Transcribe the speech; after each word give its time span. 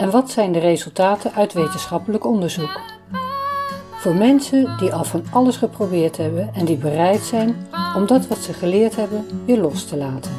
en 0.00 0.10
wat 0.10 0.30
zijn 0.30 0.52
de 0.52 0.58
resultaten 0.58 1.32
uit 1.34 1.52
wetenschappelijk 1.52 2.26
onderzoek? 2.26 2.80
Voor 3.90 4.14
mensen 4.14 4.76
die 4.78 4.94
al 4.94 5.04
van 5.04 5.24
alles 5.30 5.56
geprobeerd 5.56 6.16
hebben 6.16 6.50
en 6.54 6.64
die 6.64 6.76
bereid 6.76 7.20
zijn 7.20 7.68
om 7.96 8.06
dat 8.06 8.26
wat 8.26 8.38
ze 8.38 8.52
geleerd 8.52 8.96
hebben 8.96 9.26
weer 9.44 9.58
los 9.58 9.84
te 9.84 9.96
laten. 9.96 10.30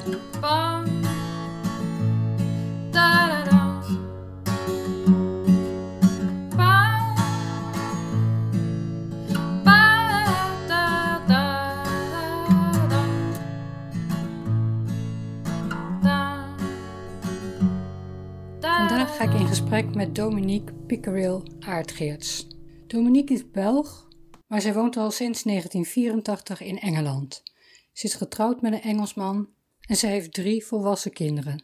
Ga 19.22 19.34
ik 19.34 19.40
in 19.40 19.48
gesprek 19.48 19.96
met 19.96 20.16
Dominique 20.16 20.74
Pickerel 20.74 21.44
Aardgeerts. 21.60 22.48
Dominique 22.88 23.34
is 23.34 23.52
Belg, 23.52 24.08
maar 24.48 24.62
zij 24.62 24.74
woont 24.74 24.98
al 24.98 25.12
sinds 25.12 25.44
1984 25.44 26.62
in 26.62 26.80
Engeland. 26.80 27.44
Ze 27.92 28.06
is 28.06 28.14
getrouwd 28.14 28.62
met 28.62 28.74
een 28.74 28.82
Engelsman 28.82 29.50
en 29.82 29.96
ze 29.96 30.08
heeft 30.08 30.34
drie 30.34 30.66
volwassen 30.66 31.14
kinderen. 31.14 31.64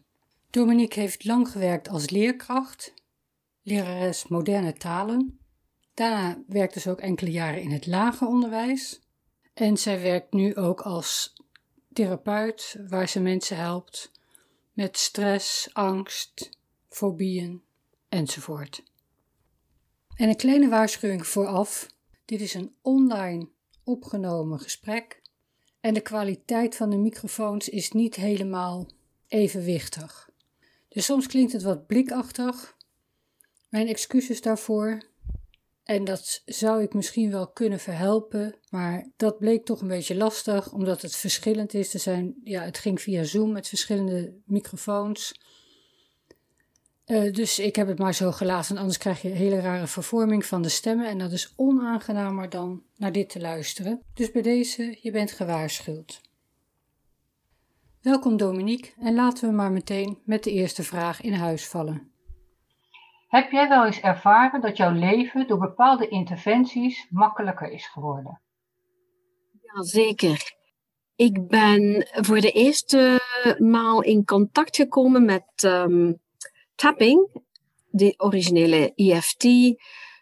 Dominique 0.49 0.99
heeft 0.99 1.25
lang 1.25 1.51
gewerkt 1.51 1.89
als 1.89 2.09
leerkracht, 2.09 2.93
lerares 3.61 4.27
moderne 4.27 4.73
talen. 4.73 5.39
Daarna 5.93 6.43
werkte 6.47 6.79
ze 6.79 6.89
ook 6.89 7.01
enkele 7.01 7.31
jaren 7.31 7.61
in 7.61 7.71
het 7.71 7.87
lager 7.87 8.27
onderwijs. 8.27 9.01
En 9.53 9.77
zij 9.77 10.01
werkt 10.01 10.33
nu 10.33 10.55
ook 10.55 10.81
als 10.81 11.33
therapeut, 11.93 12.77
waar 12.89 13.09
ze 13.09 13.19
mensen 13.19 13.57
helpt 13.57 14.11
met 14.73 14.97
stress, 14.97 15.69
angst, 15.73 16.56
fobieën 16.97 17.61
enzovoort. 18.09 18.83
En 20.15 20.29
een 20.29 20.35
kleine 20.35 20.69
waarschuwing 20.69 21.27
vooraf: 21.27 21.87
dit 22.25 22.41
is 22.41 22.53
een 22.53 22.75
online 22.81 23.49
opgenomen 23.83 24.59
gesprek 24.59 25.21
en 25.79 25.93
de 25.93 26.01
kwaliteit 26.01 26.75
van 26.75 26.89
de 26.89 26.97
microfoons 26.97 27.69
is 27.69 27.91
niet 27.91 28.15
helemaal 28.15 28.89
evenwichtig. 29.27 30.29
Dus 30.87 31.05
soms 31.05 31.27
klinkt 31.27 31.53
het 31.53 31.63
wat 31.63 31.87
blikachtig. 31.87 32.77
Mijn 33.69 33.87
excuses 33.87 34.41
daarvoor. 34.41 35.01
En 35.83 36.03
dat 36.03 36.41
zou 36.45 36.81
ik 36.81 36.93
misschien 36.93 37.31
wel 37.31 37.47
kunnen 37.47 37.79
verhelpen, 37.79 38.55
maar 38.69 39.09
dat 39.15 39.39
bleek 39.39 39.65
toch 39.65 39.81
een 39.81 39.87
beetje 39.87 40.15
lastig, 40.15 40.73
omdat 40.73 41.01
het 41.01 41.15
verschillend 41.15 41.73
is. 41.73 41.93
Er 41.93 41.99
zijn, 41.99 42.35
ja, 42.43 42.63
het 42.63 42.77
ging 42.77 43.01
via 43.01 43.23
Zoom 43.23 43.51
met 43.51 43.67
verschillende 43.67 44.33
microfoons. 44.45 45.33
Uh, 47.07 47.31
dus 47.31 47.59
ik 47.59 47.75
heb 47.75 47.87
het 47.87 47.99
maar 47.99 48.13
zo 48.13 48.31
gelaten, 48.31 48.77
anders 48.77 48.97
krijg 48.97 49.21
je 49.21 49.29
een 49.29 49.35
hele 49.35 49.59
rare 49.59 49.87
vervorming 49.87 50.45
van 50.45 50.61
de 50.61 50.69
stemmen 50.69 51.07
en 51.07 51.17
dat 51.17 51.31
is 51.31 51.53
onaangenamer 51.55 52.49
dan 52.49 52.83
naar 52.97 53.11
dit 53.11 53.29
te 53.29 53.39
luisteren. 53.39 54.01
Dus 54.13 54.31
bij 54.31 54.41
deze, 54.41 54.97
je 55.01 55.11
bent 55.11 55.31
gewaarschuwd. 55.31 56.21
Welkom 58.01 58.37
Dominique 58.37 58.91
en 58.99 59.15
laten 59.15 59.49
we 59.49 59.55
maar 59.55 59.71
meteen 59.71 60.17
met 60.25 60.43
de 60.43 60.51
eerste 60.51 60.83
vraag 60.83 61.21
in 61.21 61.33
huis 61.33 61.67
vallen. 61.67 62.11
Heb 63.27 63.51
jij 63.51 63.67
wel 63.67 63.85
eens 63.85 63.99
ervaren 63.99 64.61
dat 64.61 64.77
jouw 64.77 64.91
leven 64.91 65.47
door 65.47 65.59
bepaalde 65.59 66.07
interventies 66.07 67.07
makkelijker 67.09 67.71
is 67.71 67.87
geworden? 67.87 68.41
Ja, 69.61 69.83
zeker. 69.83 70.55
Ik 71.15 71.47
ben 71.47 72.07
voor 72.11 72.39
de 72.39 72.51
eerste 72.51 73.19
maal 73.59 74.01
in 74.01 74.25
contact 74.25 74.75
gekomen 74.75 75.25
met 75.25 75.63
um, 75.63 76.19
tapping, 76.77 77.41
de 77.89 78.13
originele 78.17 78.91
EFT, 78.95 79.47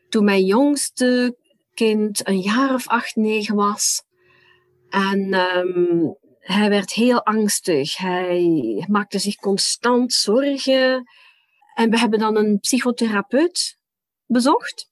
toen 0.10 0.24
mijn 0.24 0.46
jongste 0.46 1.38
kind 1.74 2.28
een 2.28 2.40
jaar 2.40 2.74
of 2.74 2.88
acht, 2.88 3.16
negen 3.16 3.56
was. 3.56 4.04
En 4.90 5.34
um, 5.34 6.18
hij 6.40 6.70
werd 6.70 6.94
heel 6.94 7.24
angstig. 7.26 7.98
Hij 7.98 8.86
maakte 8.88 9.20
zich 9.20 9.36
constant 9.36 10.14
zorgen. 10.14 11.04
En 11.74 11.90
we 11.90 12.00
hebben 12.00 12.20
dan 12.20 12.36
een 12.36 12.60
psychotherapeut 12.60 13.78
bezocht. 14.26 14.90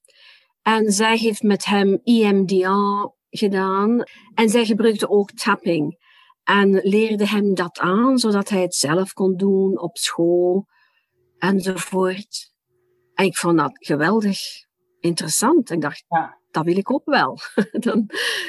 En 0.61 0.91
zij 0.91 1.17
heeft 1.17 1.43
met 1.43 1.65
hem 1.65 1.99
EMDR 2.03 3.11
gedaan. 3.29 4.03
En 4.33 4.49
zij 4.49 4.65
gebruikte 4.65 5.09
ook 5.09 5.31
tapping. 5.31 6.01
En 6.43 6.79
leerde 6.83 7.27
hem 7.27 7.53
dat 7.53 7.79
aan, 7.79 8.17
zodat 8.17 8.49
hij 8.49 8.61
het 8.61 8.75
zelf 8.75 9.13
kon 9.13 9.35
doen 9.37 9.79
op 9.79 9.97
school 9.97 10.65
enzovoort. 11.43 12.51
En 13.13 13.25
ik 13.25 13.37
vond 13.37 13.57
dat 13.57 13.71
geweldig 13.73 14.39
interessant. 14.99 15.69
Ik 15.69 15.81
dacht, 15.81 16.05
ja. 16.07 16.37
dat 16.51 16.65
wil 16.65 16.77
ik 16.77 16.91
ook 16.91 17.05
wel. 17.05 17.37
dan, 17.85 18.05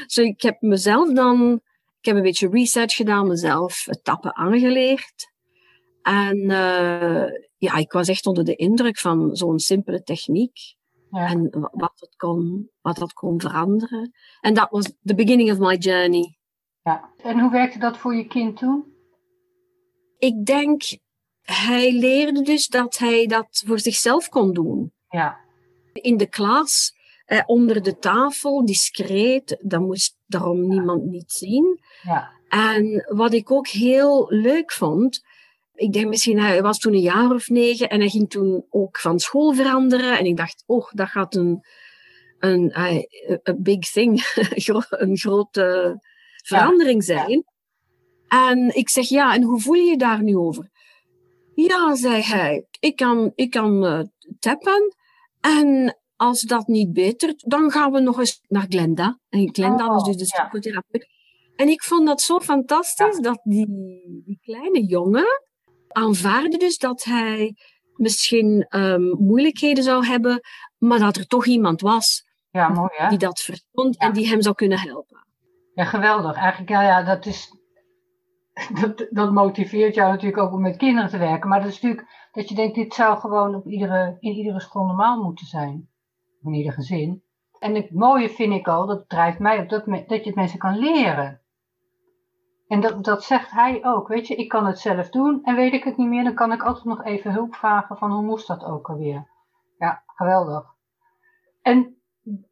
dus 0.06 0.16
ik 0.16 0.42
heb 0.42 0.60
mezelf 0.60 1.12
dan, 1.12 1.60
ik 2.00 2.04
heb 2.04 2.16
een 2.16 2.22
beetje 2.22 2.48
research 2.48 2.94
gedaan, 2.94 3.26
mezelf 3.26 3.86
tappen 4.02 4.36
aangeleerd. 4.36 5.32
En 6.02 6.38
uh, 6.38 7.26
ja, 7.56 7.74
ik 7.76 7.92
was 7.92 8.08
echt 8.08 8.26
onder 8.26 8.44
de 8.44 8.54
indruk 8.54 8.98
van 8.98 9.36
zo'n 9.36 9.58
simpele 9.58 10.02
techniek. 10.02 10.58
Ja. 11.10 11.26
En 11.26 11.68
wat 11.72 11.92
het, 11.94 12.16
kon, 12.16 12.70
wat 12.80 12.96
dat 12.96 13.12
kon 13.12 13.40
veranderen. 13.40 14.12
En 14.40 14.54
dat 14.54 14.70
was 14.70 14.92
the 15.02 15.14
beginning 15.14 15.50
of 15.50 15.58
my 15.58 15.76
journey. 15.76 16.38
Ja. 16.82 17.12
En 17.16 17.40
hoe 17.40 17.50
werkte 17.50 17.78
dat 17.78 17.98
voor 17.98 18.14
je 18.14 18.26
kind 18.26 18.56
toen? 18.56 18.92
Ik 20.18 20.44
denk 20.44 20.82
hij 21.44 21.92
leerde 21.92 22.42
dus 22.42 22.66
dat 22.66 22.98
hij 22.98 23.26
dat 23.26 23.62
voor 23.66 23.80
zichzelf 23.80 24.28
kon 24.28 24.52
doen. 24.52 24.92
Ja. 25.08 25.36
In 25.92 26.16
de 26.16 26.26
klas, 26.26 26.94
eh, 27.24 27.42
onder 27.46 27.82
de 27.82 27.98
tafel, 27.98 28.64
discreet, 28.64 29.58
dat 29.60 29.80
moest 29.80 30.16
daarom 30.26 30.68
niemand 30.68 31.04
niet 31.04 31.32
zien. 31.32 31.80
Ja. 32.02 32.30
En 32.48 33.04
wat 33.08 33.32
ik 33.32 33.50
ook 33.50 33.68
heel 33.68 34.26
leuk 34.28 34.72
vond, 34.72 35.22
ik 35.74 35.92
denk 35.92 36.08
misschien, 36.08 36.38
hij 36.38 36.62
was 36.62 36.78
toen 36.78 36.92
een 36.92 37.00
jaar 37.00 37.30
of 37.30 37.48
negen 37.48 37.88
en 37.88 38.00
hij 38.00 38.08
ging 38.08 38.30
toen 38.30 38.66
ook 38.70 38.98
van 38.98 39.18
school 39.18 39.52
veranderen. 39.52 40.18
En 40.18 40.24
ik 40.24 40.36
dacht, 40.36 40.62
oh, 40.66 40.90
dat 40.92 41.08
gaat 41.08 41.34
een, 41.34 41.64
een, 42.38 42.72
een 43.42 43.62
big 43.62 43.90
thing, 43.90 44.32
een 44.90 45.16
grote 45.16 45.98
verandering 46.44 47.04
zijn. 47.04 47.44
En 48.28 48.76
ik 48.76 48.88
zeg, 48.88 49.08
ja, 49.08 49.34
en 49.34 49.42
hoe 49.42 49.60
voel 49.60 49.74
je 49.74 49.90
je 49.90 49.96
daar 49.96 50.22
nu 50.22 50.36
over? 50.36 50.70
Ja, 51.54 51.94
zei 51.94 52.22
hij, 52.22 52.66
ik 52.80 52.96
kan, 52.96 53.32
ik 53.34 53.50
kan 53.50 53.84
uh, 53.84 54.00
tappen. 54.38 54.94
En 55.40 55.98
als 56.16 56.40
dat 56.40 56.66
niet 56.66 56.92
betert, 56.92 57.50
dan 57.50 57.70
gaan 57.70 57.92
we 57.92 58.00
nog 58.00 58.18
eens 58.18 58.40
naar 58.48 58.66
Glenda. 58.68 59.18
En 59.28 59.54
Glenda 59.54 59.88
was 59.88 60.04
dus 60.04 60.16
de 60.16 60.24
psychotherapeut. 60.24 61.08
En 61.56 61.68
ik 61.68 61.82
vond 61.82 62.06
dat 62.06 62.20
zo 62.20 62.40
fantastisch 62.40 63.18
dat 63.18 63.40
die, 63.42 63.66
die 64.24 64.38
kleine 64.42 64.84
jongen 64.84 65.42
aanvaarde 65.88 66.56
dus 66.56 66.78
dat 66.78 67.04
hij 67.04 67.56
misschien 67.96 68.66
um, 68.70 69.16
moeilijkheden 69.18 69.84
zou 69.84 70.06
hebben, 70.06 70.40
maar 70.78 70.98
dat 70.98 71.16
er 71.16 71.26
toch 71.26 71.46
iemand 71.46 71.80
was 71.80 72.24
ja, 72.50 72.68
mooi, 72.68 72.90
hè? 72.92 73.08
die 73.08 73.18
dat 73.18 73.40
verstond 73.40 73.98
en 73.98 74.12
die 74.12 74.28
hem 74.28 74.42
zou 74.42 74.54
kunnen 74.54 74.78
helpen. 74.78 75.26
Ja, 75.74 75.84
geweldig. 75.84 76.36
Eigenlijk, 76.36 76.70
ja, 76.70 76.82
ja 76.82 77.02
dat 77.02 77.26
is 77.26 77.54
dat, 78.80 79.06
dat 79.10 79.32
motiveert 79.32 79.94
jou 79.94 80.10
natuurlijk 80.10 80.42
ook 80.42 80.52
om 80.52 80.60
met 80.60 80.76
kinderen 80.76 81.10
te 81.10 81.18
werken. 81.18 81.48
Maar 81.48 81.60
dat 81.60 81.68
is 81.68 81.80
natuurlijk 81.80 82.28
dat 82.32 82.48
je 82.48 82.54
denkt, 82.54 82.74
dit 82.74 82.94
zou 82.94 83.18
gewoon 83.18 83.54
op 83.54 83.66
iedere, 83.66 84.16
in 84.20 84.32
iedere 84.32 84.60
school 84.60 84.86
normaal 84.86 85.22
moeten 85.22 85.46
zijn. 85.46 85.88
In 86.42 86.54
ieder 86.54 86.72
gezin. 86.72 87.22
En 87.58 87.74
het 87.74 87.90
mooie 87.90 88.28
vind 88.28 88.52
ik 88.52 88.68
al, 88.68 88.86
dat 88.86 89.08
drijft 89.08 89.38
mij 89.38 89.58
op, 89.60 89.68
dat, 89.68 89.84
dat 89.86 90.08
je 90.08 90.24
het 90.24 90.34
mensen 90.34 90.58
kan 90.58 90.78
leren. 90.78 91.40
En 92.68 92.80
dat, 92.80 93.04
dat 93.04 93.24
zegt 93.24 93.50
hij 93.50 93.84
ook, 93.84 94.08
weet 94.08 94.26
je, 94.26 94.34
ik 94.34 94.48
kan 94.48 94.66
het 94.66 94.78
zelf 94.78 95.10
doen 95.10 95.40
en 95.44 95.54
weet 95.54 95.72
ik 95.72 95.84
het 95.84 95.96
niet 95.96 96.08
meer, 96.08 96.24
dan 96.24 96.34
kan 96.34 96.52
ik 96.52 96.62
altijd 96.62 96.84
nog 96.84 97.04
even 97.04 97.32
hulp 97.32 97.54
vragen 97.54 97.96
van 97.96 98.12
hoe 98.12 98.22
moest 98.22 98.46
dat 98.46 98.64
ook 98.64 98.88
alweer. 98.88 99.28
Ja, 99.78 100.02
geweldig. 100.06 100.74
En 101.62 101.96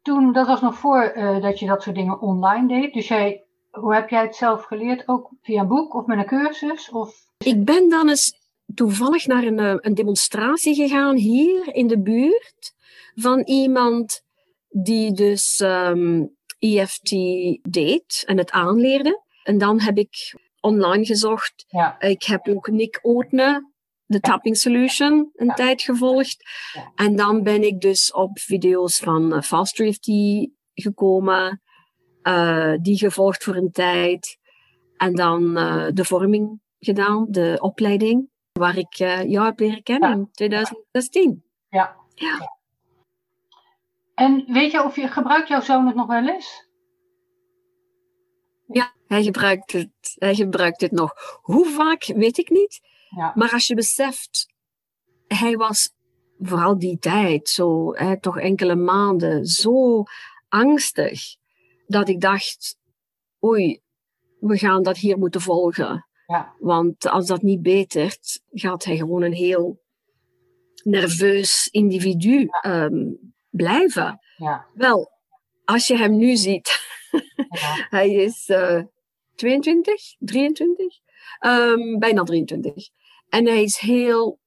toen, 0.01 0.33
dat 0.33 0.47
was 0.47 0.61
nog 0.61 0.75
voor 0.75 1.13
uh, 1.15 1.41
dat 1.41 1.59
je 1.59 1.65
dat 1.65 1.83
soort 1.83 1.95
dingen 1.95 2.21
online 2.21 2.67
deed, 2.67 2.93
dus 2.93 3.07
jij 3.07 3.42
hoe 3.79 3.93
heb 3.93 4.09
jij 4.09 4.21
het 4.21 4.35
zelf 4.35 4.63
geleerd? 4.63 5.07
Ook 5.07 5.31
via 5.41 5.61
een 5.61 5.67
boek 5.67 5.93
of 5.93 6.05
met 6.05 6.17
een 6.17 6.25
cursus? 6.25 6.89
Of... 6.89 7.15
Ik 7.37 7.65
ben 7.65 7.89
dan 7.89 8.09
eens 8.09 8.33
toevallig 8.73 9.27
naar 9.27 9.43
een, 9.43 9.59
eh, 9.59 9.75
een 9.77 9.93
demonstratie 9.93 10.75
gegaan 10.75 11.15
hier 11.15 11.75
in 11.75 11.87
de 11.87 12.01
buurt 12.01 12.73
van 13.15 13.39
iemand 13.39 14.21
die 14.69 15.11
dus 15.11 15.59
um, 15.59 15.69
ehm, 15.69 16.25
EFT 16.59 17.09
deed 17.61 18.23
en 18.25 18.37
het 18.37 18.51
aanleerde. 18.51 19.21
En 19.43 19.57
dan 19.57 19.79
heb 19.81 19.97
ik 19.97 20.35
online 20.59 21.05
gezocht. 21.05 21.65
Ja. 21.67 21.99
Ik 21.99 22.23
heb 22.23 22.47
ook 22.47 22.67
Nick 22.67 22.99
Ootne, 23.01 23.71
de 24.05 24.19
Tapping 24.19 24.57
Solution, 24.57 25.31
een 25.33 25.53
tijd 25.55 25.81
gevolgd. 25.81 26.43
En 26.95 27.15
dan 27.15 27.43
ben 27.43 27.63
ik 27.63 27.81
dus 27.81 28.11
op 28.11 28.39
video's 28.39 28.97
van 28.97 29.33
uh, 29.33 29.41
Fast 29.41 29.79
EFT 29.79 30.09
gekomen. 30.73 31.61
Uh, 32.23 32.73
die 32.81 32.97
gevolgd 32.97 33.43
voor 33.43 33.55
een 33.55 33.71
tijd. 33.71 34.37
En 34.97 35.15
dan 35.15 35.57
uh, 35.57 35.87
de 35.93 36.05
vorming 36.05 36.59
gedaan, 36.79 37.25
de 37.29 37.57
opleiding, 37.61 38.29
waar 38.51 38.77
ik 38.77 38.99
uh, 38.99 39.23
jou 39.29 39.45
heb 39.45 39.59
leren 39.59 39.83
kennen 39.83 40.11
in 40.11 40.29
2016. 40.31 41.43
Ja. 41.69 41.95
ja. 42.15 42.57
En 44.15 44.43
weet 44.47 44.71
je 44.71 44.83
of 44.83 44.95
je 44.95 45.07
gebruikt 45.07 45.47
jouw 45.47 45.61
zoon 45.61 45.85
het 45.87 45.95
nog 45.95 46.07
wel 46.07 46.27
eens? 46.27 46.67
Ja, 48.67 48.93
hij 49.07 49.23
gebruikt 49.23 49.71
het, 49.71 50.15
hij 50.15 50.35
gebruikt 50.35 50.81
het 50.81 50.91
nog. 50.91 51.39
Hoe 51.41 51.65
vaak, 51.65 52.05
weet 52.05 52.37
ik 52.37 52.49
niet. 52.49 52.81
Ja. 53.09 53.31
Maar 53.35 53.51
als 53.51 53.67
je 53.67 53.75
beseft, 53.75 54.53
hij 55.27 55.55
was 55.55 55.91
vooral 56.39 56.79
die 56.79 56.99
tijd, 56.99 57.49
zo, 57.49 57.93
hè, 57.93 58.19
toch 58.19 58.39
enkele 58.39 58.75
maanden, 58.75 59.45
zo 59.45 60.03
angstig, 60.49 61.35
dat 61.85 62.09
ik 62.09 62.21
dacht, 62.21 62.77
oei, 63.43 63.81
we 64.39 64.57
gaan 64.57 64.83
dat 64.83 64.97
hier 64.97 65.17
moeten 65.17 65.41
volgen. 65.41 66.07
Ja. 66.25 66.55
Want 66.59 67.09
als 67.09 67.25
dat 67.25 67.41
niet 67.41 67.61
betert, 67.61 68.41
gaat 68.51 68.83
hij 68.83 68.97
gewoon 68.97 69.21
een 69.21 69.33
heel 69.33 69.81
nerveus 70.83 71.67
individu 71.71 72.49
um, 72.65 73.33
blijven. 73.49 74.19
Ja. 74.37 74.65
Wel, 74.73 75.11
als 75.65 75.87
je 75.87 75.97
hem 75.97 76.17
nu 76.17 76.35
ziet, 76.35 76.81
hij 77.97 78.13
is 78.13 78.49
uh, 78.49 78.81
22, 79.35 80.15
23, 80.19 80.85
um, 81.45 81.99
bijna 81.99 82.23
23. 82.23 82.89
En 83.29 83.45
hij 83.45 83.63
is 83.63 83.77
heel, 83.77 84.39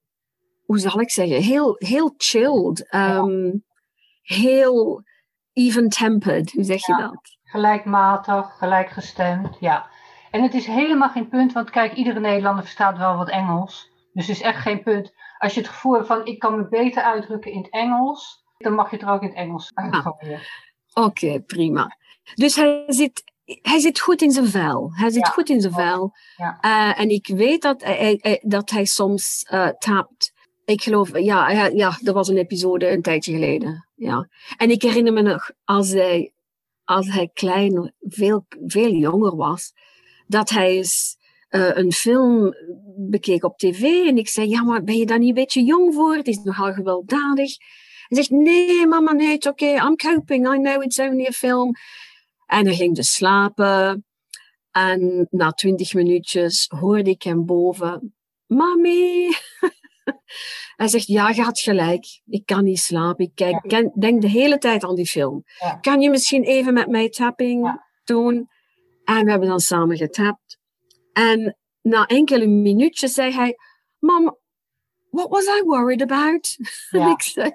hoe 0.65 0.79
zal 0.79 0.99
ik 0.99 1.11
zeggen, 1.11 1.41
heel, 1.41 1.75
heel 1.77 2.13
chilled. 2.17 2.93
Um, 2.95 3.65
heel 4.21 5.03
even-tempered, 5.57 6.51
hoe 6.51 6.63
zeg 6.63 6.85
je 6.85 6.91
Ja. 6.93 7.07
dat? 7.07 7.37
Gelijkmatig, 7.43 8.57
gelijkgestemd, 8.57 9.57
ja. 9.59 9.89
En 10.31 10.43
het 10.43 10.53
is 10.53 10.65
helemaal 10.65 11.09
geen 11.09 11.29
punt, 11.29 11.53
want 11.53 11.69
kijk, 11.69 11.93
iedere 11.93 12.19
Nederlander 12.19 12.63
verstaat 12.63 12.97
wel 12.97 13.15
wat 13.17 13.29
Engels. 13.29 13.89
Dus 14.13 14.27
het 14.27 14.35
is 14.35 14.41
echt 14.41 14.61
geen 14.61 14.83
punt. 14.83 15.13
Als 15.37 15.53
je 15.53 15.59
het 15.59 15.69
gevoel 15.69 15.93
hebt 15.93 16.07
van, 16.07 16.25
ik 16.25 16.39
kan 16.39 16.55
me 16.57 16.67
beter 16.67 17.03
uitdrukken 17.03 17.51
in 17.51 17.57
het 17.61 17.69
Engels, 17.71 18.43
dan 18.57 18.73
mag 18.73 18.89
je 18.89 18.95
het 18.95 19.05
er 19.05 19.11
ook 19.11 19.21
in 19.21 19.27
het 19.27 19.37
Engels 19.37 19.71
uitgooien. 19.73 20.39
Oké, 20.93 21.39
prima. 21.41 21.97
Dus 22.33 22.55
hij 22.55 22.83
zit, 22.87 23.23
hij 23.61 23.79
zit 23.79 23.99
goed 23.99 24.21
in 24.21 24.31
zijn 24.31 24.47
vel. 24.47 24.91
Hij 24.93 25.09
zit 25.09 25.25
Ja. 25.25 25.31
goed 25.31 25.49
in 25.49 25.61
zijn 25.61 25.73
vel. 25.73 26.11
Ja. 26.35 26.57
Eh, 26.61 26.99
en 26.99 27.09
ik 27.09 27.27
weet 27.27 27.61
dat 27.61 27.83
hij, 27.83 28.17
hij- 28.21 28.41
dat 28.43 28.69
hij 28.69 28.85
soms 28.85 29.43
eh, 29.49 29.67
tapt. 29.67 30.33
Ik 30.67 30.81
geloof, 30.81 31.19
ja, 31.19 31.49
ja, 31.67 31.97
er 32.03 32.13
was 32.13 32.27
een 32.27 32.37
episode 32.37 32.89
een 32.89 33.01
tijdje 33.01 33.31
geleden. 33.31 33.87
Ja. 33.95 34.29
En 34.57 34.69
ik 34.69 34.81
herinner 34.81 35.13
me 35.13 35.21
nog, 35.21 35.51
als 35.63 35.91
hij, 35.91 36.31
als 36.83 37.07
hij 37.07 37.29
klein, 37.33 37.93
veel, 37.99 38.45
veel 38.65 38.91
jonger 38.91 39.35
was, 39.35 39.73
dat 40.25 40.49
hij 40.49 40.75
eens 40.75 41.17
eh, 41.49 41.77
een 41.77 41.91
film 41.91 42.53
bekeek 42.97 43.43
op 43.43 43.57
tv. 43.57 43.81
En 43.81 44.17
ik 44.17 44.27
zei, 44.27 44.49
ja, 44.49 44.63
maar 44.63 44.83
ben 44.83 44.97
je 44.97 45.05
daar 45.05 45.19
niet 45.19 45.27
een 45.27 45.33
beetje 45.33 45.63
jong 45.63 45.93
voor? 45.93 46.15
Het 46.15 46.27
is 46.27 46.43
nogal 46.43 46.73
gewelddadig. 46.73 47.57
Hij 48.07 48.17
zegt, 48.17 48.29
nee, 48.29 48.87
mama, 48.87 49.11
nee, 49.11 49.33
it's 49.33 49.47
okay. 49.47 49.75
I'm 49.75 49.95
coping. 49.95 50.53
I 50.53 50.57
know 50.57 50.83
it's 50.83 50.99
only 50.99 51.25
a 51.25 51.31
film. 51.31 51.71
En 52.45 52.65
hij 52.65 52.75
ging 52.75 52.95
dus 52.95 53.13
slapen. 53.13 54.05
En 54.71 55.27
na 55.29 55.51
twintig 55.51 55.93
minuutjes 55.93 56.65
hoorde 56.79 57.09
ik 57.09 57.23
hem 57.23 57.45
boven. 57.45 58.15
Mami. 58.45 59.29
hij 60.75 60.87
zegt, 60.87 61.07
ja, 61.07 61.29
je 61.29 61.41
had 61.41 61.59
gelijk. 61.59 62.21
Ik 62.25 62.45
kan 62.45 62.63
niet 62.63 62.79
slapen. 62.79 63.25
Ik 63.25 63.31
kijk, 63.35 63.61
ken- 63.67 63.91
denk 63.99 64.21
de 64.21 64.29
hele 64.29 64.57
tijd 64.57 64.83
aan 64.83 64.95
die 64.95 65.05
film. 65.05 65.43
Ja. 65.59 65.75
Kan 65.75 66.01
je 66.01 66.09
misschien 66.09 66.43
even 66.43 66.73
met 66.73 66.87
mij 66.87 67.09
tapping 67.09 67.65
Ja. 67.65 67.85
doen? 68.03 68.49
En 69.03 69.23
we 69.25 69.29
hebben 69.29 69.49
dan 69.49 69.59
samen 69.59 69.97
getapt. 69.97 70.57
En 71.13 71.57
na 71.81 72.05
enkele 72.05 72.47
minuutjes 72.47 73.13
zei 73.13 73.33
hij, 73.33 73.57
Mom, 73.99 74.37
what 75.09 75.29
was 75.29 75.45
I 75.45 75.61
worried 75.63 76.01
about? 76.01 76.57
En 76.91 77.07
ik 77.09 77.21
zei, 77.21 77.51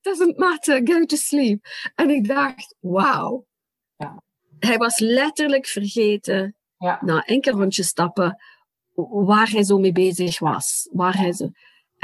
doesn't 0.00 0.38
matter, 0.38 0.80
go 0.84 1.04
to 1.04 1.16
sleep. 1.16 1.64
En 1.94 2.10
ik 2.10 2.26
dacht, 2.28 2.76
wauw. 2.80 3.46
Hij 4.58 4.76
was 4.76 4.98
letterlijk 4.98 5.66
vergeten, 5.66 6.56
na 7.00 7.24
enkele 7.24 7.56
rondjes 7.56 7.86
stappen, 7.86 8.42
waar 9.24 9.48
hij 9.50 9.62
zo 9.64 9.78
mee 9.78 9.92
bezig 9.92 10.38
was. 10.38 10.88
Waar 10.92 11.16
hij 11.16 11.32
zo... 11.32 11.50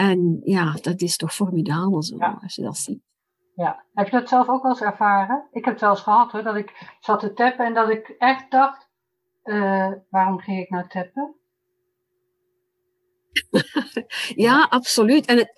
En 0.01 0.41
ja, 0.45 0.73
dat 0.81 1.01
is 1.01 1.17
toch 1.17 1.35
formidabel 1.35 2.03
zo, 2.03 2.17
Ja. 2.17 2.39
als 2.43 2.55
je 2.55 2.63
dat 2.63 2.77
ziet. 2.77 3.03
Ja. 3.55 3.85
Heb 3.93 4.07
je 4.07 4.13
dat 4.19 4.29
zelf 4.29 4.49
ook 4.49 4.63
wel 4.63 4.71
eens 4.71 4.81
ervaren? 4.81 5.49
Ik 5.53 5.65
heb 5.65 5.73
het 5.73 5.83
wel 5.83 5.91
eens 5.91 6.01
gehad 6.01 6.33
hoor, 6.33 6.43
dat 6.43 6.57
ik 6.57 6.97
zat 7.01 7.21
te 7.21 7.33
tappen 7.33 7.65
en 7.65 7.75
dat 7.75 7.89
ik 7.89 8.09
echt 8.19 8.51
dacht, 8.51 8.89
eh, 9.43 9.93
waarom 10.11 10.39
ging 10.39 10.59
ik 10.59 10.71
nou 10.71 10.89
tappen? 10.89 11.35
Ja, 14.47 14.67
absoluut. 14.71 15.27
En 15.27 15.37
het, 15.37 15.53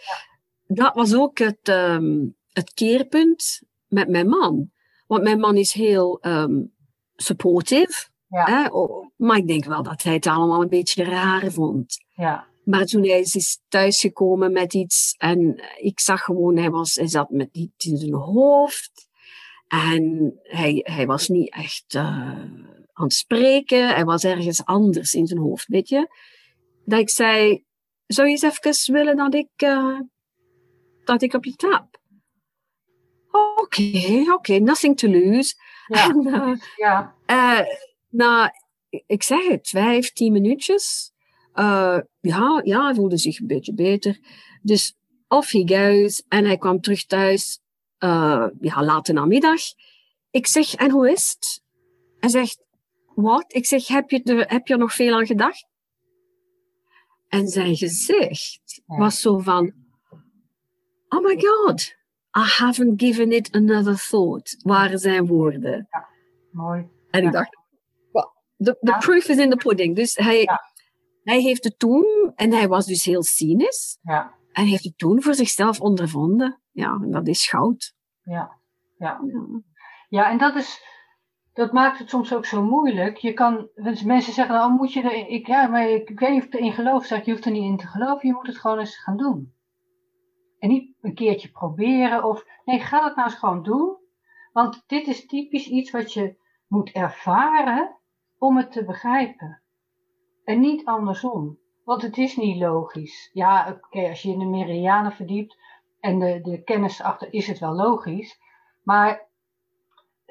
dat 0.66 0.94
was 0.94 1.14
ook 1.14 1.38
het, 1.38 1.68
ehm, 1.68 2.26
het 2.52 2.74
keerpunt 2.74 3.62
met 3.88 4.08
mijn 4.08 4.28
man. 4.28 4.70
Want 5.06 5.22
mijn 5.22 5.40
man 5.40 5.56
is 5.56 5.72
heel 5.72 6.20
ehm, 6.20 6.62
supportive. 7.14 8.10
Ja. 8.28 8.44
Hè? 8.44 8.68
Maar 9.16 9.36
ik 9.36 9.46
denk 9.46 9.64
wel 9.64 9.82
dat 9.82 10.02
hij 10.02 10.12
het 10.14 10.26
allemaal 10.26 10.62
een 10.62 10.68
beetje 10.68 11.04
raar 11.04 11.50
vond. 11.50 12.04
Ja. 12.14 12.50
Maar 12.64 12.87
toen 12.87 13.03
hij 13.03 13.20
is 13.20 13.61
thuisgekomen 13.69 14.53
met 14.53 14.75
iets 14.75 15.14
en 15.19 15.62
ik 15.76 16.00
zag 16.00 16.20
gewoon, 16.20 16.56
hij, 16.56 16.70
was, 16.70 16.94
hij 16.94 17.09
zat 17.09 17.31
met 17.31 17.49
iets 17.53 17.87
in 17.87 17.97
zijn 17.97 18.14
hoofd. 18.14 19.09
En 19.69 20.35
hij, 20.43 20.81
hij 20.85 21.06
was 21.06 21.29
niet 21.29 21.53
echt 21.53 21.94
eh, 21.94 22.05
aan 22.93 23.05
het 23.05 23.12
spreken. 23.12 23.88
Hij 23.88 24.05
was 24.05 24.25
ergens 24.25 24.64
anders 24.64 25.14
in 25.14 25.26
zijn 25.26 25.41
hoofd, 25.41 25.67
weet 25.67 25.88
je. 25.88 26.09
Dat 26.85 27.00
ik 27.00 27.11
zei, 27.11 27.64
zou 28.06 28.29
je 28.29 28.32
eens 28.32 28.62
even 28.62 28.94
willen 28.94 29.17
dat 29.17 29.35
ik, 29.35 29.50
eh, 29.56 30.00
dat 31.04 31.23
ik 31.23 31.35
op 31.35 31.45
je 31.45 31.54
tap? 31.54 32.00
Oké, 33.57 34.25
oké, 34.33 34.59
nothing 34.59 34.99
to 34.99 35.09
lose. 35.09 35.54
Ja. 35.87 36.09
En, 36.14 36.26
eh, 36.26 36.52
Ja. 36.76 37.16
na, 38.09 38.54
ik 39.07 39.23
zeg 39.23 39.47
het, 39.47 39.69
vijf, 39.69 40.12
tien 40.12 40.33
minuutjes. 40.33 41.12
Eh, 41.52 41.99
ja, 42.21 42.61
ja, 42.64 42.85
hij 42.85 42.94
voelde 42.94 43.16
zich 43.16 43.40
een 43.40 43.47
beetje 43.47 43.75
beter. 43.75 44.18
Dus 44.62 44.97
off 45.28 45.50
he 45.50 45.62
goes. 45.66 46.23
En 46.28 46.44
hij 46.44 46.59
kwam 46.59 46.80
terug 46.80 47.04
thuis, 47.06 47.61
eh, 47.99 48.47
ja, 48.61 48.85
late 48.85 49.12
namiddag. 49.12 49.61
Ik 50.30 50.47
zeg, 50.47 50.75
en 50.75 50.90
hoe 50.90 51.11
is 51.11 51.30
het? 51.38 51.62
Hij 52.18 52.28
zegt, 52.30 52.62
wat? 53.14 53.44
Ik 53.54 53.66
zeg, 53.66 53.87
heb 53.87 54.11
je, 54.11 54.23
er, 54.23 54.50
heb 54.50 54.66
je 54.66 54.73
er 54.73 54.78
nog 54.78 54.94
veel 54.94 55.14
aan 55.14 55.26
gedacht? 55.26 55.66
En 57.28 57.49
zijn 57.49 57.76
gezicht 57.76 58.82
Ja. 58.87 58.97
was 58.97 59.21
zo 59.21 59.38
van, 59.38 59.73
oh 61.09 61.23
my 61.25 61.40
god, 61.40 61.80
I 62.37 62.40
haven't 62.40 63.00
given 63.02 63.32
it 63.32 63.52
another 63.52 64.06
thought, 64.09 64.56
waren 64.62 64.99
zijn 64.99 65.26
woorden. 65.26 65.88
Mooi. 66.52 66.87
En 67.11 67.21
Ja. 67.21 67.26
ik 67.26 67.32
dacht, 67.32 67.59
well, 68.12 68.26
the, 68.59 68.76
the 68.80 68.90
Ja. 68.90 68.99
proof 68.99 69.28
is 69.28 69.37
in 69.37 69.50
the 69.50 69.56
pudding. 69.56 69.97
Dus 69.97 70.14
hij, 70.16 70.42
Ja. 70.42 70.61
Hij 71.23 71.41
heeft 71.41 71.64
het 71.64 71.79
toen, 71.79 72.33
en 72.35 72.52
hij 72.52 72.69
was 72.69 72.87
dus 72.87 73.05
heel 73.05 73.23
cynisch, 73.23 73.99
Ja. 74.02 74.35
en 74.52 74.64
heeft 74.64 74.85
het 74.85 74.99
toen 74.99 75.23
voor 75.23 75.35
zichzelf 75.35 75.81
ondervonden. 75.81 76.61
Ja, 76.73 76.99
en 77.02 77.11
dat 77.11 77.26
is 77.29 77.49
goud. 77.49 77.95
Ja. 78.23 78.59
Ja. 78.99 79.21
Ja. 79.26 79.61
Ja, 80.09 80.31
en 80.31 80.38
dat 80.38 80.55
is, 80.55 80.83
dat 81.52 81.73
maakt 81.73 81.99
het 81.99 82.09
soms 82.09 82.35
ook 82.35 82.47
zo 82.47 82.62
moeilijk. 82.62 83.17
Je 83.17 83.33
kan, 83.33 83.69
mensen 84.05 84.33
zeggen, 84.33 84.55
oh 84.55 84.76
moet 84.76 84.93
je 84.93 85.02
er, 85.02 85.29
ik, 85.29 85.47
ja, 85.47 85.67
maar 85.67 85.88
ik, 85.88 86.11
ik 86.11 86.19
weet 86.19 86.31
niet 86.31 86.41
of 86.41 86.47
ik 86.47 86.55
erin 86.55 86.73
geloof. 86.73 87.05
Zeg, 87.07 87.25
je 87.25 87.31
hoeft 87.31 87.45
er 87.45 87.50
niet 87.50 87.71
in 87.71 87.76
te 87.76 87.87
geloven, 87.87 88.29
je 88.29 88.35
moet 88.35 88.47
het 88.47 88.59
gewoon 88.59 88.79
eens 88.79 88.97
gaan 89.02 89.17
doen. 89.17 89.55
En 90.59 90.69
niet 90.69 90.95
een 91.00 91.14
keertje 91.14 91.50
proberen 91.50 92.25
of, 92.25 92.45
nee, 92.64 92.81
ga 92.81 93.00
dat 93.00 93.17
nou 93.17 93.29
eens 93.29 93.38
gewoon 93.38 93.62
doen. 93.62 93.97
Want 94.52 94.83
dit 94.87 95.07
is 95.07 95.26
typisch 95.26 95.67
iets 95.67 95.91
wat 95.91 96.12
je 96.12 96.37
moet 96.67 96.91
ervaren 96.91 97.97
om 98.38 98.57
het 98.57 98.73
te 98.73 98.85
begrijpen. 98.85 99.62
En 100.52 100.61
niet 100.61 100.85
andersom. 100.85 101.59
Want 101.85 102.02
het 102.02 102.18
is 102.18 102.37
niet 102.37 102.56
logisch. 102.56 103.30
Ja, 103.32 103.80
oké, 103.85 104.09
als 104.09 104.23
je 104.23 104.32
in 104.32 104.38
de 104.38 104.44
meridianen 104.44 105.12
verdiept 105.12 105.56
en 106.00 106.18
de, 106.18 106.40
de 106.40 106.62
kennis 106.62 107.02
achter 107.02 107.32
is 107.32 107.47
het 107.47 107.59
wel 107.59 107.75
logisch. 107.75 108.40
Maar 108.82 109.28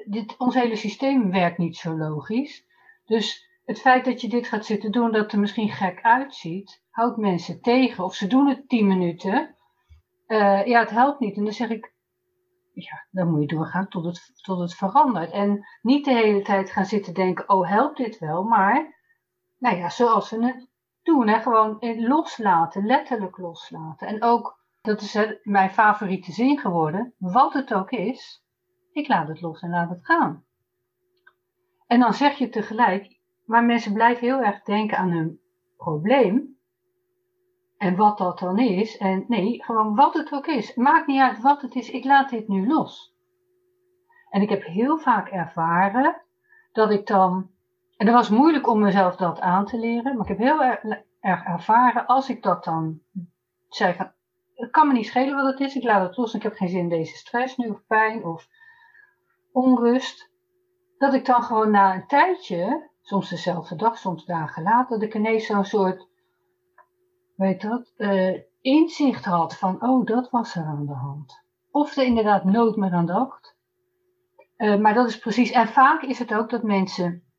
dit, 0.06 0.36
ons 0.36 0.54
hele 0.54 0.76
systeem 0.76 1.30
werkt 1.30 1.58
niet 1.58 1.76
zo 1.76 1.96
logisch. 1.96 2.66
Dus 3.04 3.48
het 3.64 3.80
feit 3.80 4.04
dat 4.04 4.20
je 4.20 4.28
dit 4.28 4.46
gaat 4.46 4.64
zitten 4.64 4.92
doen, 4.92 5.12
dat 5.12 5.32
er 5.32 5.38
misschien 5.38 5.68
gek 5.68 6.02
uitziet, 6.02 6.82
houdt 6.90 7.16
mensen 7.16 7.60
tegen. 7.60 8.04
Of 8.04 8.14
ze 8.14 8.26
doen 8.26 8.48
het 8.48 8.68
tien 8.68 8.86
minuten. 8.86 9.56
Eh, 10.26 10.66
ja, 10.66 10.80
het 10.80 10.90
helpt 10.90 11.20
niet. 11.20 11.36
En 11.36 11.44
dan 11.44 11.52
zeg 11.52 11.68
ik, 11.68 11.94
ja, 12.72 13.06
dan 13.10 13.30
moet 13.30 13.40
je 13.40 13.56
doorgaan 13.56 13.88
tot 13.88 14.04
het, 14.04 14.30
tot 14.42 14.58
het 14.58 14.74
verandert. 14.74 15.30
En 15.30 15.66
niet 15.80 16.04
de 16.04 16.14
hele 16.14 16.42
tijd 16.42 16.70
gaan 16.70 16.86
zitten 16.86 17.14
denken, 17.14 17.48
oh 17.48 17.68
helpt 17.68 17.96
dit 17.96 18.18
wel, 18.18 18.42
maar 18.42 19.00
nou 19.62 19.76
ja, 19.76 19.88
zoals 19.88 20.30
we 20.30 20.44
het 20.44 20.68
doen, 21.02 21.28
hè, 21.28 21.40
gewoon 21.40 21.76
loslaten, 21.96 22.86
letterlijk 22.86 23.38
loslaten. 23.38 24.06
En 24.06 24.22
ook, 24.22 24.60
dat 24.80 25.00
is 25.00 25.38
mijn 25.42 25.70
favoriete 25.70 26.32
zin 26.32 26.58
geworden, 26.58 27.14
wat 27.18 27.52
het 27.52 27.74
ook 27.74 27.90
is, 27.90 28.44
ik 28.92 29.08
laat 29.08 29.28
het 29.28 29.40
los 29.40 29.60
en 29.60 29.70
laat 29.70 29.88
het 29.88 30.04
gaan. 30.04 30.44
En 31.86 32.00
dan 32.00 32.14
zeg 32.14 32.38
je 32.38 32.48
tegelijk, 32.48 33.20
maar 33.44 33.64
mensen 33.64 33.92
blijven 33.92 34.26
heel 34.26 34.40
erg 34.40 34.62
denken 34.62 34.98
aan 34.98 35.10
hun 35.10 35.40
probleem. 35.76 36.56
En 37.76 37.96
wat 37.96 38.18
dat 38.18 38.38
dan 38.38 38.58
is. 38.58 38.96
En 38.96 39.24
nee, 39.28 39.64
gewoon 39.64 39.94
wat 39.94 40.14
het 40.14 40.32
ook 40.32 40.46
is. 40.46 40.74
Maakt 40.74 41.06
niet 41.06 41.20
uit 41.20 41.40
wat 41.40 41.62
het 41.62 41.74
is. 41.74 41.90
Ik 41.90 42.04
laat 42.04 42.30
dit 42.30 42.48
nu 42.48 42.66
los. 42.66 43.14
En 44.30 44.42
ik 44.42 44.48
heb 44.48 44.64
heel 44.64 44.98
vaak 44.98 45.28
ervaren 45.28 46.22
dat 46.72 46.90
ik 46.90 47.06
dan. 47.06 47.50
En 48.02 48.08
het 48.08 48.16
was 48.16 48.28
moeilijk 48.28 48.68
om 48.68 48.80
mezelf 48.80 49.16
dat 49.16 49.40
aan 49.40 49.66
te 49.66 49.78
leren. 49.78 50.16
Maar 50.16 50.22
ik 50.22 50.28
heb 50.28 50.38
heel 50.38 50.62
erg, 50.62 51.02
ervaren 51.20 52.06
als 52.06 52.28
ik 52.28 52.42
dat 52.42 52.64
dan 52.64 53.00
zei 53.68 53.94
van. 53.94 54.12
Het 54.54 54.70
kan 54.70 54.86
me 54.86 54.92
niet 54.92 55.06
schelen 55.06 55.34
wat 55.34 55.46
het 55.46 55.60
is. 55.60 55.76
Ik 55.76 55.82
laat 55.82 56.08
het 56.08 56.16
los. 56.16 56.34
Ik 56.34 56.42
heb 56.42 56.54
geen 56.54 56.68
zin 56.68 56.78
in 56.78 56.88
deze 56.88 57.16
stress 57.16 57.56
nu 57.56 57.68
of 57.68 57.86
pijn 57.86 58.24
of 58.24 58.48
onrust. 59.52 60.30
Dat 60.98 61.14
ik 61.14 61.24
dan 61.24 61.42
gewoon 61.42 61.70
na 61.70 61.94
een 61.94 62.06
tijdje, 62.06 62.90
soms 63.02 63.30
dezelfde 63.30 63.76
dag, 63.76 63.98
soms 63.98 64.24
dagen 64.24 64.62
later, 64.62 64.98
dat 64.98 65.08
ik 65.08 65.14
ineens 65.14 65.46
zo'n 65.46 65.64
soort 65.64 66.08
weet 67.36 67.60
dat, 67.60 67.92
uh, 67.96 68.38
inzicht 68.60 69.24
had 69.24 69.56
van, 69.56 69.82
oh, 69.82 70.06
dat 70.06 70.30
was 70.30 70.54
er 70.54 70.64
aan 70.64 70.86
de 70.86 70.94
hand. 70.94 71.44
Of 71.70 71.96
er 71.96 72.04
inderdaad 72.04 72.44
nood 72.44 72.76
meer 72.76 72.92
aan 72.92 73.06
dacht. 73.06 73.56
Uh, 74.56 74.76
maar 74.76 74.94
dat 74.94 75.08
is 75.08 75.18
precies, 75.18 75.50
en 75.50 75.68
vaak 75.68 76.02
is 76.02 76.18
het 76.18 76.34
ook 76.34 76.50
dat 76.50 76.62
mensen, 76.62 77.31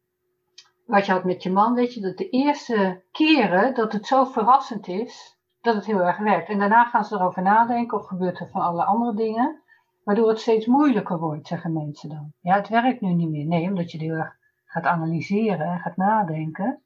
wat 0.86 1.06
je 1.06 1.12
had 1.12 1.24
met 1.24 1.44
je 1.44 1.52
man, 1.52 1.74
weet 1.74 1.94
je, 1.94 2.02
dat 2.02 2.18
de 2.18 2.30
eerste 2.30 3.04
keren 3.12 3.74
dat 3.74 3.94
het 3.94 4.08
zo 4.08 4.24
verrassend 4.24 4.88
is, 4.88 5.38
dat 5.62 5.75
het 5.75 5.86
heel 5.86 6.02
erg 6.02 6.18
werkt. 6.18 6.50
En 6.50 6.60
daarna 6.60 6.86
gaan 6.86 7.06
ze 7.06 7.16
erover 7.16 7.42
nadenken 7.42 7.98
of 7.98 8.06
gebeurt 8.06 8.40
er 8.40 8.50
van 8.50 8.62
alle 8.62 8.86
andere 8.86 9.16
dingen, 9.16 9.62
waardoor 10.04 10.30
het 10.30 10.40
steeds 10.40 10.66
moeilijker 10.66 11.20
wordt, 11.20 11.48
zeggen 11.48 11.74
mensen 11.74 12.10
dan. 12.10 12.34
Ja, 12.42 12.56
het 12.56 12.70
werkt 12.70 13.02
nu 13.02 13.13
niet 13.13 13.30
meer. 13.30 13.46
Nee, 13.46 13.68
omdat 13.68 13.92
je 13.92 13.98
heel 13.98 14.16
erg 14.16 14.36
gaat 14.66 14.86
analyseren 14.86 15.68
en 15.68 15.80
gaat 15.80 15.98
nadenken 15.98 16.84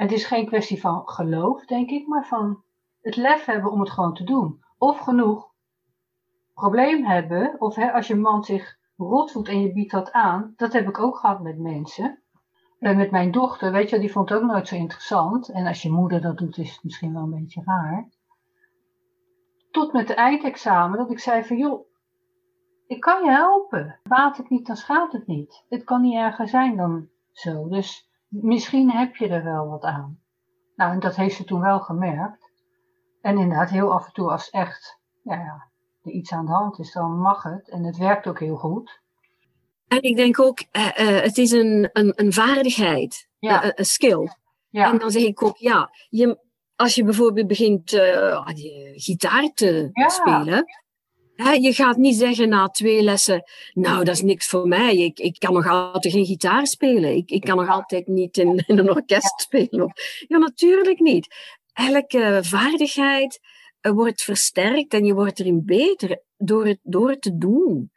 het 0.00 0.12
is 0.12 0.24
geen 0.24 0.46
kwestie 0.46 0.80
van 0.80 1.08
geloof, 1.08 1.64
denk 1.64 1.90
ik, 1.90 2.06
maar 2.06 2.26
van 2.26 2.62
het 3.00 3.16
lef 3.16 3.44
hebben 3.44 3.70
om 3.70 3.80
het 3.80 3.90
gewoon 3.90 4.14
te 4.14 4.24
doen. 4.24 4.64
Of 4.78 4.98
genoeg 4.98 5.52
probleem 6.54 7.04
hebben, 7.04 7.60
of 7.60 7.78
als 7.92 8.06
je 8.06 8.14
man 8.14 8.44
zich 8.44 8.78
rot 8.96 9.32
voelt 9.32 9.48
en 9.48 9.60
je 9.60 9.72
biedt 9.72 9.90
dat 9.90 10.12
aan, 10.12 10.52
dat 10.56 10.72
heb 10.72 10.88
ik 10.88 10.98
ook 10.98 11.16
gehad 11.16 11.42
met 11.42 11.58
mensen. 11.58 12.22
Met 12.80 13.10
mijn 13.10 13.30
dochter, 13.30 13.72
weet 13.72 13.90
je, 13.90 13.98
die 13.98 14.12
vond 14.12 14.28
het 14.28 14.38
ook 14.38 14.44
nooit 14.44 14.68
zo 14.68 14.74
interessant. 14.74 15.48
En 15.48 15.66
als 15.66 15.82
je 15.82 15.90
moeder 15.90 16.20
dat 16.20 16.38
doet, 16.38 16.58
is 16.58 16.72
het 16.72 16.84
misschien 16.84 17.12
wel 17.12 17.22
een 17.22 17.30
beetje 17.40 17.62
raar. 17.64 18.08
Tot 19.70 19.92
met 19.92 20.06
de 20.06 20.14
eindexamen, 20.14 20.98
dat 20.98 21.10
ik 21.10 21.18
zei 21.18 21.44
van, 21.44 21.56
joh, 21.56 21.86
ik 22.86 23.00
kan 23.00 23.24
je 23.24 23.30
helpen. 23.30 23.98
Baat 24.02 24.36
het 24.36 24.50
niet, 24.50 24.66
dan 24.66 24.76
schaadt 24.76 25.12
het 25.12 25.26
niet. 25.26 25.64
Het 25.68 25.84
kan 25.84 26.00
niet 26.00 26.14
erger 26.14 26.48
zijn 26.48 26.76
dan 26.76 27.08
zo. 27.32 27.68
Dus 27.68 28.10
misschien 28.28 28.90
heb 28.90 29.16
je 29.16 29.28
er 29.28 29.44
wel 29.44 29.68
wat 29.68 29.84
aan. 29.84 30.18
Nou, 30.76 30.92
en 30.92 31.00
dat 31.00 31.16
heeft 31.16 31.36
ze 31.36 31.44
toen 31.44 31.60
wel 31.60 31.80
gemerkt. 31.80 32.50
En 33.20 33.38
inderdaad, 33.38 33.70
heel 33.70 33.92
af 33.92 34.06
en 34.06 34.12
toe 34.12 34.30
als 34.30 34.50
echt 34.50 35.00
ja, 35.22 35.68
er 36.02 36.10
iets 36.10 36.32
aan 36.32 36.46
de 36.46 36.52
hand 36.52 36.78
is, 36.78 36.92
dan 36.92 37.20
mag 37.20 37.42
het. 37.42 37.68
En 37.68 37.84
het 37.84 37.96
werkt 37.96 38.26
ook 38.26 38.38
heel 38.38 38.56
goed. 38.56 39.02
En 39.90 40.02
ik 40.02 40.16
denk 40.16 40.40
ook, 40.40 40.64
uh, 40.72 40.86
uh, 41.00 41.20
het 41.20 41.38
is 41.38 41.50
een, 41.50 41.90
een, 41.92 42.12
een 42.16 42.32
vaardigheid, 42.32 43.28
ja. 43.38 43.64
uh, 43.64 43.70
een 43.74 43.84
skill. 43.84 44.28
Ja. 44.68 44.92
En 44.92 44.98
dan 44.98 45.10
zeg 45.10 45.22
ik 45.22 45.42
ook, 45.42 45.56
ja, 45.56 45.90
je, 46.08 46.38
als 46.76 46.94
je 46.94 47.04
bijvoorbeeld 47.04 47.46
begint 47.46 47.90
gitaar 48.94 49.50
te 49.54 49.88
ja. 49.92 50.08
spelen, 50.08 50.64
je 51.60 51.72
gaat 51.72 51.96
niet 51.96 52.16
zeggen 52.16 52.48
na 52.48 52.68
twee 52.68 53.02
lessen, 53.02 53.42
nou, 53.72 54.04
dat 54.04 54.14
is 54.14 54.22
niks 54.22 54.46
voor 54.46 54.68
mij. 54.68 54.96
Ik, 54.96 55.18
ik 55.18 55.36
kan 55.38 55.52
nog 55.52 55.68
altijd 55.68 56.14
geen 56.14 56.24
gitaar 56.24 56.66
spelen. 56.66 57.16
Ik, 57.16 57.30
ik 57.30 57.40
kan 57.40 57.56
nog 57.56 57.68
altijd 57.68 58.06
niet 58.06 58.36
in, 58.36 58.64
in 58.66 58.78
een 58.78 58.90
orkest 58.90 59.40
spelen. 59.40 59.92
Ja, 60.28 60.38
natuurlijk 60.38 61.00
niet. 61.00 61.34
Elke 61.72 62.38
vaardigheid 62.42 63.40
eh, 63.80 63.92
wordt 63.92 64.22
versterkt 64.22 64.94
en 64.94 65.04
je 65.04 65.14
wordt 65.14 65.40
erin 65.40 65.62
beter 65.64 66.22
door 66.36 66.66
het, 66.66 66.78
door 66.82 67.10
het 67.10 67.22
te 67.22 67.38
doen. 67.38 67.90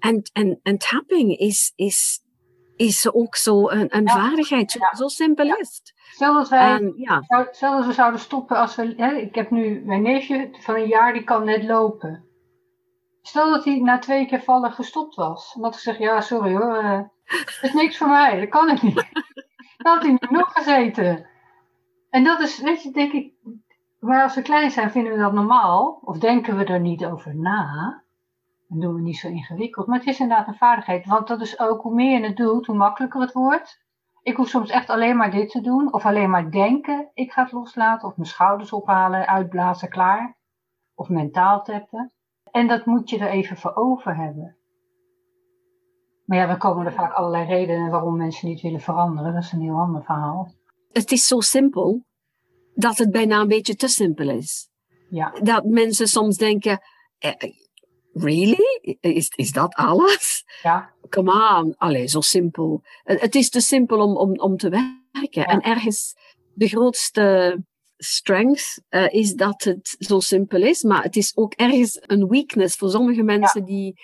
En, 0.00 0.22
en, 0.32 0.60
en 0.62 0.78
tapping 0.78 1.36
is, 1.36 1.72
is, 1.76 2.20
is 2.76 3.12
ook 3.12 3.36
zo 3.36 3.68
een, 3.68 3.96
een 3.96 4.08
vaardigheid. 4.08 4.78
Zo 4.96 5.08
simpel 5.08 5.46
is 5.46 5.80
het. 5.82 5.94
Stel 6.10 6.34
dat 6.34 6.48
wij, 6.48 6.92
ja. 6.96 7.22
stel 7.50 7.76
dat 7.76 7.86
we 7.86 7.92
zouden 7.92 8.20
stoppen 8.20 8.56
als 8.56 8.76
we, 8.76 8.94
hè, 8.96 9.12
ik 9.12 9.34
heb 9.34 9.50
nu 9.50 9.82
mijn 9.84 10.02
neefje 10.02 10.48
van 10.52 10.74
een 10.74 10.86
jaar, 10.86 11.12
die 11.12 11.24
kan 11.24 11.44
net 11.44 11.64
lopen. 11.64 12.24
Stel 13.22 13.50
dat 13.50 13.64
hij 13.64 13.78
na 13.80 13.98
twee 13.98 14.26
keer 14.26 14.42
vallen 14.42 14.72
gestopt 14.72 15.14
was. 15.14 15.52
En 15.54 15.62
dat 15.62 15.74
ik 15.74 15.80
zeg, 15.80 15.98
ja, 15.98 16.20
sorry 16.20 16.54
hoor, 16.54 16.82
uh, 16.82 17.00
dat 17.24 17.62
is 17.62 17.72
niks 17.72 17.96
voor 17.96 18.08
mij, 18.08 18.40
dat 18.40 18.48
kan 18.48 18.70
ik 18.70 18.82
niet. 18.82 18.94
Dan 19.76 19.92
had 19.92 20.02
hij 20.02 20.10
nu 20.10 20.36
nog 20.36 20.52
gezeten. 20.52 21.26
En 22.10 22.24
dat 22.24 22.40
is, 22.40 22.60
weet 22.60 22.82
je, 22.82 22.90
denk 22.90 23.12
ik, 23.12 23.32
maar 24.00 24.22
als 24.22 24.34
we 24.34 24.42
klein 24.42 24.70
zijn 24.70 24.90
vinden 24.90 25.12
we 25.12 25.18
dat 25.18 25.32
normaal. 25.32 26.00
Of 26.04 26.18
denken 26.18 26.56
we 26.56 26.64
er 26.64 26.80
niet 26.80 27.04
over 27.04 27.36
na. 27.36 27.99
Dan 28.70 28.80
doen 28.80 28.94
we 28.94 29.00
niet 29.00 29.16
zo 29.16 29.28
ingewikkeld. 29.28 29.86
Maar 29.86 29.98
het 29.98 30.08
is 30.08 30.20
inderdaad 30.20 30.48
een 30.48 30.54
vaardigheid. 30.54 31.06
Want 31.06 31.28
dat 31.28 31.40
is 31.40 31.58
ook, 31.58 31.82
hoe 31.82 31.94
meer 31.94 32.20
je 32.20 32.26
het 32.26 32.36
doet, 32.36 32.66
hoe 32.66 32.76
makkelijker 32.76 33.20
het 33.20 33.32
wordt. 33.32 33.84
Ik 34.22 34.36
hoef 34.36 34.48
soms 34.48 34.70
echt 34.70 34.90
alleen 34.90 35.16
maar 35.16 35.30
dit 35.30 35.50
te 35.50 35.60
doen. 35.60 35.92
Of 35.92 36.06
alleen 36.06 36.30
maar 36.30 36.50
denken, 36.50 37.10
ik 37.14 37.32
ga 37.32 37.42
het 37.42 37.52
loslaten. 37.52 38.08
Of 38.08 38.16
mijn 38.16 38.28
schouders 38.28 38.72
ophalen, 38.72 39.26
uitblazen, 39.26 39.88
klaar. 39.88 40.36
Of 40.94 41.08
mentaal 41.08 41.62
tappen. 41.62 42.12
En 42.50 42.68
dat 42.68 42.86
moet 42.86 43.10
je 43.10 43.18
er 43.18 43.30
even 43.30 43.56
voor 43.56 43.74
over 43.74 44.16
hebben. 44.16 44.56
Maar 46.24 46.38
ja, 46.38 46.46
dan 46.46 46.58
komen 46.58 46.86
er 46.86 46.92
vaak 46.92 47.12
allerlei 47.12 47.46
redenen 47.46 47.90
waarom 47.90 48.16
mensen 48.16 48.48
niet 48.48 48.60
willen 48.60 48.80
veranderen. 48.80 49.32
Dat 49.32 49.42
is 49.42 49.52
een 49.52 49.60
heel 49.60 49.78
ander 49.78 50.02
verhaal. 50.02 50.52
Het 50.92 51.10
is 51.10 51.26
zo 51.26 51.40
simpel 51.40 52.04
dat 52.74 52.98
het 52.98 53.10
bijna 53.10 53.40
een 53.40 53.48
beetje 53.48 53.74
te 53.74 53.88
simpel 53.88 54.28
is. 54.28 54.68
Ja. 55.08 55.30
Dat 55.42 55.64
mensen 55.64 56.06
soms 56.06 56.36
denken, 56.36 56.80
eh, 57.18 57.32
really? 58.12 58.98
Is, 59.00 59.28
is 59.28 59.52
dat 59.52 59.74
alles? 59.74 60.44
Ja. 60.62 60.92
Come 61.08 61.58
on, 61.58 61.74
allee, 61.76 62.08
zo 62.08 62.20
simpel. 62.20 62.82
Het 63.04 63.34
is 63.34 63.50
te 63.50 63.60
simpel 63.60 63.98
om, 63.98 64.16
om, 64.16 64.38
om 64.40 64.56
te 64.56 64.68
werken. 64.68 65.44
En 65.44 65.60
ergens 65.60 66.14
de 66.54 66.68
grootste 66.68 67.58
strength 67.96 68.82
uh, 68.90 69.12
is 69.12 69.34
dat 69.34 69.64
het 69.64 69.96
zo 69.98 70.20
simpel 70.20 70.62
is, 70.62 70.82
maar 70.82 71.02
het 71.02 71.16
is 71.16 71.36
ook 71.36 71.54
ergens 71.54 71.98
een 72.06 72.28
weakness 72.28 72.76
voor 72.76 72.90
sommige 72.90 73.22
mensen 73.22 73.64
die, 73.64 74.00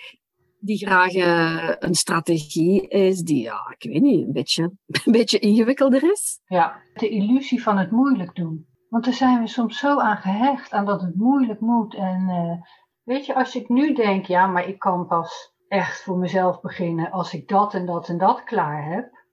die 0.59 0.77
graag 0.77 1.15
uh, 1.15 1.71
een 1.79 1.95
strategie 1.95 2.87
is 2.87 3.21
die, 3.21 3.41
ja, 3.41 3.75
ik 3.77 3.91
weet 3.91 4.01
niet, 4.01 4.25
een 4.25 4.33
beetje, 4.33 4.63
een 5.05 5.11
beetje 5.11 5.39
ingewikkelder 5.39 6.11
is. 6.11 6.39
Ja, 6.45 6.81
de 6.93 7.09
illusie 7.09 7.63
van 7.63 7.77
het 7.77 7.91
moeilijk 7.91 8.35
doen. 8.35 8.65
Want 8.89 9.05
daar 9.05 9.13
zijn 9.13 9.41
we 9.41 9.47
soms 9.47 9.77
zo 9.77 9.99
aan 9.99 10.17
gehecht, 10.17 10.71
aan 10.71 10.85
dat 10.85 11.01
het 11.01 11.15
moeilijk 11.15 11.59
moet. 11.59 11.95
En 11.95 12.29
uh, 12.29 12.61
weet 13.07 13.25
je, 13.25 13.35
als 13.35 13.55
ik 13.55 13.69
nu 13.69 13.93
denk, 13.93 14.25
ja, 14.25 14.47
maar 14.47 14.67
ik 14.67 14.79
kan 14.79 15.07
pas 15.07 15.53
echt 15.67 16.03
voor 16.03 16.17
mezelf 16.17 16.61
beginnen 16.61 17.11
als 17.11 17.33
ik 17.33 17.47
dat 17.47 17.73
en 17.73 17.85
dat 17.85 18.09
en 18.09 18.17
dat 18.17 18.43
klaar 18.43 18.91
heb, 18.91 19.23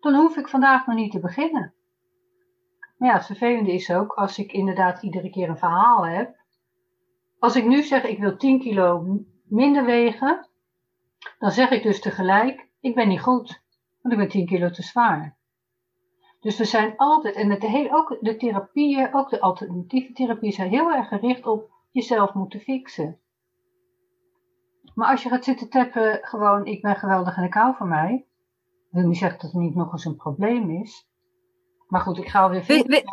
dan 0.00 0.14
hoef 0.14 0.36
ik 0.36 0.48
vandaag 0.48 0.86
nog 0.86 0.96
niet 0.96 1.12
te 1.12 1.20
beginnen. 1.20 1.74
Maar 2.96 3.08
ja, 3.08 3.14
het 3.14 3.26
vervelende 3.26 3.72
is 3.72 3.90
ook, 3.90 4.12
als 4.12 4.38
ik 4.38 4.52
inderdaad 4.52 5.02
iedere 5.02 5.30
keer 5.30 5.48
een 5.48 5.58
verhaal 5.58 6.06
heb. 6.06 6.36
Als 7.38 7.56
ik 7.56 7.64
nu 7.64 7.82
zeg, 7.82 8.04
ik 8.04 8.18
wil 8.18 8.36
10 8.36 8.60
kilo 8.60 9.18
minder 9.44 9.84
wegen, 9.84 10.48
dan 11.38 11.50
zeg 11.50 11.70
ik 11.70 11.82
dus 11.82 12.00
tegelijk, 12.00 12.68
ik 12.80 12.94
ben 12.94 13.08
niet 13.08 13.22
goed, 13.22 13.62
want 14.00 14.14
ik 14.14 14.20
ben 14.20 14.28
10 14.28 14.46
kilo 14.46 14.70
te 14.70 14.82
zwaar. 14.82 15.36
Dus 16.40 16.58
we 16.58 16.64
zijn 16.64 16.96
altijd, 16.96 17.34
en 17.34 17.48
de 17.48 17.66
hele, 17.66 17.96
ook 17.96 18.16
de 18.20 18.36
therapieën, 18.36 19.14
ook 19.14 19.30
de 19.30 19.40
alternatieve 19.40 20.12
therapieën 20.12 20.52
zijn 20.52 20.70
heel 20.70 20.92
erg 20.92 21.08
gericht 21.08 21.46
op 21.46 21.73
jezelf 21.94 22.34
moeten 22.34 22.60
fixen. 22.60 23.18
Maar 24.94 25.10
als 25.10 25.22
je 25.22 25.28
gaat 25.28 25.44
zitten 25.44 25.68
tappen, 25.68 26.18
gewoon, 26.22 26.66
ik 26.66 26.82
ben 26.82 26.96
geweldig 26.96 27.36
en 27.36 27.44
ik 27.44 27.54
hou 27.54 27.76
van 27.76 27.88
mij, 27.88 28.26
wil 28.90 29.06
niet 29.06 29.18
zeggen 29.18 29.40
dat 29.40 29.52
het 29.52 29.60
niet 29.60 29.74
nog 29.74 29.92
eens 29.92 30.04
een 30.04 30.16
probleem 30.16 30.70
is. 30.70 31.08
Maar 31.88 32.00
goed, 32.00 32.18
ik 32.18 32.28
ga 32.28 32.42
alweer 32.42 32.64
verder. 32.64 33.04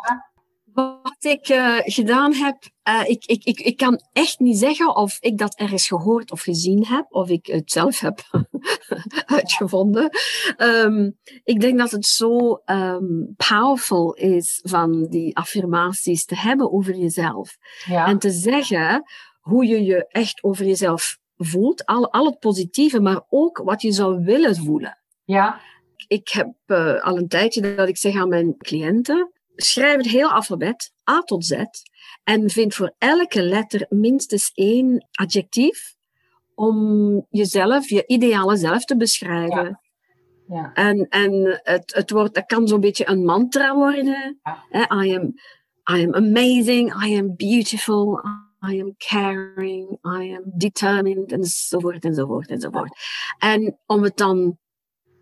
Wat 0.73 1.17
ik 1.19 1.49
uh, 1.49 1.77
gedaan 1.79 2.33
heb, 2.33 2.57
uh, 2.89 3.01
ik, 3.09 3.25
ik, 3.25 3.43
ik, 3.43 3.59
ik 3.59 3.77
kan 3.77 4.01
echt 4.13 4.39
niet 4.39 4.57
zeggen 4.57 4.95
of 4.95 5.17
ik 5.19 5.37
dat 5.37 5.55
ergens 5.55 5.87
gehoord 5.87 6.31
of 6.31 6.41
gezien 6.41 6.85
heb, 6.85 7.05
of 7.09 7.29
ik 7.29 7.45
het 7.45 7.71
zelf 7.71 7.99
heb 7.99 8.19
uitgevonden. 9.35 10.09
Um, 10.57 11.17
ik 11.43 11.59
denk 11.59 11.77
dat 11.77 11.91
het 11.91 12.05
zo 12.05 12.61
um, 12.65 13.33
powerful 13.49 14.13
is 14.13 14.59
van 14.63 15.07
die 15.09 15.37
affirmaties 15.37 16.25
te 16.25 16.35
hebben 16.35 16.71
over 16.71 16.95
jezelf. 16.95 17.57
Ja. 17.85 18.07
En 18.07 18.19
te 18.19 18.31
zeggen 18.31 19.03
hoe 19.39 19.65
je 19.65 19.83
je 19.83 20.07
echt 20.07 20.43
over 20.43 20.65
jezelf 20.65 21.17
voelt, 21.37 21.85
al, 21.85 22.11
al 22.11 22.25
het 22.25 22.39
positieve, 22.39 22.99
maar 22.99 23.21
ook 23.29 23.57
wat 23.57 23.81
je 23.81 23.91
zou 23.91 24.23
willen 24.23 24.55
voelen. 24.55 24.97
Ja. 25.23 25.59
Ik 26.07 26.29
heb 26.29 26.53
uh, 26.67 27.03
al 27.03 27.17
een 27.17 27.27
tijdje 27.27 27.75
dat 27.75 27.87
ik 27.87 27.97
zeg 27.97 28.15
aan 28.15 28.29
mijn 28.29 28.57
cliënten, 28.57 29.31
schrijf 29.63 29.97
het 29.97 30.07
heel 30.07 30.31
alfabet, 30.31 30.93
A 31.09 31.21
tot 31.21 31.45
Z, 31.45 31.63
en 32.23 32.49
vind 32.49 32.73
voor 32.73 32.93
elke 32.97 33.41
letter 33.43 33.85
minstens 33.89 34.51
één 34.53 35.07
adjectief 35.11 35.95
om 36.55 37.25
jezelf, 37.29 37.89
je 37.89 38.07
ideale 38.07 38.57
zelf 38.57 38.85
te 38.85 38.97
beschrijven. 38.97 39.63
Ja. 39.63 39.81
Ja. 40.47 40.73
En, 40.73 41.07
en 41.09 41.59
het, 41.63 41.93
het, 41.95 42.11
wordt, 42.11 42.35
het 42.35 42.45
kan 42.45 42.67
zo'n 42.67 42.79
beetje 42.79 43.09
een 43.09 43.25
mantra 43.25 43.75
worden. 43.75 44.39
Ja. 44.71 45.03
I, 45.03 45.15
am, 45.15 45.33
I 45.97 46.05
am 46.05 46.13
amazing, 46.13 47.03
I 47.05 47.17
am 47.17 47.35
beautiful, 47.35 48.21
I 48.69 48.81
am 48.81 48.95
caring, 48.97 49.91
I 49.91 50.35
am 50.35 50.41
determined, 50.45 51.31
enzovoort, 51.31 52.03
enzovoort, 52.03 52.49
enzovoort. 52.49 52.97
En 53.37 53.79
om 53.85 54.03
het 54.03 54.17
dan 54.17 54.57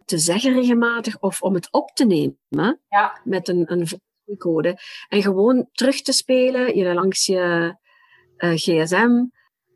te 0.06 0.18
zeggen 0.18 0.54
regelmatig 0.54 1.20
of 1.20 1.42
om 1.42 1.54
het 1.54 1.72
op 1.72 1.90
te 1.94 2.06
nemen 2.06 2.80
Ja. 2.90 3.22
met 3.24 3.48
een, 3.48 3.72
een 3.72 3.88
code 4.38 4.80
en 5.08 5.22
gewoon 5.22 5.68
terug 5.72 6.02
te 6.02 6.14
spelen 6.14 6.78
je 6.78 6.94
langs 6.94 7.26
je 7.26 7.76
eh, 8.38 8.52
gsm, 8.52 9.26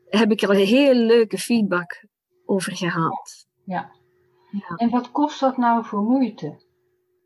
heb 0.09 0.31
ik 0.31 0.41
er 0.41 0.49
een 0.49 0.65
heel 0.65 0.93
leuke 0.93 1.37
feedback 1.37 2.05
over 2.45 2.75
gehad. 2.75 3.47
Ja. 3.65 3.91
Ja. 4.51 4.75
En 4.75 4.89
wat 4.89 5.11
kost 5.11 5.39
dat 5.39 5.57
nou 5.57 5.85
voor 5.85 6.01
moeite? 6.01 6.61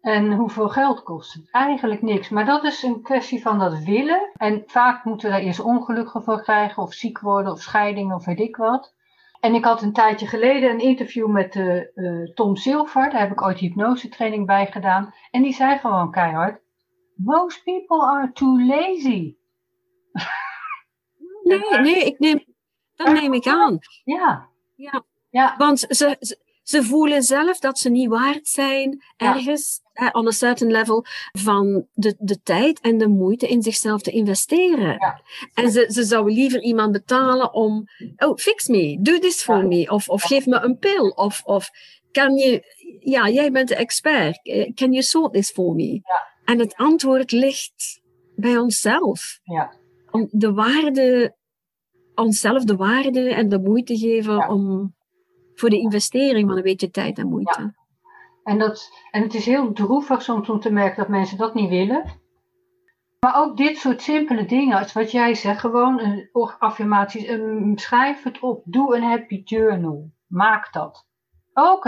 En 0.02 0.34
hoeveel 0.34 0.70
geld 0.70 1.04
kost 1.04 1.34
het? 1.34 1.52
Eigenlijk 1.52 2.02
niks. 2.02 2.30
Maar 2.30 2.46
dat 2.46 2.64
is 2.64 2.84
een 2.84 3.02
kwestie 3.02 3.42
van 3.42 3.60
dat 3.60 3.84
willen. 3.84 4.32
En 4.34 4.64
vaak 4.66 5.06
moeten 5.06 5.28
we 5.28 5.36
daar 5.36 5.44
eerst 5.44 5.60
ongelukken 5.60 6.24
voor 6.24 6.42
krijgen, 6.42 6.84
of 6.84 6.94
ziek 6.94 7.20
worden, 7.20 7.52
of 7.52 7.62
scheiding, 7.62 8.14
of 8.14 8.26
weet 8.26 8.40
ik 8.40 8.56
wat. 8.56 8.96
En 9.40 9.54
ik 9.54 9.64
had 9.64 9.82
een 9.82 9.94
tijdje 9.94 10.28
geleden 10.28 10.70
een 10.70 10.80
interview 10.80 11.28
met 11.28 11.56
eh, 11.56 11.78
eh, 11.78 12.34
Tom 12.34 12.56
Silver. 12.56 13.10
Daar 13.10 13.20
heb 13.20 13.32
ik 13.32 13.42
ooit 13.42 13.60
hypnose 13.60 14.10
training 14.10 14.46
bij 14.46 14.66
gedaan. 14.66 15.14
En 15.32 15.42
die 15.42 15.54
zei 15.54 15.78
gewoon 15.78 16.12
keihard: 16.12 16.62
Most 17.18 17.64
people 17.64 18.02
are 18.02 18.32
too 18.34 18.66
lazy. 18.66 19.36
Nee, 21.44 21.80
nee, 21.82 22.06
ik 22.06 22.20
neem, 22.20 22.44
dat 22.96 23.14
neem 23.14 23.34
ik 23.34 23.48
aan. 23.48 23.80
Ja, 24.04 24.50
Ja, 24.76 25.04
ja, 25.30 25.56
want 25.58 25.80
ze, 25.80 26.16
ze, 26.20 26.38
ze 26.64 26.84
voelen 26.84 27.24
zelf 27.24 27.60
dat 27.60 27.80
ze 27.80 27.90
niet 27.90 28.10
waard 28.10 28.48
zijn 28.48 29.04
ergens, 29.18 29.82
on 30.12 30.28
a 30.28 30.32
certain 30.32 30.72
level, 30.72 31.06
van 31.32 31.88
de, 31.94 32.16
de 32.20 32.42
tijd 32.42 32.80
en 32.80 32.98
de 32.98 33.08
moeite 33.08 33.48
in 33.48 33.62
zichzelf 33.62 34.02
te 34.02 34.12
investeren. 34.12 34.94
Ja. 34.94 35.22
En 35.54 35.72
ze, 35.72 35.86
ze 35.90 36.04
zouden 36.04 36.34
liever 36.34 36.62
iemand 36.62 36.92
betalen 36.92 37.54
om, 37.54 37.86
oh, 38.18 38.38
fix 38.38 38.68
me, 38.68 38.98
do 39.02 39.20
this 39.20 39.44
for 39.44 39.58
Ja. 39.58 39.64
me, 39.68 39.90
of, 39.90 40.10
of 40.10 40.24
geef 40.24 40.46
me 40.46 40.60
een 40.60 40.78
pil, 40.78 41.10
of, 41.10 41.42
of 41.46 41.70
kan 42.12 42.36
je, 42.36 42.76
ja, 43.00 43.30
jij 43.30 43.52
bent 43.52 43.68
de 43.68 43.76
expert, 43.76 44.40
eh, 44.44 44.74
can 44.74 44.92
you 44.92 45.02
sort 45.02 45.34
this 45.34 45.52
for 45.52 45.76
me? 45.76 46.02
Ja. 46.48 46.54
En 46.54 46.60
het 46.60 46.76
antwoord 46.76 47.32
ligt 47.32 48.02
bij 48.36 48.58
onszelf. 48.58 49.40
ja, 49.44 49.74
Om 50.12 50.28
de 50.32 50.54
waarde, 50.54 51.36
onszelf 52.16 52.64
de 52.64 52.76
waarde 52.76 53.34
en 53.34 53.50
de 53.50 53.60
moeite 53.60 53.98
geven 53.98 54.36
Ja. 54.36 54.50
om, 54.50 54.96
voor 55.56 55.70
de 55.70 55.80
investering 55.80 56.48
van 56.48 56.58
een 56.58 56.64
beetje 56.64 56.90
tijd 56.90 57.18
en 57.18 57.28
moeite. 57.28 57.74
En, 58.44 58.60
dat, 58.60 58.90
en 59.12 59.22
het 59.22 59.34
is 59.34 59.46
heel 59.46 59.74
droevig 59.74 60.22
soms 60.22 60.50
om 60.50 60.60
te 60.60 60.72
merken 60.72 60.98
dat 60.98 61.08
mensen 61.08 61.38
dat 61.38 61.54
niet 61.54 61.70
willen. 61.70 62.04
Maar 63.20 63.42
ook 63.42 63.58
dit 63.58 63.78
soort 63.78 64.02
simpele 64.02 64.46
dingen, 64.46 64.78
als 64.78 64.94
wat 64.94 65.12
jij 65.12 65.36
zegt, 65.36 65.60
gewoon 65.60 66.00
een, 66.00 66.30
affirmaties, 66.60 67.28
een, 67.28 67.72
schrijf 67.76 68.24
het 68.24 68.40
op, 68.40 68.62
doe 68.66 68.96
een 68.96 69.04
happy 69.04 69.42
journal, 69.44 70.12
maak 70.28 70.74
dat. 70.74 71.06
Ook 71.54 71.84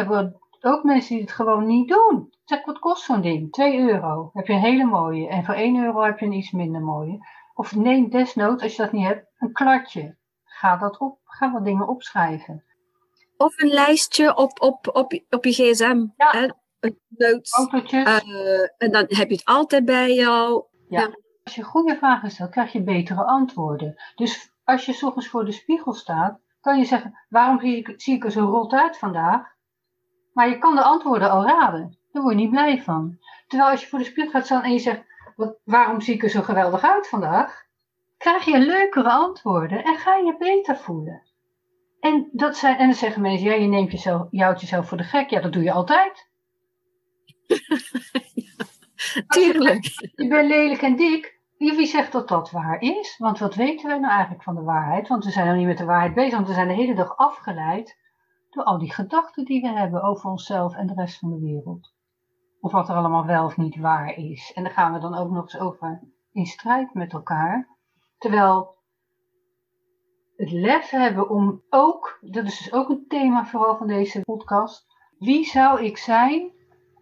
ook 0.66 0.84
mensen 0.84 1.16
die 1.16 1.24
het 1.24 1.32
gewoon 1.32 1.66
niet 1.66 1.88
doen. 1.88 2.34
Zeg, 2.46 2.66
wat 2.66 2.80
kost 2.80 3.04
zo'n 3.04 3.22
ding? 3.22 3.52
2 3.52 3.80
euro. 3.80 4.30
Heb 4.34 4.48
je 4.48 4.54
een 4.54 4.60
hele 4.60 4.86
mooie. 4.86 5.28
En 5.28 5.46
voor 5.46 5.54
1 5.54 5.84
euro 5.84 6.02
heb 6.02 6.20
je 6.20 6.26
een 6.26 6.32
iets 6.32 6.52
minder 6.52 6.82
mooie. 6.82 7.18
Of 7.54 7.76
neem 7.76 8.10
desnoods, 8.10 8.64
als 8.64 8.76
je 8.76 8.82
dat 8.82 8.92
niet 8.92 9.06
hebt, 9.06 9.28
een 9.38 9.52
kladje. 9.52 10.18
Ga 10.44 10.78
dat 10.78 10.98
op, 10.98 11.20
ga 11.24 11.52
wat 11.52 11.66
dingen 11.66 11.88
opschrijven. 11.88 12.64
Of 13.38 13.62
een 13.62 13.70
lijstje 13.70 14.36
op, 14.36 14.62
op, 14.62 14.90
op, 14.94 15.22
op 15.30 15.46
je 15.46 15.52
gsm. 15.52 16.06
Ja. 16.16 16.32
Hè? 16.32 16.48
Een 16.80 17.00
notes. 17.08 17.68
Eh, 17.92 18.62
en 18.78 18.92
dan 18.92 19.06
heb 19.08 19.30
je 19.30 19.36
het 19.36 19.46
altijd 19.46 19.86
bij 19.86 20.14
jou. 20.14 20.64
Als 21.44 21.56
je 21.56 21.64
goede 21.64 21.96
vragen 21.96 22.32
stelt, 22.32 22.50
krijg 22.50 22.72
je 22.72 22.84
betere 22.84 23.24
antwoorden. 23.24 23.96
Dus 24.16 24.52
als 24.64 24.86
je 24.86 24.94
's 24.94 25.04
ochtends 25.04 25.28
voor 25.28 25.46
de 25.46 25.52
spiegel 25.52 25.94
staat, 25.94 26.40
kan 26.62 26.78
je 26.78 26.86
zeggen: 26.86 27.26
Waarom 27.30 27.60
zie 27.60 27.78
ik, 27.78 27.94
zie 28.02 28.16
ik 28.16 28.24
er 28.24 28.32
zo 28.32 28.46
rot 28.46 28.74
uit 28.74 28.98
vandaag? 28.98 29.58
Maar 30.40 30.50
je 30.50 30.58
kan 30.58 30.76
de 30.76 30.84
antwoorden 30.84 31.32
al 31.32 31.46
raden. 31.46 31.98
Daar 32.12 32.24
word 32.24 32.36
je 32.36 32.42
niet 32.42 32.50
blij 32.50 32.82
van. 32.82 33.18
Terwijl 33.48 33.72
als 33.72 33.82
je 33.82 33.88
voor 33.88 34.00
de 34.00 34.06
spiegel 34.06 34.32
gaat 34.32 34.46
staan 34.46 34.64
en 34.64 34.72
je 34.72 34.80
zegt: 34.80 35.04
wat, 35.36 35.58
Waarom 35.64 36.02
zie 36.02 36.14
ik 36.14 36.24
er 36.24 36.30
zo 36.30 36.42
geweldig 36.42 36.82
uit 36.82 37.08
vandaag? 37.08 37.66
Krijg 38.18 38.46
je 38.46 38.60
leukere 38.60 39.10
antwoorden 39.10 39.84
en 39.84 39.98
ga 39.98 40.16
je 40.16 40.36
beter 40.38 40.78
voelen. 40.78 41.22
En, 42.00 42.30
dat 42.32 42.58
zijn, 42.58 42.78
en 42.78 42.86
dan 42.86 42.96
zeggen 42.96 43.22
mensen: 43.22 43.48
Ja, 43.48 43.54
je 43.54 43.68
neemt 43.68 43.92
jezelf, 43.92 44.28
je 44.32 44.44
houdt 44.44 44.62
jezelf 44.62 44.88
voor 44.88 44.98
de 44.98 45.04
gek. 45.04 45.30
Ja, 45.30 45.42
dat 45.42 45.54
doe 45.54 45.64
je 45.64 45.72
altijd. 45.72 46.28
Tuurlijk. 49.28 49.86
Je 50.16 50.28
bent 50.28 50.50
lelijk 50.50 50.82
en 50.82 50.96
dik. 50.96 51.40
Wie 51.58 51.76
wie 51.76 51.88
zegt 51.88 52.12
dat 52.12 52.28
dat 52.28 52.52
waar 52.52 52.82
is? 52.82 53.16
Want 53.18 53.40
wat 53.40 53.56
weten 53.56 53.90
we 53.90 54.00
nou 54.00 54.14
eigenlijk 54.14 54.44
van 54.44 54.56
de 54.56 54.62
waarheid? 54.62 55.08
Want 55.08 55.26
we 55.26 55.32
zijn 55.32 55.48
nog 55.48 55.56
niet 55.56 55.66
met 55.66 55.78
de 55.78 55.86
waarheid 55.86 56.14
bezig, 56.14 56.34
want 56.34 56.48
we 56.48 56.54
zijn 56.54 56.68
de 56.68 56.74
hele 56.74 56.96
dag 56.96 57.18
afgeleid 57.18 57.98
door 58.50 58.64
al 58.64 58.78
die 58.78 58.94
gedachten 58.94 59.46
die 59.46 59.62
we 59.62 59.68
hebben 59.68 60.02
over 60.02 60.30
onszelf 60.30 60.76
en 60.76 60.88
de 60.88 60.94
rest 60.94 61.20
van 61.20 61.30
de 61.30 61.40
wereld. 61.40 61.94
Of 62.60 62.72
wat 62.72 62.90
er 62.90 62.96
allemaal 62.96 63.26
wel 63.26 63.46
of 63.46 63.58
niet 63.58 63.78
waar 63.78 64.18
is. 64.18 64.52
En 64.54 64.64
daar 64.64 64.72
gaan 64.72 64.94
we 64.94 65.00
dan 65.00 65.16
ook 65.16 65.30
nog 65.30 65.44
eens 65.44 65.60
over 65.60 66.02
in 66.32 66.46
strijd 66.46 66.94
met 66.94 67.14
elkaar. 67.14 67.68
Terwijl 68.18 68.78
het 70.36 70.52
lef 70.52 70.90
hebben 70.90 71.30
om 71.30 71.64
ook, 71.70 72.18
dat 72.22 72.46
is 72.46 72.58
dus 72.58 72.74
ook 72.74 72.90
een 72.90 73.06
thema 73.08 73.46
vooral 73.46 73.78
van 73.78 73.88
deze 73.88 74.22
podcast. 74.22 74.88
Wie 75.18 75.46
zou 75.46 75.84
ik 75.84 75.98
zijn 75.98 76.52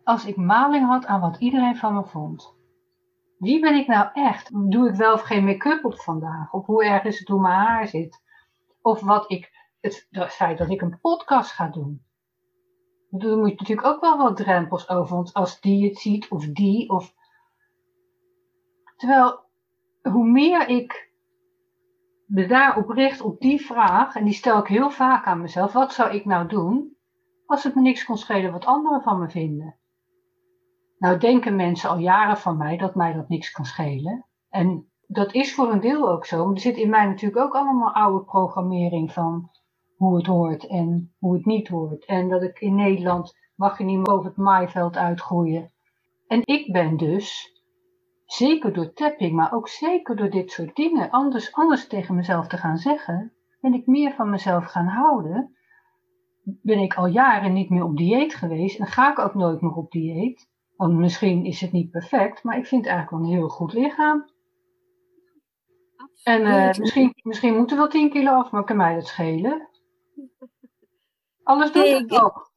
als 0.04 0.26
ik 0.26 0.36
maling 0.36 0.86
had 0.86 1.06
aan 1.06 1.22
wat 1.22 1.40
iedereen 1.40 1.76
van 1.76 1.94
me 1.94 2.06
vond? 2.06 2.56
Wie 3.38 3.60
ben 3.60 3.76
ik 3.76 3.88
nou 3.88 4.10
echt? 4.14 4.72
Doe 4.72 4.90
ik 4.90 4.96
wel 4.96 5.14
of 5.14 5.22
geen 5.22 5.46
make-up 5.46 5.86
op 5.86 6.00
vandaag? 6.02 6.54
Of 6.54 6.66
hoe 6.66 6.86
erg 6.86 7.04
is 7.04 7.20
het 7.20 7.28
hoe 7.28 7.42
mijn 7.42 7.60
haar 7.60 7.88
zit? 7.88 8.22
Of 8.82 9.02
wat 9.02 9.32
ik, 9.32 9.57
het, 9.82 10.08
feit 10.30 10.58
dat 10.58 10.70
ik 10.70 10.82
een 10.82 11.00
podcast 11.00 11.52
ga 11.52 11.68
doen. 11.68 12.06
Daar 13.10 13.38
moet 13.38 13.50
je 13.50 13.56
natuurlijk 13.58 13.88
ook 13.88 14.02
wel 14.02 14.18
wat 14.18 14.38
drempels 14.38 14.90
over. 14.90 15.16
Want 15.16 15.34
als 15.34 15.60
die 15.60 15.88
het 15.88 15.98
ziet, 15.98 16.30
of 16.30 16.46
die, 16.46 16.90
of... 16.90 17.14
Terwijl, 18.96 19.40
hoe 20.02 20.28
meer 20.28 20.68
ik 20.68 21.12
me 22.26 22.48
daarop 22.48 22.90
richt, 22.90 23.22
op 23.22 23.40
die 23.40 23.66
vraag, 23.66 24.16
en 24.16 24.24
die 24.24 24.34
stel 24.34 24.60
ik 24.60 24.68
heel 24.68 24.90
vaak 24.90 25.26
aan 25.26 25.42
mezelf, 25.42 25.74
wat 25.74 25.94
zou 25.94 26.12
ik 26.12 26.26
nou 26.26 26.48
doen 26.48 26.98
als 27.46 27.64
het 27.64 27.76
me 27.76 27.82
niks 27.82 28.06
kon 28.06 28.18
schelen 28.18 28.52
wat 28.52 28.66
anderen 28.66 29.02
van 29.02 29.20
me 29.20 29.30
vinden? 29.30 29.76
Nou 30.98 31.18
denken 31.18 31.56
mensen 31.56 31.90
al 31.90 31.98
jaren 31.98 32.38
van 32.38 32.58
mij 32.58 32.78
dat 32.78 32.96
mij 32.96 33.14
dat 33.14 33.30
niks 33.30 33.52
kan 33.52 33.66
schelen. 33.66 34.26
En 34.50 34.90
dat 35.08 35.34
is 35.34 35.56
voor 35.56 35.72
een 35.72 35.80
deel 35.80 36.10
ook 36.10 36.26
zo. 36.26 36.46
Maar 36.46 36.54
er 36.54 36.60
zit 36.60 36.78
in 36.78 36.90
mij 36.90 37.06
natuurlijk 37.06 37.42
ook 37.42 37.56
allemaal 37.56 37.94
oude 37.94 38.26
programmering 38.26 39.12
van 39.12 39.50
hoe 39.98 40.16
het 40.16 40.26
hoort 40.26 40.68
en 40.68 41.14
hoe 41.20 41.34
het 41.34 41.46
niet 41.46 41.68
hoort. 41.68 42.06
En 42.06 42.30
dat 42.30 42.44
ik 42.44 42.60
in 42.60 42.76
Nederland 42.76 43.36
mag 43.56 43.78
je 43.78 43.84
niet 43.84 44.04
boven 44.04 44.26
het 44.26 44.38
maaiveld 44.38 44.98
uitgroeien. 44.98 45.72
En 46.28 46.42
ik 46.44 46.72
ben 46.72 46.98
dus, 46.98 47.52
zeker 48.26 48.74
door 48.74 48.94
tapping, 48.94 49.34
maar 49.34 49.54
ook 49.54 49.68
zeker 49.68 50.16
door 50.16 50.30
dit 50.30 50.52
soort 50.52 50.76
dingen, 50.76 51.10
anders, 51.10 51.54
anders 51.54 51.88
tegen 51.88 52.16
mezelf 52.16 52.48
te 52.48 52.58
gaan 52.58 52.78
zeggen, 52.78 53.34
ben 53.62 53.74
ik 53.74 53.86
meer 53.86 54.14
van 54.14 54.30
mezelf 54.30 54.66
gaan 54.66 54.88
houden. 54.88 55.56
Ben 56.44 56.80
ik 56.80 56.94
al 56.94 57.08
jaren 57.08 57.54
niet 57.54 57.70
meer 57.70 57.84
op 57.84 57.98
dieet 57.98 58.36
geweest 58.36 58.80
en 58.80 58.86
ga 58.86 59.12
ik 59.12 59.20
ook 59.20 59.34
nooit 59.34 59.62
meer 59.62 59.74
op 59.74 59.92
dieet. 59.92 60.50
Want 60.76 60.94
misschien 60.94 61.46
is 61.46 61.62
het 61.62 61.72
niet 61.72 61.92
perfect, 61.92 62.44
maar 62.44 62.58
ik 62.58 62.66
vind 62.66 62.86
het 62.86 62.94
eigenlijk 62.94 63.24
wel 63.24 63.32
een 63.32 63.38
heel 63.38 63.50
goed 63.50 63.74
lichaam. 63.74 64.26
En 66.24 66.42
uh, 66.42 66.68
misschien, 66.68 67.14
misschien 67.24 67.56
moeten 67.56 67.76
we 67.76 67.82
wel 67.82 67.92
10 67.92 68.10
kilo 68.10 68.32
af, 68.32 68.52
maar 68.52 68.64
kan 68.64 68.78
mij 68.78 68.96
dat 68.96 69.08
schelen? 69.08 69.68
Alles 71.44 71.72
doet 71.72 71.84
Nee, 71.84 71.94
het 71.94 72.12
ik- 72.12 72.24
ook. 72.24 72.52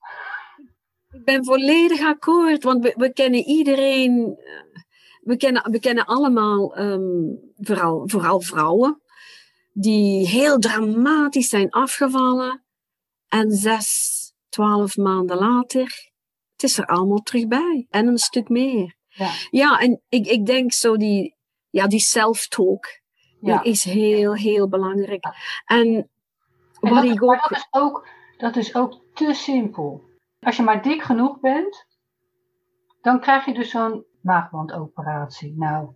Ik 1.13 1.25
ben 1.25 1.45
volledig 1.45 2.01
akkoord, 2.01 2.63
want 2.63 2.83
we, 2.85 2.95
we 2.97 3.13
kennen 3.13 3.41
iedereen, 3.45 4.37
eh, 4.39 4.83
we 5.21 5.37
kennen, 5.37 5.71
we 5.71 5.81
kennen 5.81 6.05
allemaal, 6.05 6.75
ehm, 6.77 7.35
vooral, 7.57 8.09
vooral 8.09 8.41
vrouwen, 8.41 9.03
die 9.73 10.29
heel 10.29 10.59
dramatisch 10.59 11.49
zijn 11.49 11.71
afgevallen 11.71 12.65
en 13.29 13.51
zes, 13.51 14.19
twaalf 14.49 14.97
maanden 14.97 15.37
later, 15.39 16.11
het 16.53 16.63
is 16.63 16.79
er 16.79 16.87
allemaal 16.87 17.23
terug 17.23 17.47
bij 17.49 17.87
en 17.91 18.07
een 18.07 18.19
stuk 18.19 18.49
meer. 18.49 18.95
Ja. 19.09 19.31
Ja, 19.51 19.79
en 19.79 20.03
ik, 20.09 20.27
ik 20.27 20.47
denk 20.47 20.73
zo 20.73 20.97
die, 20.97 21.37
ja, 21.71 21.87
die 21.87 22.01
self-talk, 22.01 22.87
Ja. 23.41 23.63
is 23.63 23.85
heel, 23.85 24.35
heel 24.35 24.69
belangrijk. 24.69 25.25
En 25.65 26.11
Wat 26.81 27.41
dat, 27.43 27.51
is 27.51 27.67
ook, 27.71 28.09
dat 28.37 28.57
is 28.57 28.75
ook 28.75 29.01
te 29.15 29.35
simpel. 29.35 30.05
Als 30.41 30.57
je 30.57 30.63
maar 30.63 30.83
dik 30.83 31.03
genoeg 31.03 31.41
bent, 31.41 31.87
dan 33.01 33.21
krijg 33.21 33.45
je 33.45 33.55
dus 33.55 33.71
zo'n 33.71 34.05
maagbandoperatie. 34.23 35.55
Nou, 35.57 35.89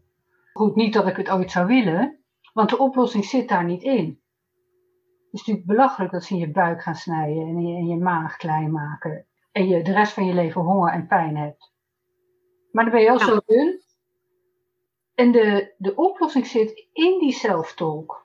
goed, 0.52 0.74
niet 0.74 0.92
dat 0.92 1.06
ik 1.06 1.16
het 1.16 1.30
ooit 1.30 1.50
zou 1.50 1.66
willen, 1.66 2.24
want 2.52 2.70
de 2.70 2.78
oplossing 2.78 3.24
zit 3.24 3.48
daar 3.48 3.64
niet 3.64 3.82
in. 3.82 4.22
Het 5.24 5.42
is 5.42 5.46
natuurlijk 5.46 5.66
belachelijk 5.66 6.12
dat 6.12 6.24
ze 6.24 6.34
in 6.34 6.40
je 6.40 6.50
buik 6.50 6.82
gaan 6.82 6.94
snijden 6.94 7.42
en 7.42 7.66
je, 7.66 7.76
in 7.76 7.86
je 7.86 7.96
maag 7.96 8.36
klein 8.36 8.72
maken. 8.72 9.26
En 9.52 9.68
je 9.68 9.82
de 9.82 9.92
rest 9.92 10.12
van 10.12 10.26
je 10.26 10.34
leven 10.34 10.60
honger 10.60 10.92
en 10.92 11.06
pijn 11.06 11.36
hebt. 11.36 11.72
Maar 12.70 12.84
dan 12.84 12.92
ben 12.92 13.02
je 13.02 13.10
al 13.10 13.18
Ja. 13.18 13.24
zo 13.24 13.40
dun. 13.46 13.82
En 15.14 15.32
de, 15.32 15.74
de 15.78 15.94
oplossing 15.94 16.46
zit 16.46 16.88
in 16.92 17.18
die 17.18 17.32
zelftolk. 17.32 18.23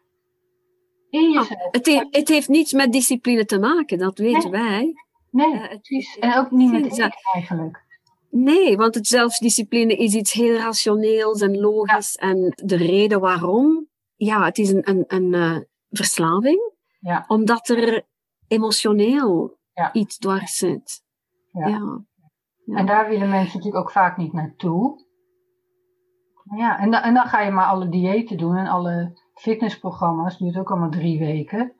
In 1.10 1.32
jezelf. 1.32 1.50
Het 1.72 1.86
heeft, 1.86 2.08
het 2.10 2.28
heeft 2.28 2.48
niets 2.48 2.74
met 2.74 2.92
discipline 2.92 3.46
te 3.46 3.60
maken, 3.60 3.98
dat 3.98 4.18
weten 4.18 4.52
wij. 4.52 4.94
Nee, 5.32 5.56
het- 5.56 5.82
precies. 5.82 6.18
En 6.18 6.38
ook 6.38 6.52
niet 6.52 6.72
met 6.72 6.86
eten 6.86 7.12
eigenlijk. 7.34 7.88
Nee, 8.30 8.78
want 8.78 8.96
het 8.96 9.08
zelfdiscipline 9.08 9.96
is 9.96 10.16
iets 10.16 10.34
heel 10.34 10.56
rationeels 10.58 11.42
en 11.42 11.60
logisch. 11.60 12.16
En 12.16 12.54
de 12.56 12.76
reden 12.76 13.20
waarom, 13.20 13.88
ja, 14.16 14.46
het 14.46 14.58
is 14.58 14.70
een, 14.70 14.90
een, 14.90 15.04
een 15.08 15.34
eh, 15.34 15.58
verslaving, 15.90 16.74
Ja, 17.00 17.26
omdat 17.28 17.70
er 17.70 18.06
emotioneel 18.48 19.58
Ja. 19.74 19.94
iets 19.94 20.18
dwars 20.18 20.56
zit. 20.58 21.02
Ja. 21.52 22.02
En 22.76 22.86
daar 22.86 23.10
willen 23.10 23.30
mensen 23.30 23.58
natuurlijk 23.58 23.84
ook 23.86 23.92
vaak 23.92 24.18
niet 24.18 24.34
naartoe. 24.34 25.08
Ja, 26.58 26.80
en, 26.80 26.94
en 26.94 27.14
dan 27.14 27.26
ga 27.28 27.42
je 27.42 27.52
maar 27.52 27.66
alle 27.66 27.90
diëten 27.90 28.38
doen 28.38 28.56
en 28.56 28.68
alle 28.68 29.22
fitnessprogramma's. 29.40 30.38
duurt 30.38 30.58
ook 30.58 30.70
allemaal 30.72 30.90
drie 30.90 31.20
weken. 31.20 31.74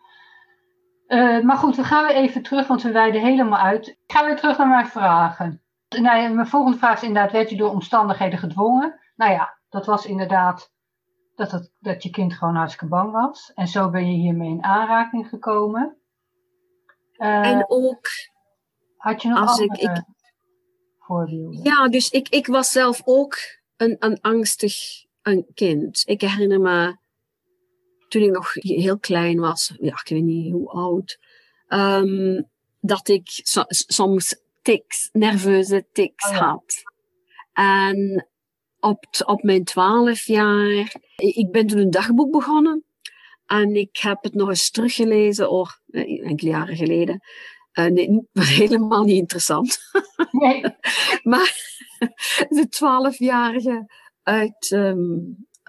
Eh, 1.08 1.40
maar 1.40 1.58
goed, 1.58 1.76
we 1.76 1.84
gaan 1.84 2.06
weer 2.08 2.16
even 2.16 2.42
terug, 2.42 2.68
want 2.68 2.82
we 2.82 2.92
wijden 2.92 3.22
helemaal 3.22 3.60
uit. 3.60 3.88
Ik 3.88 3.98
ga 4.08 4.26
weer 4.26 4.36
terug 4.36 4.58
naar 4.58 4.68
mijn 4.68 4.88
vragen. 4.88 5.62
Nou 5.90 6.22
ja, 6.22 6.30
mijn 6.30 6.48
volgende 6.48 6.78
vraag 6.78 6.96
is 6.96 7.08
inderdaad, 7.08 7.32
werd 7.32 7.50
je 7.50 7.56
door 7.58 7.70
omstandigheden 7.72 8.40
gedwongen? 8.40 9.00
Nou 9.16 9.32
ja, 9.32 9.58
dat 9.70 9.86
was 9.86 10.06
inderdaad 10.06 10.72
dat, 11.36 11.52
het, 11.52 11.72
dat 11.80 12.04
je 12.04 12.10
kind 12.10 12.34
gewoon 12.34 12.56
hartstikke 12.56 12.88
bang 12.88 13.12
was. 13.12 13.52
En 13.56 13.68
zo 13.68 13.90
ben 13.90 14.12
je 14.12 14.18
hiermee 14.18 14.50
in 14.50 14.64
aanraking 14.64 15.28
gekomen. 15.28 15.98
Eh, 17.14 17.48
En 17.52 17.66
ook, 17.68 18.08
had 18.98 19.22
je 19.22 19.30
nog 19.30 19.40
als 19.40 19.60
ik- 19.60 19.70
andere 19.72 20.06
voorbeelden? 21.00 21.64
ja, 21.64 21.88
dus 21.88 22.10
ik, 22.10 22.30
ik 22.30 22.48
was 22.48 22.70
zelf 22.72 23.02
ook 23.06 23.36
een, 23.78 23.96
een 24.00 24.18
angstig 24.22 24.74
een 25.22 25.46
kind. 25.54 26.02
Ik 26.06 26.22
herinner 26.22 26.62
me, 26.62 26.98
toen 28.10 28.22
ik 28.22 28.32
nog 28.32 28.54
heel 28.54 29.00
klein 29.00 29.40
was, 29.40 29.74
ja, 29.80 30.00
ik 30.04 30.10
weet 30.10 30.24
niet 30.24 30.52
hoe 30.52 30.70
oud, 30.70 31.20
ehm, 31.68 32.42
dat 32.80 33.08
ik 33.08 33.30
so- 33.44 33.64
soms 33.68 34.36
tics, 34.62 35.10
nerveuze 35.12 35.86
tics 35.92 36.28
Oh 36.28 36.34
ja. 36.34 36.38
had. 36.40 36.84
En 37.54 38.28
op, 38.80 39.06
op 39.26 39.44
mijn 39.44 39.64
twaalf 39.64 40.26
jaar, 40.26 40.96
ik 41.16 41.52
ben 41.52 41.68
toen 41.68 41.80
een 41.80 41.90
dagboek 41.90 42.32
begonnen. 42.32 42.84
En 43.46 43.76
ik 43.76 43.98
heb 43.98 44.18
het 44.24 44.34
nog 44.34 44.50
eens 44.50 44.72
teruggelezen, 44.72 45.50
oh, 45.52 45.70
eh, 45.90 46.28
enkele 46.28 46.50
jaren 46.50 46.76
geleden. 46.76 47.20
Eh, 47.72 47.86
nee, 47.86 48.28
helemaal 48.62 49.04
niet 49.04 49.18
interessant. 49.18 49.80
Nee, 50.32 50.64
Maar 51.24 51.78
de 52.58 52.66
twaalfjarige 52.70 53.92
uit, 54.24 54.72
ehm, 54.72 55.00
eh, 55.00 55.18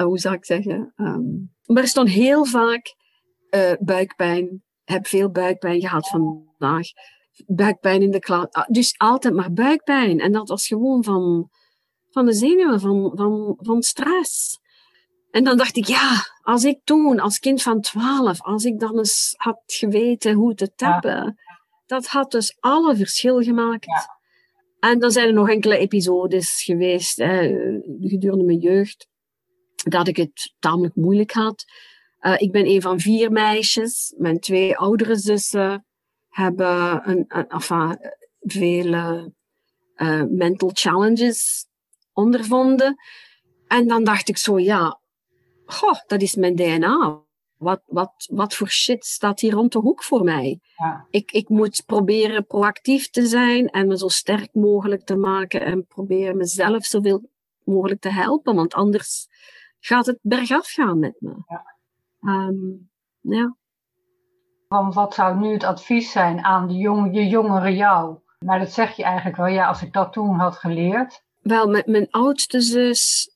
hoe 0.05 0.19
zou 0.19 0.35
ik 0.35 0.45
zeggen? 0.45 0.93
ehm, 0.97 1.23
maar 1.65 1.83
er 1.83 1.89
stond 1.89 2.09
heel 2.09 2.45
vaak 2.45 2.95
eh, 3.49 3.73
buikpijn. 3.81 4.63
Heb 4.85 5.07
veel 5.07 5.31
buikpijn 5.31 5.81
gehad 5.81 6.09
vandaag. 6.09 6.87
Buikpijn 7.47 8.03
in 8.03 8.11
de 8.11 8.19
klas. 8.19 8.47
Ah, 8.51 8.69
Dus 8.69 8.95
altijd 8.99 9.35
maar 9.35 9.53
buikpijn. 9.53 10.21
En 10.21 10.33
dat 10.33 10.49
was 10.49 10.67
gewoon 10.67 11.05
van, 11.05 11.51
van 12.11 12.27
de 12.27 12.33
zenuwen, 12.33 12.81
van, 12.81 13.13
van, 13.15 13.55
van 13.59 13.83
stress. 13.83 14.59
En 15.31 15.45
dan 15.45 15.57
dacht 15.57 15.77
ik, 15.77 15.87
ja, 15.87 16.25
als 16.43 16.65
ik 16.65 16.81
toen, 16.85 17.21
als 17.21 17.39
kind 17.39 17.63
van 17.63 17.81
twaalf, 17.81 18.43
als 18.43 18.65
ik 18.65 18.79
dan 18.79 18.99
eens 18.99 19.35
had 19.37 19.63
geweten 19.67 20.33
hoe 20.35 20.55
te 20.55 20.75
tappen, 20.75 21.39
dat 21.87 22.07
had 22.07 22.31
dus 22.31 22.57
alle 22.61 22.97
verschil 22.97 23.43
gemaakt. 23.43 23.87
Ja. 23.87 24.19
En 24.91 24.99
dan 24.99 25.11
zijn 25.11 25.27
er 25.27 25.35
nog 25.35 25.49
enkele 25.49 25.79
episodes 25.79 26.63
geweest 26.63 27.17
hè, 27.17 27.59
gedurende 28.01 28.45
mijn 28.45 28.59
jeugd 28.59 29.10
dat 29.83 30.09
ik 30.09 30.17
het 30.17 30.55
tamelijk 30.59 30.95
moeilijk 30.95 31.33
had. 31.33 31.65
Eh, 32.19 32.35
ik 32.37 32.53
ben 32.53 32.67
een 32.67 32.83
van 32.83 33.01
vier 33.01 33.33
meisjes. 33.33 34.15
Mijn 34.17 34.41
twee 34.41 34.77
oudere 34.77 35.17
zussen 35.17 35.87
hebben 36.29 37.09
een, 37.09 37.25
een, 37.29 37.49
enfin, 37.49 37.99
vele 38.41 39.33
eh, 39.95 40.23
mental 40.29 40.71
challenges 40.73 41.67
ondervonden. 42.13 42.97
En 43.67 43.87
dan 43.87 44.05
dacht 44.05 44.29
ik 44.29 44.37
zo, 44.37 44.59
ja, 44.59 45.01
goh, 45.65 46.01
dat 46.07 46.23
is 46.23 46.35
mijn 46.35 46.57
DNA. 46.57 47.23
Wat, 47.57 47.83
wat, 47.87 48.13
wat 48.31 48.55
voor 48.55 48.69
shit 48.69 49.05
staat 49.05 49.41
hier 49.41 49.53
rond 49.53 49.73
de 49.73 49.79
hoek 49.79 50.05
voor 50.05 50.25
mij? 50.25 50.61
ja, 50.77 51.07
ik, 51.11 51.33
ik 51.33 51.49
moet 51.49 51.83
proberen 51.87 52.47
proactief 52.47 53.11
te 53.11 53.27
zijn 53.27 53.69
en 53.69 53.87
me 53.87 53.99
zo 53.99 54.09
sterk 54.09 54.55
mogelijk 54.55 55.05
te 55.05 55.17
maken 55.17 55.61
en 55.61 55.87
proberen 55.87 56.37
mezelf 56.37 56.85
zoveel 56.85 57.31
mogelijk 57.65 58.01
te 58.01 58.13
helpen, 58.13 58.55
want 58.55 58.75
anders 58.75 59.29
gaat 59.81 60.07
het 60.07 60.19
bergaf 60.23 60.71
gaan 60.71 60.99
met 60.99 61.17
me. 61.19 61.35
Ja. 61.49 61.65
Ja. 63.21 63.57
van 64.69 64.93
wat 64.93 65.15
zou 65.15 65.39
nu 65.39 65.53
het 65.53 65.65
advies 65.65 66.13
zijn 66.13 66.45
aan 66.45 66.69
de 66.69 66.75
jong, 66.75 67.15
je 67.15 67.27
jongere 67.27 67.77
jou? 67.77 68.19
Maar 68.45 68.59
dat 68.59 68.73
zeg 68.73 68.97
je 68.97 69.03
eigenlijk 69.03 69.37
wel, 69.37 69.47
ja, 69.47 69.67
als 69.67 69.83
ik 69.83 69.93
dat 69.93 70.13
toen 70.13 70.39
had 70.39 70.57
geleerd. 70.57 71.23
Wel, 71.41 71.69
mijn, 71.69 71.85
mijn 71.87 72.11
oudste 72.11 72.61
zus 72.61 73.31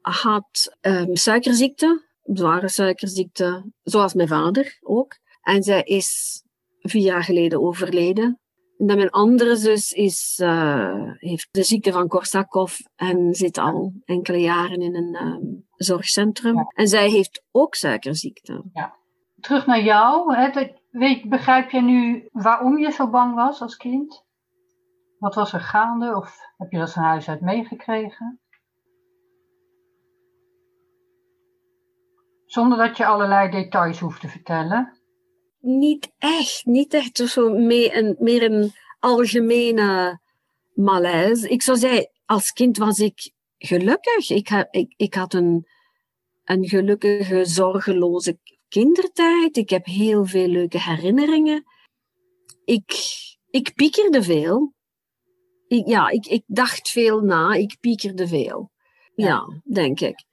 had 0.00 0.76
ehm, 0.80 1.14
suikerziekte, 1.14 2.04
zware 2.22 2.68
suikerziekte, 2.68 3.72
zoals 3.82 4.14
mijn 4.14 4.28
vader 4.28 4.78
ook. 4.82 5.16
En 5.42 5.62
zij 5.62 5.82
is 5.82 6.42
vier 6.80 7.02
jaar 7.02 7.24
geleden 7.24 7.62
overleden. 7.62 8.40
En 8.82 8.88
dan 8.88 8.96
mijn 8.96 9.10
andere 9.10 9.56
zus 9.56 9.92
is, 9.92 10.38
eh, 10.42 11.12
heeft 11.18 11.48
de 11.50 11.62
ziekte 11.62 11.92
van 11.92 12.08
Korsakoff 12.08 12.80
en 12.96 13.34
zit 13.34 13.58
al 13.58 13.92
enkele 14.04 14.40
jaren 14.40 14.80
in 14.80 14.94
een 14.96 15.14
ehm, 15.14 15.44
zorgcentrum. 15.76 16.56
Ja. 16.56 16.64
En 16.74 16.88
zij 16.88 17.10
heeft 17.10 17.44
ook 17.50 17.74
suikerziekte. 17.74 18.62
Terug 19.40 19.66
naar 19.66 19.82
jou. 19.82 20.34
Hè, 20.36 20.50
dat- 20.50 20.80
weet, 20.90 21.28
begrijp 21.28 21.70
je 21.70 21.80
nu 21.80 22.28
waarom 22.32 22.78
je 22.78 22.90
zo 22.90 23.10
bang 23.10 23.34
was 23.34 23.60
als 23.60 23.76
kind? 23.76 24.24
Wat 25.18 25.34
was 25.34 25.52
er 25.52 25.60
gaande? 25.60 26.16
Of 26.16 26.38
heb 26.56 26.70
je 26.70 26.78
dat 26.78 26.92
van 26.92 27.02
huis 27.02 27.28
uit 27.28 27.40
meegekregen? 27.40 28.40
Zonder 32.44 32.78
dat 32.78 32.96
je 32.96 33.06
allerlei 33.06 33.50
details 33.50 34.00
hoeft 34.00 34.20
te 34.20 34.28
vertellen. 34.28 35.01
Niet 35.62 36.12
echt, 36.18 36.64
niet 36.64 36.94
echt 36.94 37.16
zo 37.16 37.54
mee 37.58 37.94
een, 37.96 38.16
meer 38.18 38.42
een 38.42 38.72
algemene 38.98 40.20
malaise. 40.74 41.48
Ik 41.48 41.62
zou 41.62 41.78
zeggen, 41.78 42.10
als 42.24 42.52
kind 42.52 42.76
was 42.76 42.98
ik 42.98 43.32
gelukkig. 43.58 44.30
Ik, 44.30 44.48
ha- 44.48 44.68
ik, 44.70 44.94
ik 44.96 45.14
had 45.14 45.34
een, 45.34 45.66
een 46.44 46.68
gelukkige, 46.68 47.44
zorgeloze 47.44 48.38
kindertijd. 48.68 49.56
Ik 49.56 49.70
heb 49.70 49.86
heel 49.86 50.24
veel 50.24 50.48
leuke 50.48 50.80
herinneringen. 50.80 51.64
Ik, 52.64 52.92
ik 53.50 53.74
piekerde 53.74 54.22
veel. 54.22 54.74
Ik, 55.68 55.86
ja, 55.86 56.08
ik, 56.08 56.26
ik 56.26 56.42
dacht 56.46 56.90
veel 56.90 57.20
na. 57.20 57.54
Ik 57.54 57.76
piekerde 57.80 58.28
veel. 58.28 58.70
Ja. 59.14 59.26
Ja, 59.26 59.60
denk 59.64 60.00
ik. 60.00 60.24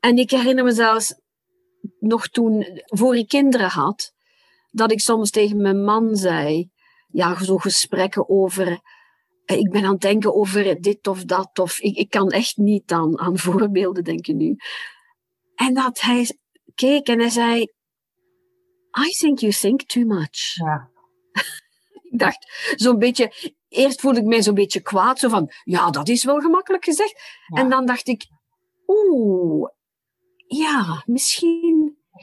En 0.00 0.16
ik 0.16 0.30
herinner 0.30 0.64
me 0.64 0.72
zelfs 0.72 1.14
nog 1.98 2.28
toen, 2.28 2.82
voor 2.84 3.16
ik 3.16 3.28
kinderen 3.28 3.68
had, 3.68 4.12
dat 4.70 4.92
ik 4.92 5.00
soms 5.00 5.30
tegen 5.30 5.62
mijn 5.62 5.84
man 5.84 6.16
zei, 6.16 6.70
ja, 7.08 7.44
zo 7.44 7.56
gesprekken 7.56 8.28
over, 8.28 8.80
eh, 9.44 9.56
ik 9.56 9.70
ben 9.70 9.84
aan 9.84 9.92
het 9.92 10.00
denken 10.00 10.34
over 10.34 10.80
dit 10.80 11.06
of 11.06 11.24
dat, 11.24 11.58
of 11.58 11.80
ik, 11.80 11.96
ik 11.96 12.10
kan 12.10 12.30
echt 12.30 12.56
niet 12.56 12.92
aan, 12.92 13.18
aan 13.18 13.38
voorbeelden 13.48 14.04
denken 14.04 14.36
nu. 14.36 14.56
En 15.54 15.74
dat 15.74 16.00
hij 16.00 16.38
keek 16.74 17.06
en 17.08 17.18
hij 17.18 17.30
zei, 17.30 17.60
I 19.06 19.10
think 19.18 19.38
you 19.38 19.52
think 19.52 19.82
too 19.82 20.04
much. 20.04 20.54
Ja, 20.54 20.90
Ik 22.10 22.18
dacht, 22.18 22.72
zo'n 22.76 22.98
beetje, 22.98 23.54
eerst 23.68 24.00
voelde 24.00 24.18
ik 24.20 24.26
mij 24.26 24.42
zo'n 24.42 24.54
beetje 24.54 24.80
kwaad, 24.80 25.18
zo 25.18 25.28
van, 25.28 25.50
ja, 25.64 25.90
dat 25.90 26.08
is 26.08 26.24
wel 26.24 26.40
gemakkelijk 26.40 26.84
gezegd. 26.84 27.20
Ja. 27.46 27.60
En 27.60 27.68
dan 27.68 27.86
dacht 27.86 28.08
ik, 28.08 28.26
oeh, 28.86 29.68
ja, 30.46 31.02
misschien 31.06 31.77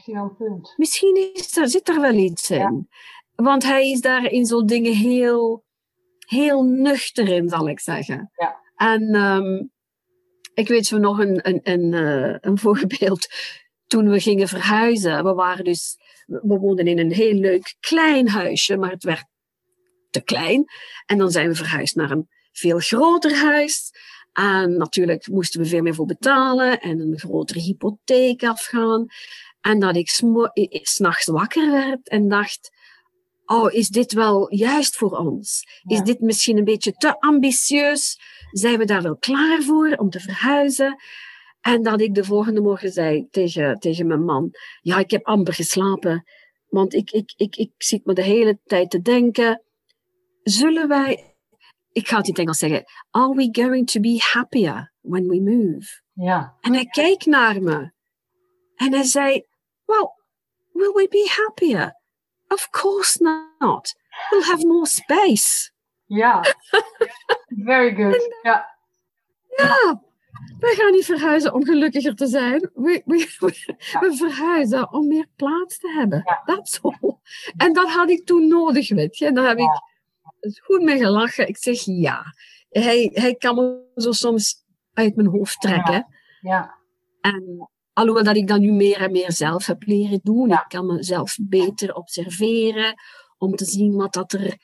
heeft 0.06 0.38
hij 0.38 0.46
wel 0.46 0.48
een 0.48 0.56
punt. 0.56 0.74
Misschien 0.76 1.30
is 1.34 1.56
er, 1.56 1.68
zit 1.68 1.88
er 1.88 2.00
wel 2.00 2.14
iets 2.14 2.50
in. 2.50 2.88
Want 3.34 3.62
hij 3.62 3.90
is 3.90 4.00
daar 4.00 4.24
in 4.24 4.46
zo'n 4.46 4.66
dingen 4.66 4.94
heel, 4.94 5.64
heel 6.18 6.62
nuchter 6.62 7.28
in, 7.28 7.48
zal 7.48 7.68
ik 7.68 7.80
zeggen. 7.80 8.30
Ja. 8.36 8.60
En 8.76 9.14
ehm, 9.14 9.64
ik 10.54 10.68
weet 10.68 10.86
zo 10.86 10.98
nog 10.98 11.18
een, 11.18 11.48
een, 11.48 11.60
een, 11.62 11.94
eh, 11.94 12.36
een 12.40 12.58
voorbeeld. 12.58 13.26
toen 13.86 14.10
we 14.10 14.20
gingen 14.20 14.48
verhuizen. 14.48 15.24
We 15.24 15.34
waren 15.34 15.64
dus, 15.64 15.96
we 16.26 16.58
woonden 16.58 16.86
in 16.86 16.98
een 16.98 17.12
heel 17.12 17.34
leuk 17.34 17.76
klein 17.80 18.28
huisje, 18.28 18.76
maar 18.76 18.90
het 18.90 19.04
werd 19.04 19.24
te 20.10 20.20
klein. 20.20 20.64
En 21.06 21.18
dan 21.18 21.30
zijn 21.30 21.48
we 21.48 21.54
verhuisd 21.54 21.96
naar 21.96 22.10
een 22.10 22.28
veel 22.52 22.78
groter 22.78 23.36
huis. 23.36 23.90
En 24.32 24.76
natuurlijk 24.76 25.28
moesten 25.28 25.60
we 25.60 25.66
veel 25.66 25.82
meer 25.82 25.94
voor 25.94 26.06
betalen 26.06 26.80
en 26.80 27.00
een 27.00 27.18
grotere 27.18 27.60
hypotheek 27.60 28.44
afgaan. 28.44 29.06
En 29.66 29.78
dat 29.78 29.96
ik 29.96 30.08
s'nachts 30.86 31.26
wakker 31.26 31.70
werd 31.70 32.08
en 32.08 32.28
dacht, 32.28 32.70
oh, 33.44 33.72
is 33.72 33.88
dit 33.88 34.12
wel 34.12 34.54
juist 34.54 34.96
voor 34.96 35.10
ons? 35.10 35.66
Is 35.84 36.00
dit 36.00 36.20
misschien 36.20 36.56
een 36.58 36.64
beetje 36.64 36.92
te 36.92 37.20
ambitieus? 37.20 38.20
Zijn 38.50 38.78
we 38.78 38.84
daar 38.84 39.02
wel 39.02 39.16
klaar 39.16 39.62
voor 39.62 39.92
om 39.96 40.10
te 40.10 40.20
verhuizen? 40.20 40.96
En 41.60 41.82
dat 41.82 42.00
ik 42.00 42.14
de 42.14 42.24
volgende 42.24 42.60
morgen 42.60 42.92
zei 42.92 43.26
tegen, 43.30 43.78
tegen 43.78 44.06
mijn 44.06 44.24
man, 44.24 44.50
ja, 44.80 44.98
ik 44.98 45.10
heb 45.10 45.26
amper 45.26 45.54
geslapen. 45.54 46.24
Want 46.68 46.94
ik, 46.94 47.10
ik, 47.10 47.32
ik, 47.36 47.56
ik 47.56 47.72
zit 47.78 48.04
me 48.04 48.14
de 48.14 48.22
hele 48.22 48.58
tijd 48.64 48.90
te 48.90 49.00
denken, 49.00 49.62
zullen 50.42 50.88
wij, 50.88 51.36
ik 51.92 52.08
ga 52.08 52.16
het 52.16 52.26
in 52.26 52.32
het 52.32 52.40
Engels 52.40 52.58
zeggen, 52.58 52.84
are 53.10 53.34
we 53.34 53.48
going 53.52 53.86
to 53.86 54.00
be 54.00 54.16
happier 54.32 54.92
when 55.00 55.28
we 55.28 55.40
move? 55.40 56.02
Ja. 56.12 56.56
En 56.60 56.72
hij 56.72 56.86
keek 56.86 57.24
naar 57.24 57.62
me. 57.62 57.94
En 58.74 58.92
hij 58.92 59.04
zei, 59.04 59.46
well, 59.86 60.14
will 60.72 60.92
we 60.92 61.08
be 61.08 61.28
happier? 61.28 61.94
Of 62.48 62.70
course 62.70 63.22
not. 63.22 63.94
We'll 64.30 64.44
have 64.44 64.66
more 64.66 64.86
space. 64.86 65.70
Ja, 66.06 66.44
very 67.48 67.94
good. 67.94 68.38
Ja. 68.42 68.74
Ja, 69.56 70.02
we 70.58 70.74
gaan 70.78 70.92
niet 70.92 71.04
verhuizen 71.04 71.54
om 71.54 71.64
gelukkiger 71.64 72.14
te 72.14 72.26
zijn. 72.26 72.70
We, 72.74 73.02
we, 73.04 73.34
we, 74.00 74.16
verhuizen 74.16 74.92
om 74.92 75.06
meer 75.06 75.26
plaats 75.36 75.78
te 75.78 75.88
hebben. 75.88 76.22
Dat 76.44 76.68
zo. 76.68 76.92
En 77.56 77.72
dat 77.72 77.90
had 77.90 78.10
ik 78.10 78.26
toen 78.26 78.48
nodig, 78.48 78.88
weet 78.88 79.18
je. 79.18 79.26
En 79.26 79.34
daar 79.34 79.48
heb 79.48 79.58
ik 79.58 79.80
goed 80.62 80.82
mee 80.82 80.98
gelachen. 80.98 81.48
Ik 81.48 81.56
zeg 81.56 81.80
ja. 81.84 82.24
Hij, 82.68 83.10
hij 83.12 83.34
kan 83.34 83.54
me 83.54 83.82
zo 83.94 84.12
soms 84.12 84.64
uit 84.92 85.16
mijn 85.16 85.28
hoofd 85.28 85.60
trekken. 85.60 86.06
Ja. 86.40 86.74
En 87.20 87.70
alhoewel 87.96 88.24
dat 88.24 88.36
ik 88.36 88.48
dat 88.48 88.60
nu 88.60 88.72
meer 88.72 89.00
en 89.00 89.12
meer 89.12 89.32
zelf 89.32 89.66
heb 89.66 89.82
leren 89.86 90.20
doen. 90.22 90.50
Ik 90.50 90.64
kan 90.68 90.86
mezelf 90.86 91.36
beter 91.40 91.94
observeren. 91.94 92.94
Om 93.38 93.54
te 93.54 93.64
zien 93.64 93.96
wat 93.96 94.12
dat 94.12 94.32
er 94.32 94.56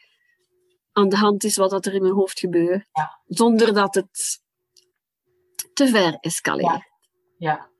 aan 0.93 1.09
de 1.09 1.17
hand 1.17 1.45
is, 1.45 1.57
wat 1.57 1.71
dat 1.71 1.87
er 1.87 1.95
in 1.95 2.03
mijn 2.03 2.15
hoofd 2.15 2.39
gebeurt. 2.39 2.87
Zonder 3.27 3.75
dat 3.75 3.95
het 3.95 4.43
te 5.73 5.87
ver 5.87 6.15
escaleert. 6.21 6.91
Ja. 7.39 7.51
ja. 7.51 7.71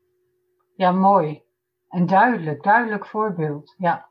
Ja, 0.77 0.93
mooi. 0.93 1.43
En 1.89 2.07
duidelijk, 2.07 2.63
duidelijk 2.63 3.07
voorbeeld. 3.07 3.75
Ja. 3.79 4.11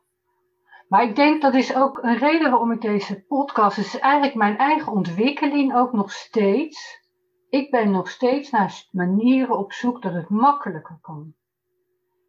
Maar 0.88 1.02
ik 1.02 1.16
denk 1.16 1.42
dat 1.42 1.54
is 1.54 1.74
ook 1.74 1.98
een 2.02 2.18
reden 2.18 2.50
waarom 2.50 2.72
ik 2.72 2.80
deze 2.80 3.24
podcast. 3.28 3.76
Het 3.76 3.86
is 3.86 3.98
eigenlijk 3.98 4.34
mijn 4.34 4.58
eigen 4.58 4.92
ontwikkeling 4.92 5.74
ook 5.74 5.92
nog 5.92 6.12
steeds. 6.12 7.01
Ik 7.52 7.70
ben 7.70 7.90
nog 7.90 8.10
steeds 8.10 8.50
naar 8.50 8.88
manieren 8.90 9.58
op 9.58 9.72
zoek 9.72 10.02
dat 10.02 10.12
het 10.12 10.28
makkelijker 10.28 10.98
kan. 11.00 11.34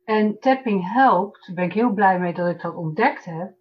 En 0.04 0.40
tapping 0.40 0.92
helpt. 0.92 1.46
Daar 1.46 1.56
ben 1.56 1.66
ik 1.66 1.74
heel 1.74 1.94
blij 1.94 2.20
mee 2.20 2.34
dat 2.34 2.48
ik 2.48 2.62
dat 2.62 2.76
ontdekt 2.76 3.26
heb. 3.26 3.54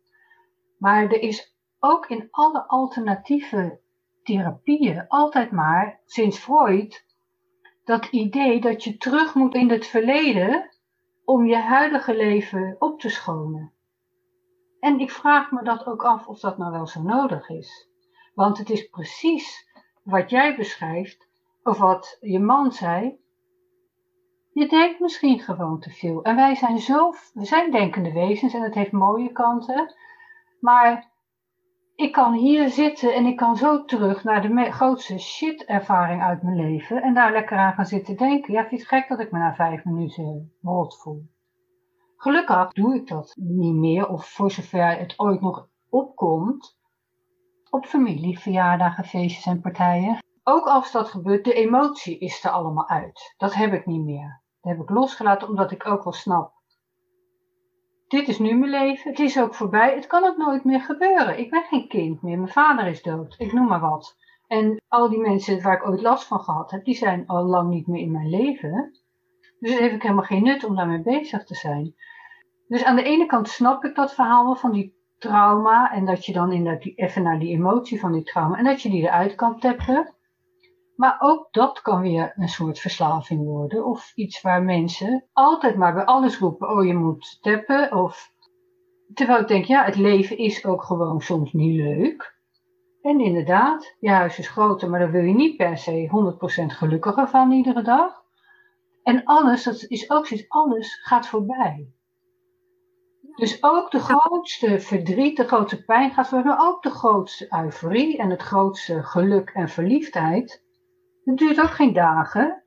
Maar 0.79 1.03
er 1.03 1.21
is 1.21 1.57
ook 1.79 2.07
in 2.09 2.29
alle 2.31 2.69
alternatieve 2.69 3.81
therapieën 4.23 5.05
altijd 5.09 5.51
maar, 5.51 6.01
sinds 6.05 6.39
Freud, 6.39 7.05
dat 7.85 8.07
idee 8.07 8.61
dat 8.61 8.85
je 8.85 8.97
terug 8.97 9.35
moet 9.35 9.55
in 9.55 9.71
het 9.71 9.87
verleden 9.87 10.71
om 11.25 11.47
je 11.47 11.57
huidige 11.57 12.17
leven 12.17 12.77
op 12.79 13.01
te 13.01 13.09
schonen. 13.09 13.73
En 14.81 14.99
ik 15.01 15.11
vraag 15.11 15.51
me 15.51 15.63
dat 15.63 15.87
ook 15.87 16.05
af 16.05 16.29
of 16.29 16.41
dat 16.41 16.59
nou 16.59 16.73
wel 16.73 16.87
zo 16.87 17.03
nodig 17.03 17.49
is. 17.49 17.89
Want 18.35 18.59
het 18.59 18.71
is 18.71 18.89
precies 18.89 19.69
wat 20.03 20.31
jij 20.31 20.57
beschrijft, 20.57 21.31
of 21.63 21.79
wat 21.79 22.17
je 22.21 22.39
man 22.39 22.73
zei. 22.73 23.21
Je 24.53 24.69
denkt 24.69 25.01
misschien 25.01 25.41
gewoon 25.41 25.81
te 25.81 25.91
veel. 25.91 26.23
En 26.23 26.37
wij 26.37 26.55
zijn 26.55 26.79
zo, 26.79 27.13
we 27.35 27.45
zijn 27.45 27.71
denkende 27.71 28.13
wezens 28.13 28.55
en 28.55 28.63
het 28.63 28.75
heeft 28.75 28.93
mooie 28.93 29.33
kanten. 29.33 29.95
Maar 30.61 31.11
ik 31.95 32.13
kan 32.13 32.33
hier 32.33 32.69
zitten 32.69 33.15
en 33.15 33.27
ik 33.27 33.37
kan 33.37 33.57
zo 33.57 33.85
terug 33.85 34.25
naar 34.25 34.43
de 34.43 34.71
grootste 34.71 35.19
shit-ervaring 35.19 36.23
uit 36.23 36.43
mijn 36.43 36.57
leven. 36.57 37.03
En 37.03 37.15
daar 37.15 37.33
lekker 37.33 37.57
aan 37.57 37.73
gaan 37.73 37.87
zitten 37.87 38.17
denken. 38.17 38.53
Ja, 38.53 38.61
vind 38.61 38.71
je 38.71 38.77
het 38.77 38.87
gek 38.87 39.09
dat 39.09 39.21
ik 39.21 39.33
me 39.33 39.39
na 39.39 39.55
vijf 39.55 39.85
minuten 39.85 40.53
rot 40.63 41.01
voel? 41.01 41.31
Gelukkig 42.17 42.73
doe 42.73 42.95
ik 42.95 43.09
dat 43.09 43.35
niet 43.37 43.75
meer, 43.75 44.09
of 44.09 44.29
voor 44.29 44.51
zover 44.51 44.99
het 44.99 45.15
ooit 45.17 45.41
nog 45.41 45.69
opkomt, 45.91 46.79
op 47.71 47.87
familie, 47.87 48.39
verjaardagen, 48.39 49.05
feestjes 49.05 49.47
en 49.47 49.61
partijen. 49.61 50.19
Ook 50.45 50.67
als 50.67 50.93
dat 50.93 51.09
gebeurt, 51.09 51.45
de 51.45 51.53
emotie 51.53 52.19
is 52.19 52.45
er 52.45 52.51
allemaal 52.51 52.89
uit. 52.89 53.35
Dat 53.37 53.55
heb 53.55 53.73
ik 53.73 53.87
niet 53.87 54.05
meer. 54.05 54.43
Dat 54.61 54.73
heb 54.73 54.83
ik 54.83 54.91
losgelaten 54.91 55.49
omdat 55.49 55.71
ik 55.71 55.87
ook 55.87 56.05
wel 56.05 56.13
snap. 56.13 56.53
Dit 58.09 58.29
is 58.29 58.39
nu 58.39 58.55
mijn 58.55 58.71
leven, 58.71 59.11
het 59.11 59.21
is 59.21 59.41
ook 59.41 59.55
voorbij, 59.55 59.95
het 59.95 60.07
kan 60.07 60.25
ook 60.25 60.37
nooit 60.37 60.65
meer 60.65 60.81
gebeuren. 60.81 61.39
Ik 61.39 61.51
ben 61.51 61.63
geen 61.63 61.89
kind 61.89 62.23
meer, 62.23 62.39
mijn 62.39 62.53
vader 62.53 62.87
is 62.87 63.03
dood, 63.03 63.35
ik 63.39 63.53
noem 63.53 63.67
maar 63.67 63.81
wat. 63.81 64.17
En 64.47 64.83
al 64.89 65.09
die 65.09 65.19
mensen 65.21 65.63
waar 65.63 65.77
ik 65.77 65.89
ooit 65.89 66.01
last 66.01 66.27
van 66.27 66.41
gehad 66.41 66.71
heb, 66.71 66.85
die 66.85 66.95
zijn 66.95 67.27
al 67.27 67.45
lang 67.45 67.69
niet 67.69 67.87
meer 67.87 68.01
in 68.01 68.13
mijn 68.13 68.31
leven. 68.31 68.99
Dus 69.59 69.79
heb 69.79 69.93
ik 69.93 70.03
helemaal 70.03 70.25
geen 70.25 70.43
nut 70.43 70.65
om 70.65 70.77
daarmee 70.77 71.03
bezig 71.03 71.45
te 71.45 71.55
zijn. 71.55 71.95
Dus 72.69 72.85
aan 72.85 72.97
de 72.97 73.03
ene 73.03 73.27
kant 73.27 73.49
snap 73.49 73.85
ik 73.85 73.95
dat 73.95 74.15
verhaal 74.15 74.55
van 74.55 74.73
die 74.73 74.95
trauma 75.19 75.93
en 75.93 76.05
dat 76.05 76.27
je 76.27 76.33
dan 76.33 76.53
inderdaad 76.53 76.93
even 76.95 77.23
naar 77.23 77.39
die 77.39 77.57
emotie 77.57 78.01
van 78.01 78.13
die 78.13 78.23
trauma 78.23 78.59
en 78.59 78.65
dat 78.65 78.83
je 78.83 78.91
die 78.91 79.03
eruit 79.03 79.35
kan 79.35 79.59
tappen. 79.59 80.15
Maar 80.95 81.17
ook 81.19 81.49
dat 81.51 81.81
kan 81.81 82.01
weer 82.01 82.33
een 82.37 82.49
soort 82.49 82.79
verslaving 82.79 83.45
worden 83.45 83.85
of 83.85 84.13
iets 84.15 84.41
waar 84.41 84.63
mensen 84.63 85.25
altijd 85.33 85.77
maar 85.77 85.95
bij 85.95 86.05
alles 86.05 86.39
roepen, 86.39 86.69
oh 86.69 86.85
je 86.85 86.95
moet 86.95 87.39
tappen 87.41 87.93
of 87.93 88.33
terwijl 89.15 89.41
ik 89.41 89.49
denk, 89.49 89.65
ja 89.65 89.85
het 89.85 89.97
leven 89.97 90.39
is 90.39 90.65
ook 90.65 90.83
gewoon 90.83 91.21
soms 91.21 91.53
niet 91.53 91.77
leuk. 91.77 92.41
En 93.03 93.21
inderdaad, 93.21 93.97
je 94.01 94.11
huis 94.11 94.39
is 94.39 94.49
groter, 94.49 94.91
maar 94.91 95.01
daar 95.01 95.11
wil 95.11 95.23
je 95.23 95.35
niet 95.35 95.57
per 95.57 95.79
se 95.79 96.35
100% 96.63 96.77
gelukkiger 96.77 97.29
van 97.29 97.53
iedere 97.53 97.83
dag. 97.83 98.23
En 99.03 99.25
alles, 99.25 99.65
dat 99.65 99.85
is 99.89 100.11
ook 100.11 100.27
zoiets, 100.27 100.49
alles 100.49 101.01
gaat 101.03 101.27
voorbij. 101.27 101.93
Dus 103.35 103.63
ook 103.63 103.91
de 103.91 103.99
grootste 103.99 104.81
verdriet, 104.81 105.37
de 105.37 105.45
grootste 105.45 105.85
pijn 105.85 106.11
gaat 106.11 106.29
voor 106.29 106.45
maar 106.45 106.69
ook 106.69 106.83
de 106.83 106.91
grootste 106.91 107.47
euforie 107.51 108.19
en 108.19 108.31
het 108.31 108.43
grootste 108.43 109.03
geluk 109.03 109.51
en 109.51 109.69
verliefdheid. 109.69 110.62
Het 111.25 111.37
duurt 111.39 111.61
ook 111.61 111.71
geen 111.71 111.93
dagen. 111.93 112.63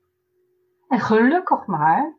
En 0.87 0.99
gelukkig 0.99 1.65
maar. 1.65 2.17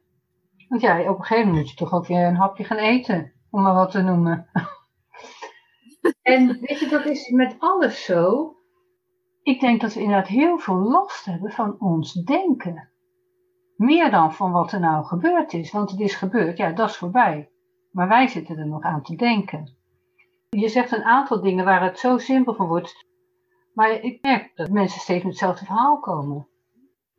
Want 0.69 0.81
ja, 0.81 1.11
op 1.11 1.19
een 1.19 1.25
gegeven 1.25 1.47
moment 1.47 1.65
moet 1.65 1.71
je 1.71 1.77
toch 1.77 1.93
ook 1.93 2.07
weer 2.07 2.27
een 2.27 2.37
hapje 2.37 2.65
gaan 2.65 2.77
eten, 2.77 3.33
om 3.51 3.63
maar 3.63 3.75
wat 3.75 3.91
te 3.91 4.03
noemen. 4.03 4.51
en 6.23 6.61
weet 6.61 6.81
je, 6.81 6.89
dat 6.89 7.05
is 7.05 7.31
met 7.31 7.57
alles 7.59 8.05
zo. 8.05 8.51
Ik 9.43 9.61
denk 9.61 9.81
dat 9.81 9.95
we 9.95 10.01
inderdaad 10.01 10.29
heel 10.29 10.59
veel 10.59 10.77
last 10.77 11.25
hebben 11.25 11.51
van 11.51 11.81
ons 11.81 12.13
denken. 12.13 12.91
Meer 13.77 14.11
dan 14.11 14.35
van 14.35 14.53
wat 14.53 14.73
er 14.73 14.81
nou 14.81 15.05
gebeurd 15.05 15.53
is. 15.53 15.73
Want 15.73 15.91
het 15.91 16.01
is 16.01 16.15
gebeurd, 16.15 16.57
ja, 16.57 16.73
dat 16.73 16.89
is 16.89 16.97
voorbij. 16.97 17.51
Maar 17.91 18.09
wij 18.09 18.29
zitten 18.29 18.59
er 18.59 18.67
nog 18.67 18.83
aan 18.83 19.03
te 19.03 19.17
denken. 19.17 19.77
Je 20.49 20.69
zegt 20.69 20.93
een 20.93 21.05
aantal 21.05 21.41
dingen 21.41 21.65
waar 21.65 21.83
het 21.83 21.99
zo 21.99 22.19
simpel 22.19 22.55
van 22.55 22.67
wordt. 22.67 23.07
Maar 23.77 23.91
ik 23.91 24.23
merk 24.23 24.57
dat 24.57 24.71
mensen 24.71 25.01
steeds 25.01 25.23
met 25.23 25.33
hetzelfde 25.33 25.65
verhaal 25.65 26.01
komen. 26.01 26.49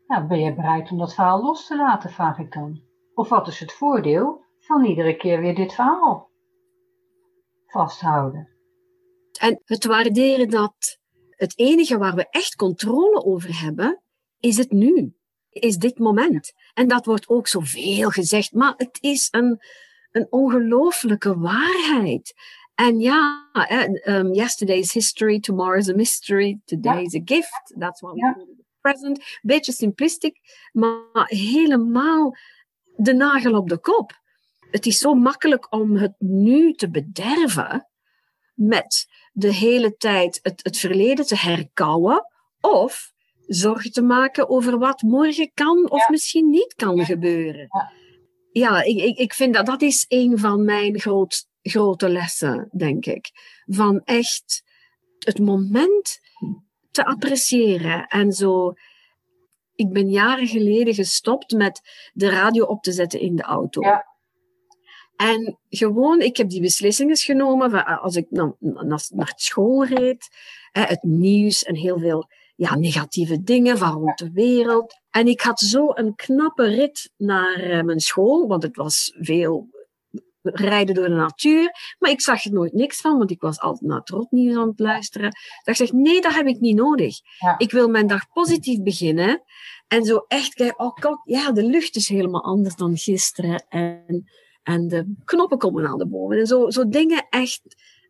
Nou, 0.07 0.27
ben 0.27 0.39
je 0.39 0.55
bereid 0.55 0.91
om 0.91 0.97
dat 0.97 1.13
verhaal 1.13 1.41
los 1.41 1.67
te 1.67 1.75
laten, 1.75 2.09
vraag 2.09 2.39
ik 2.39 2.53
dan. 2.53 2.81
Of 3.13 3.29
wat 3.29 3.47
is 3.47 3.59
het 3.59 3.73
voordeel 3.73 4.45
van 4.59 4.85
iedere 4.85 5.17
keer 5.17 5.41
weer 5.41 5.55
dit 5.55 5.73
verhaal 5.73 6.29
vasthouden? 7.67 8.49
En 9.39 9.61
het 9.65 9.85
waarderen 9.85 10.49
dat 10.49 10.99
het 11.29 11.59
enige 11.59 11.97
waar 11.97 12.15
we 12.15 12.29
echt 12.29 12.55
controle 12.55 13.23
over 13.23 13.61
hebben, 13.61 14.01
is 14.39 14.57
het 14.57 14.71
nu. 14.71 15.15
Is 15.49 15.77
dit 15.77 15.99
moment. 15.99 16.53
En 16.73 16.87
dat 16.87 17.05
wordt 17.05 17.27
ook 17.29 17.47
zoveel 17.47 18.09
gezegd, 18.09 18.53
maar 18.53 18.73
het 18.77 18.97
is 19.01 19.27
een, 19.31 19.59
een 20.11 20.27
ongelooflijke 20.29 21.39
waarheid. 21.39 22.33
En 22.77 22.99
ja, 22.99 23.49
um, 24.05 24.33
yesterday's 24.33 24.93
history, 24.93 25.39
tomorrow's 25.39 25.89
a 25.89 25.95
mystery, 25.95 26.59
today's 26.65 27.13
ja. 27.13 27.19
a 27.19 27.21
gift. 27.25 27.73
That's 27.79 28.01
what 28.01 28.13
we 28.13 28.21
call 28.21 28.41
it 28.41 28.65
present. 28.81 29.39
Beetje 29.41 29.71
simplistisch, 29.71 30.39
maar 30.71 31.25
helemaal 31.25 32.35
de 32.95 33.13
nagel 33.13 33.57
op 33.57 33.69
de 33.69 33.77
kop. 33.77 34.11
Het 34.71 34.85
is 34.85 34.97
zo 34.97 35.13
makkelijk 35.13 35.73
om 35.73 35.95
het 35.95 36.13
nu 36.19 36.73
te 36.73 36.89
bederven 36.89 37.87
met 38.53 39.07
de 39.31 39.53
hele 39.53 39.97
tijd 39.97 40.39
het, 40.41 40.63
het 40.63 40.77
verleden 40.77 41.25
te 41.25 41.37
herkauwen 41.37 42.25
of 42.61 43.11
zorgen 43.47 43.91
te 43.91 44.01
maken 44.01 44.49
over 44.49 44.77
wat 44.77 45.01
morgen 45.01 45.51
kan 45.53 45.89
of 45.89 46.09
misschien 46.09 46.49
niet 46.49 46.73
kan 46.75 47.05
gebeuren. 47.05 47.67
ja, 48.51 48.83
ik, 48.83 48.97
ik, 48.97 49.17
ik 49.17 49.33
vind 49.33 49.53
dat 49.53 49.65
dat 49.65 49.81
is 49.81 50.05
een 50.07 50.37
van 50.37 50.65
mijn 50.65 50.99
groot, 50.99 51.47
grote 51.61 52.09
lessen, 52.09 52.69
denk 52.71 53.05
ik. 53.05 53.29
Van 53.65 54.01
echt 54.03 54.63
het 55.19 55.39
moment 55.39 56.19
te 56.91 57.05
appreciëren 57.05 58.07
en 58.07 58.31
zo. 58.31 58.73
Ik 59.75 59.89
ben 59.89 60.09
jaren 60.09 60.47
geleden 60.47 60.93
gestopt 60.93 61.51
met 61.51 61.81
de 62.13 62.29
radio 62.29 62.65
op 62.65 62.83
te 62.83 62.91
zetten 62.91 63.19
in 63.19 63.35
de 63.35 63.43
auto. 63.43 63.81
Ja. 63.81 64.05
En 65.15 65.59
gewoon, 65.69 66.19
ik 66.19 66.37
heb 66.37 66.49
die 66.49 66.61
beslissingen 66.61 67.17
genomen 67.17 67.69
van, 67.69 67.85
als 67.85 68.15
ik 68.15 68.25
naar, 68.29 68.55
naar 68.59 69.33
school 69.35 69.85
reed, 69.85 70.27
het 70.71 71.03
nieuws 71.03 71.63
en 71.63 71.75
heel 71.75 71.99
veel 71.99 72.29
ja, 72.55 72.75
negatieve 72.75 73.43
dingen 73.43 73.77
van 73.77 73.91
rond 73.91 74.17
de 74.17 74.31
wereld. 74.31 74.93
En 75.09 75.27
ik 75.27 75.41
had 75.41 75.59
zo 75.59 75.91
een 75.93 76.15
knappe 76.15 76.67
rit 76.67 77.11
naar 77.17 77.63
uh, 77.63 77.81
mijn 77.81 77.99
school, 77.99 78.47
want 78.47 78.63
het 78.63 78.75
was 78.75 79.15
veel 79.19 79.67
rijden 80.41 80.95
door 80.95 81.07
de 81.07 81.15
natuur. 81.15 81.71
Maar 81.99 82.11
ik 82.11 82.21
zag 82.21 82.45
er 82.45 82.51
nooit 82.51 82.73
niks 82.73 83.01
van, 83.01 83.17
want 83.17 83.31
ik 83.31 83.41
was 83.41 83.59
altijd 83.59 83.89
naar 83.89 83.99
het 83.99 84.09
rotnieuws 84.09 84.55
aan 84.55 84.67
het 84.67 84.79
luisteren. 84.79 85.31
Dat 85.63 85.67
ik 85.67 85.75
zeg, 85.75 85.91
nee, 85.91 86.21
dat 86.21 86.33
heb 86.33 86.47
ik 86.47 86.59
niet 86.59 86.75
nodig. 86.75 87.19
Ja. 87.39 87.55
Ik 87.57 87.71
wil 87.71 87.87
mijn 87.87 88.07
dag 88.07 88.27
positief 88.33 88.81
beginnen. 88.81 89.43
En 89.87 90.03
zo 90.03 90.25
echt 90.27 90.53
kijken, 90.53 90.79
oh 90.79 90.93
kijk, 90.93 91.21
ja, 91.23 91.51
de 91.51 91.63
lucht 91.63 91.95
is 91.95 92.07
helemaal 92.07 92.43
anders 92.43 92.75
dan 92.75 92.97
gisteren. 92.97 93.65
En, 93.69 94.29
en 94.63 94.87
de 94.87 95.15
knoppen 95.25 95.57
komen 95.57 95.87
aan 95.87 95.97
de 95.97 96.07
boven. 96.07 96.39
En 96.39 96.47
zo, 96.47 96.69
zo 96.69 96.87
dingen 96.87 97.27
echt 97.29 97.61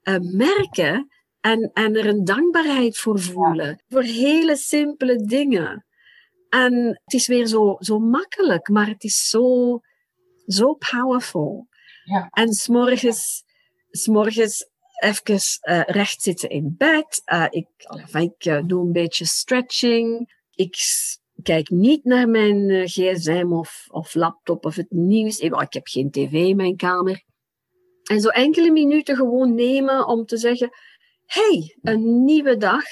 uh, 0.04 0.16
merken 0.20 1.08
en, 1.42 1.72
en 1.74 1.96
er 1.96 2.06
een 2.06 2.24
dankbaarheid 2.24 2.98
voor 2.98 3.20
voelen. 3.20 3.84
Voor 3.88 4.04
hele 4.04 4.56
simpele 4.56 5.16
dingen. 5.16 5.86
En 6.50 6.74
het 7.04 7.14
is 7.14 7.28
weer 7.28 7.46
zo, 7.46 7.76
zo 7.80 8.00
makkelijk, 8.00 8.70
maar 8.70 8.88
het 8.88 9.04
is 9.04 9.30
zo, 9.30 9.80
zo 10.46 10.74
powerful. 10.74 11.68
Ja. 12.08 12.28
En 12.30 12.54
s'morgens, 12.54 13.44
s'morgens 13.90 14.70
even 15.00 15.40
uh, 15.70 15.84
recht 15.86 16.22
zitten 16.22 16.50
in 16.50 16.76
bed. 16.78 17.22
Uh, 17.26 17.46
ik 17.50 17.68
ik 18.14 18.46
uh, 18.46 18.62
doe 18.66 18.86
een 18.86 18.92
beetje 18.92 19.26
stretching. 19.26 20.36
Ik 20.52 20.76
kijk 21.44 21.70
niet 21.70 22.04
naar 22.04 22.30
mijn 22.30 22.88
gsm 22.88 23.48
of, 23.50 23.86
of 23.90 24.14
laptop 24.14 24.66
of 24.66 24.76
het 24.76 24.92
nieuws. 24.92 25.40
Ik, 25.40 25.62
ik 25.62 25.74
heb 25.74 25.88
geen 25.88 26.12
tv 26.12 26.32
in 26.32 26.56
mijn 26.56 26.76
kamer. 26.76 27.24
En 28.04 28.22
zo 28.22 28.30
enkele 28.30 28.72
minuten 28.72 29.16
gewoon 29.16 29.56
nemen 29.56 30.08
om 30.08 30.26
te 30.26 30.38
zeggen 30.38 30.70
hey, 31.26 31.78
een 31.82 32.24
nieuwe 32.24 32.58
dag. 32.58 32.84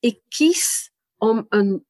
Ik 0.00 0.20
kies 0.28 0.90
om 1.16 1.46
een 1.48 1.86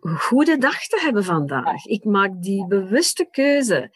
goede 0.00 0.58
dag 0.58 0.86
te 0.86 1.00
hebben 1.00 1.24
vandaag. 1.24 1.84
Ik 1.84 2.04
maak 2.04 2.42
die 2.42 2.66
bewuste 2.66 3.28
keuze. 3.30 3.90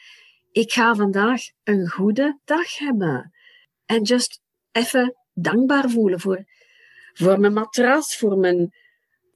Ik 0.55 0.73
ga 0.73 0.95
vandaag 0.95 1.41
een 1.63 1.89
goede 1.89 2.39
dag 2.45 2.79
hebben. 2.79 3.33
En 3.87 4.03
just 4.03 4.43
even 4.73 5.17
dankbaar 5.33 5.91
voelen 5.91 6.21
voor, 6.21 6.45
voor 7.13 7.41
mijn 7.41 7.53
matras, 7.53 8.17
voor 8.17 8.39
mijn 8.39 8.75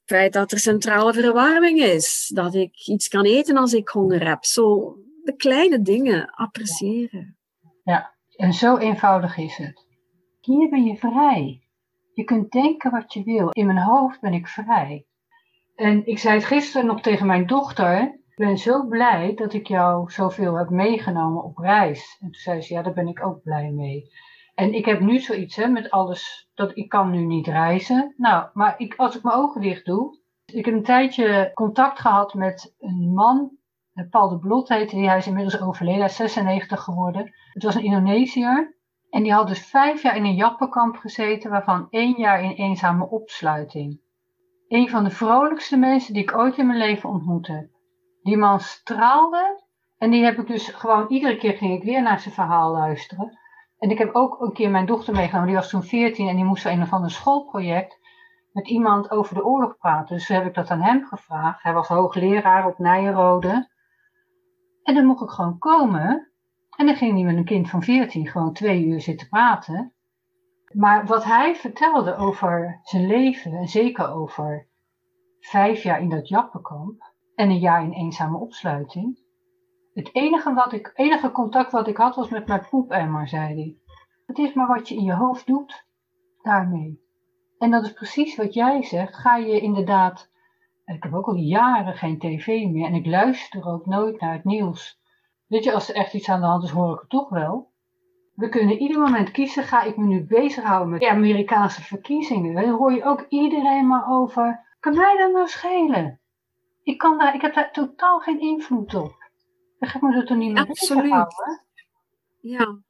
feit 0.05 0.33
dat 0.33 0.53
er 0.53 0.59
centrale 0.59 1.13
verwarming 1.13 1.79
is. 1.79 2.31
Dat 2.35 2.55
ik 2.55 2.87
iets 2.87 3.09
kan 3.09 3.25
eten 3.25 3.57
als 3.57 3.73
ik 3.73 3.89
honger 3.89 4.29
heb. 4.29 4.45
Zo 4.45 4.95
de 5.23 5.37
kleine 5.37 5.83
dingen 5.83 6.31
appreciëren. 6.31 7.37
Ja, 7.85 8.15
en 8.37 8.53
zo 8.53 8.77
eenvoudig 8.77 9.37
is 9.37 9.57
het. 9.57 9.87
Hier 10.41 10.69
ben 10.69 10.85
je 10.85 10.97
vrij. 10.97 11.63
Je 12.13 12.25
kunt 12.25 12.51
denken 12.51 12.91
wat 12.91 13.13
je 13.13 13.23
wil. 13.23 13.51
In 13.51 13.67
mijn 13.67 13.83
hoofd 13.83 14.21
ben 14.21 14.33
ik 14.33 14.49
vrij. 14.49 15.07
En 15.75 16.07
ik 16.07 16.19
zei 16.19 16.35
het 16.35 16.45
gisteren 16.45 16.87
nog 16.87 17.01
tegen 17.01 17.27
mijn 17.27 17.47
dochter. 17.47 18.21
Ik 18.39 18.47
ben 18.47 18.59
zo 18.59 18.87
blij 18.87 19.35
dat 19.35 19.53
ik 19.53 19.67
jou 19.67 20.11
zoveel 20.11 20.55
heb 20.55 20.71
meegenomen 20.71 21.45
op 21.45 21.59
reis. 21.59 22.17
En 22.21 22.27
toen 22.27 22.41
zei 22.41 22.61
ze, 22.61 22.75
ja, 22.75 22.83
daar 22.83 22.93
ben 22.93 23.09
ik 23.09 23.27
ook 23.27 23.43
blij 23.43 23.71
mee. 23.71 24.11
En 24.55 24.75
ik 24.75 24.85
heb 24.85 25.01
nu 25.01 25.19
zoiets 25.19 25.57
hè, 25.57 25.69
met 25.69 25.91
alles, 25.91 26.51
dat 26.55 26.77
ik 26.77 26.89
kan 26.89 27.11
nu 27.11 27.25
niet 27.25 27.47
reizen. 27.47 28.15
Nou, 28.17 28.49
maar 28.53 28.75
ik, 28.79 28.95
als 28.97 29.17
ik 29.17 29.23
mijn 29.23 29.37
ogen 29.37 29.61
dicht 29.61 29.85
doe. 29.85 30.19
Ik 30.45 30.65
heb 30.65 30.75
een 30.75 30.83
tijdje 30.83 31.51
contact 31.55 31.99
gehad 31.99 32.35
met 32.35 32.75
een 32.79 33.13
man. 33.15 33.51
Paul 34.11 34.29
de 34.29 34.39
Blot 34.39 34.69
heette 34.69 34.97
die. 34.97 35.09
Hij 35.09 35.19
is 35.19 35.27
inmiddels 35.27 35.61
overleden. 35.61 36.01
Hij 36.01 36.09
is 36.09 36.17
96 36.17 36.83
geworden. 36.83 37.33
Het 37.53 37.63
was 37.63 37.75
een 37.75 37.85
Indonesiër. 37.85 38.77
En 39.11 39.23
die 39.23 39.33
had 39.33 39.49
dus 39.49 39.67
vijf 39.67 40.03
jaar 40.03 40.17
in 40.17 40.25
een 40.25 40.35
jappenkamp 40.35 40.97
gezeten, 40.97 41.51
waarvan 41.51 41.87
één 41.91 42.19
jaar 42.19 42.43
in 42.43 42.53
eenzame 42.53 43.09
opsluiting. 43.09 44.01
Een 44.69 44.89
van 44.89 45.05
de 45.05 45.11
vrolijkste 45.11 45.77
mensen 45.77 46.15
die 46.15 46.23
ik 46.23 46.37
ooit 46.37 46.57
in 46.57 46.67
mijn 46.67 46.79
leven 46.79 47.09
ontmoet 47.09 47.47
heb. 47.47 47.77
Die 48.23 48.37
man 48.37 48.61
straalde 48.61 49.63
en 49.99 50.11
die 50.11 50.25
heb 50.25 50.39
ik 50.39 50.47
dus 50.47 50.69
gewoon, 50.69 51.09
iedere 51.09 51.37
keer 51.37 51.53
ging 51.53 51.75
ik 51.75 51.83
weer 51.83 52.03
naar 52.03 52.21
zijn 52.21 52.35
verhaal 52.35 52.73
luisteren. 52.73 53.39
En 53.79 53.91
ik 53.91 53.99
heb 53.99 54.15
ook 54.15 54.41
een 54.41 54.53
keer 54.53 54.71
mijn 54.71 54.87
dochter 54.87 55.15
meegenomen, 55.15 55.47
die 55.47 55.57
was 55.57 55.71
toen 55.71 55.83
14 55.83 56.29
en 56.29 56.37
die 56.37 56.45
moest 56.45 56.67
een 56.67 56.83
of 56.83 56.93
ander 56.93 57.11
schoolproject 57.11 57.99
met 58.53 58.69
iemand 58.69 59.11
over 59.11 59.35
de 59.35 59.45
oorlog 59.45 59.77
praten. 59.79 60.17
Dus 60.17 60.27
toen 60.27 60.37
heb 60.37 60.47
ik 60.47 60.55
dat 60.55 60.71
aan 60.71 60.83
hem 60.83 61.05
gevraagd. 61.05 61.63
Hij 61.63 61.73
was 61.73 61.89
hoogleraar 61.89 62.67
op 62.67 62.79
Nijenrode. 62.79 63.69
En 64.83 64.95
dan 64.95 65.05
mocht 65.05 65.23
ik 65.23 65.29
gewoon 65.29 65.59
komen. 65.59 66.33
En 66.77 66.87
dan 66.87 66.97
ging 66.97 67.15
hij 67.15 67.25
met 67.25 67.37
een 67.37 67.45
kind 67.45 67.71
van 67.71 67.83
14 67.83 68.27
gewoon 68.27 68.53
twee 68.53 68.85
uur 68.85 69.01
zitten 69.01 69.29
praten. 69.29 69.93
Maar 70.73 71.07
wat 71.07 71.25
hij 71.25 71.55
vertelde 71.55 72.17
over 72.17 72.81
zijn 72.83 73.07
leven, 73.07 73.53
en 73.53 73.69
zeker 73.69 74.13
over 74.13 74.69
vijf 75.41 75.83
jaar 75.83 76.01
in 76.01 76.09
dat 76.09 76.29
jappenkamp 76.29 77.08
en 77.39 77.51
een 77.51 77.59
jaar 77.59 77.83
in 77.83 77.93
eenzame 77.93 78.39
opsluiting. 78.39 79.19
Het 79.95 80.15
enige, 80.15 80.55
wat 80.55 80.73
ik, 80.73 80.93
enige 80.95 81.31
contact 81.31 81.73
wat 81.73 81.89
ik 81.89 81.97
had 81.97 82.17
was 82.17 82.29
met 82.29 82.47
mijn 82.47 82.67
poepemmer, 82.71 83.29
zei 83.29 83.55
hij. 83.55 83.77
Het 84.27 84.39
is 84.39 84.53
maar 84.53 84.67
wat 84.67 84.89
je 84.89 84.95
in 84.95 85.05
je 85.05 85.15
hoofd 85.15 85.47
doet, 85.47 85.87
daarmee. 86.43 87.01
En 87.59 87.71
dat 87.71 87.85
is 87.85 87.93
precies 87.93 88.37
wat 88.37 88.55
jij 88.55 88.83
zegt. 88.83 89.17
Ga 89.17 89.37
je 89.37 89.61
inderdaad, 89.61 90.31
ik 90.85 91.03
heb 91.03 91.15
ook 91.15 91.27
al 91.27 91.35
jaren 91.35 91.95
geen 91.95 92.19
tv 92.19 92.47
meer 92.47 92.87
en 92.87 92.95
ik 92.95 93.07
luister 93.07 93.67
ook 93.67 93.87
nooit 93.87 94.21
naar 94.21 94.33
het 94.33 94.45
nieuws. 94.45 95.01
Weet 95.47 95.65
je, 95.65 95.73
als 95.73 95.89
er 95.89 95.95
echt 95.95 96.15
iets 96.15 96.29
aan 96.29 96.41
de 96.41 96.47
hand 96.47 96.65
is, 96.65 96.71
hoor 96.71 96.95
ik 96.95 97.01
het 97.01 97.11
toch 97.11 97.29
wel. 97.29 97.73
We 98.35 98.49
kunnen 98.49 98.79
ieder 98.79 99.01
moment 99.01 99.31
kiezen, 99.31 99.63
ga 99.63 99.83
ik 99.83 99.97
me 99.97 100.07
nu 100.07 100.27
bezighouden 100.27 100.91
met 100.91 101.01
de 101.01 101.11
Amerikaanse 101.11 101.83
verkiezingen. 101.83 102.55
Dan 102.55 102.71
hoor 102.71 102.93
je 102.93 103.05
ook 103.05 103.27
iedereen 103.29 103.87
maar 103.87 104.09
over, 104.09 104.77
kan 104.81 104.97
mij 104.97 105.17
dat 105.17 105.33
nou 105.33 105.49
schelen? 105.49 106.21
Ik, 106.89 106.99
kan 106.99 107.19
daar, 107.19 107.35
ik 107.35 107.41
heb 107.41 107.55
daar 107.55 107.73
totaal 107.73 108.19
geen 108.19 108.41
invloed 108.41 108.95
op. 108.95 109.15
Dan 109.79 109.89
ga 109.89 109.97
ik 109.97 110.03
me 110.03 110.15
er 110.15 110.27
toch 110.27 110.37
niet 110.37 110.53
meer 110.53 110.67
Absoluut. 110.67 111.27
Ja. 112.41 112.83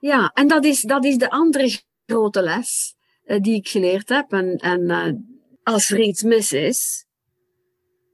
ja, 0.00 0.30
en 0.34 0.48
dat 0.48 0.64
is, 0.64 0.80
dat 0.80 1.04
is 1.04 1.16
de 1.18 1.30
andere 1.30 1.80
grote 2.06 2.42
les 2.42 2.94
uh, 3.24 3.40
die 3.40 3.54
ik 3.54 3.68
geleerd 3.68 4.08
heb. 4.08 4.32
En, 4.32 4.56
en 4.56 4.80
uh, 4.80 5.12
als 5.62 5.90
er 5.90 6.00
iets 6.00 6.22
mis 6.22 6.52
is, 6.52 7.06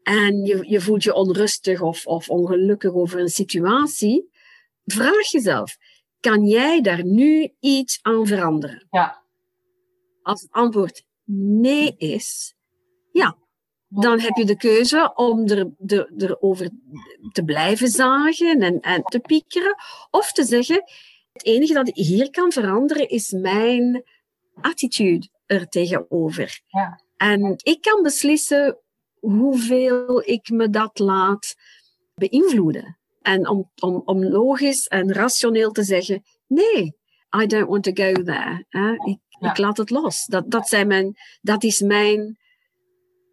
en 0.02 0.44
je, 0.44 0.64
je 0.68 0.80
voelt 0.80 1.02
je 1.02 1.14
onrustig 1.14 1.80
of, 1.80 2.06
of 2.06 2.28
ongelukkig 2.28 2.92
over 2.92 3.20
een 3.20 3.28
situatie, 3.28 4.30
vraag 4.84 5.30
jezelf, 5.30 5.76
kan 6.20 6.46
jij 6.46 6.80
daar 6.80 7.04
nu 7.04 7.54
iets 7.60 7.98
aan 8.02 8.26
veranderen? 8.26 8.86
Ja. 8.90 9.22
Als 10.22 10.42
het 10.42 10.50
antwoord 10.50 11.04
nee 11.24 11.96
is, 11.96 12.54
ja, 13.12 13.38
dan 13.90 14.20
heb 14.20 14.37
je 14.37 14.44
de 14.44 14.57
keuze 14.57 15.12
om 15.14 15.48
er, 15.48 15.70
er, 15.87 16.12
erover 16.16 16.70
te 17.33 17.44
blijven 17.44 17.88
zagen 17.88 18.61
en, 18.61 18.81
en 18.81 19.03
te 19.03 19.18
piekeren. 19.20 19.74
Of 20.11 20.33
te 20.33 20.44
zeggen, 20.44 20.83
het 21.33 21.44
enige 21.44 21.72
dat 21.72 21.88
ik 21.88 21.94
hier 21.94 22.31
kan 22.31 22.53
veranderen 22.53 23.09
is 23.09 23.31
mijn 23.31 24.05
attitude 24.61 25.29
er 25.46 25.68
tegenover. 25.68 26.61
Ja. 26.66 27.00
En 27.16 27.61
ik 27.62 27.81
kan 27.81 28.03
beslissen 28.03 28.79
hoeveel 29.21 30.23
ik 30.29 30.48
me 30.48 30.71
dat 30.71 30.98
laat 30.98 31.54
beïnvloeden. 32.14 32.98
En 33.23 33.48
om, 33.48 33.71
om, 33.81 34.02
om 34.04 34.25
logisch 34.25 34.87
en 34.87 35.12
rationeel 35.12 35.71
te 35.71 35.83
zeggen, 35.83 36.23
nee, 36.46 36.98
I 37.42 37.46
don't 37.46 37.69
want 37.69 37.83
to 37.85 37.92
go 37.92 38.12
there. 38.12 38.64
Ik, 39.04 39.19
Ja. 39.40 39.50
ik 39.50 39.58
laat 39.58 39.77
het 39.77 39.90
los. 39.90 40.27
Dat, 40.27 40.50
dat, 40.50 40.69
zijn 40.69 40.87
mijn, 40.87 41.17
dat 41.40 41.62
is 41.64 41.81
mijn, 41.81 42.38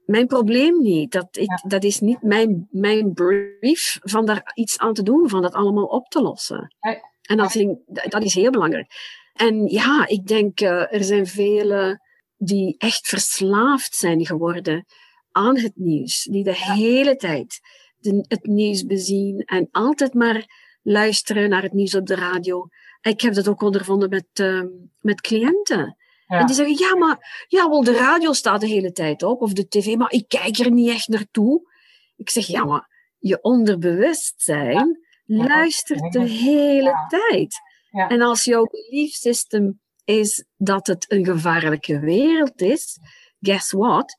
mijn 0.08 0.28
probleem 0.28 0.82
niet. 0.82 1.12
Dat, 1.12 1.28
ik, 1.38 1.50
Ja. 1.50 1.62
dat 1.68 1.84
is 1.84 2.00
niet 2.00 2.22
mijn, 2.22 2.68
mijn 2.72 3.14
brief 3.14 3.98
van 4.02 4.26
daar 4.26 4.52
iets 4.54 4.78
aan 4.78 4.94
te 4.94 5.04
doen, 5.04 5.30
van 5.30 5.42
dat 5.42 5.54
allemaal 5.54 5.86
op 5.86 6.08
te 6.08 6.22
lossen. 6.22 6.76
En 7.22 7.38
dat, 7.38 7.52
vind 7.52 7.78
ik- 7.94 8.12
dat 8.12 8.24
is 8.24 8.34
heel 8.34 8.52
belangrijk. 8.52 8.88
En 9.34 9.66
ja, 9.68 10.08
ik 10.08 10.28
denk, 10.28 10.60
eh, 10.60 10.94
er 10.94 11.04
zijn 11.04 11.28
velen 11.28 12.02
die 12.38 12.76
echt 12.78 13.08
verslaafd 13.08 13.96
zijn 13.96 14.26
geworden 14.26 14.86
aan 15.32 15.58
het 15.58 15.72
nieuws. 15.76 16.24
Die 16.24 16.44
de 16.44 16.56
hele 16.56 17.16
tijd 17.16 17.60
de, 17.98 18.26
het 18.28 18.46
nieuws 18.46 18.84
bezien 18.86 19.40
en 19.40 19.68
altijd 19.72 20.14
maar 20.14 20.46
luisteren 20.82 21.50
naar 21.50 21.62
het 21.64 21.74
nieuws 21.74 21.96
op 21.96 22.06
de 22.06 22.16
radio. 22.16 22.68
Ik 23.02 23.22
heb 23.22 23.34
dat 23.34 23.48
ook 23.48 23.62
ondervonden 23.62 24.10
met, 24.10 24.28
eh, 24.34 24.62
met 25.00 25.22
cliënten. 25.22 25.98
Ja. 26.28 26.40
En 26.40 26.46
die 26.46 26.56
zeggen, 26.56 26.78
ja, 26.78 26.96
maar 26.96 27.46
ja, 27.48 27.70
wel, 27.70 27.84
de 27.84 27.98
radio 27.98 28.34
staat 28.34 28.62
de 28.62 28.68
hele 28.68 28.92
tijd 28.92 29.24
op, 29.24 29.42
of 29.42 29.54
de 29.54 29.68
tv, 29.68 29.96
maar 29.96 30.12
ik 30.12 30.28
kijk 30.28 30.58
er 30.58 30.72
niet 30.72 30.90
echt 30.90 31.08
naartoe. 31.08 31.72
Ik 32.16 32.30
zeg, 32.30 32.46
ja, 32.46 32.66
maar 32.66 33.14
je 33.20 33.42
onderbewustzijn 33.42 35.00
luistert 35.26 36.12
de 36.12 36.30
hele 36.30 37.06
tijd. 37.08 37.62
En 37.92 38.22
als 38.22 38.44
jouw 38.44 38.66
belief 38.66 39.14
system 39.14 39.82
is 40.04 40.46
dat 40.58 40.88
het 40.88 41.06
een 41.12 41.26
gevaarlijke 41.26 42.00
wereld 42.00 42.62
is, 42.62 43.00
guess 43.40 43.72
what? 43.72 44.16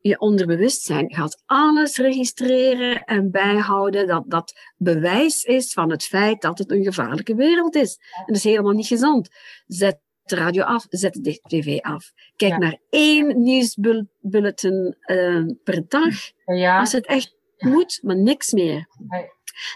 Je 0.00 0.18
onderbewustzijn 0.18 1.14
gaat 1.14 1.42
alles 1.46 1.96
registreren 1.96 3.04
en 3.04 3.30
bijhouden 3.30 4.06
dat 4.06 4.24
dat 4.26 4.60
bewijs 4.76 5.42
is 5.42 5.72
van 5.72 5.90
het 5.90 6.04
feit 6.04 6.40
dat 6.42 6.58
het 6.58 6.70
een 6.70 6.84
gevaarlijke 6.84 7.34
wereld 7.34 7.74
is. 7.74 7.96
En 7.96 8.26
dat 8.26 8.36
is 8.36 8.44
helemaal 8.44 8.72
niet 8.72 8.86
gezond. 8.86 9.28
Zet 9.66 10.00
de 10.28 10.36
radio 10.36 10.62
af, 10.62 10.86
zet 10.88 11.24
de 11.24 11.40
tv 11.46 11.78
af. 11.80 12.12
Kijk 12.36 12.52
Ja. 12.52 12.58
naar 12.58 12.76
één 12.90 13.42
nieuwsbulletin 13.42 14.96
eh, 15.00 15.44
per 15.64 15.88
dag. 15.88 16.14
Ja, 16.44 16.78
Als 16.78 16.92
het 16.92 17.06
echt 17.06 17.36
moet, 17.58 17.98
maar 18.02 18.16
niks 18.16 18.52
meer. 18.52 18.88
Nee. 19.08 19.26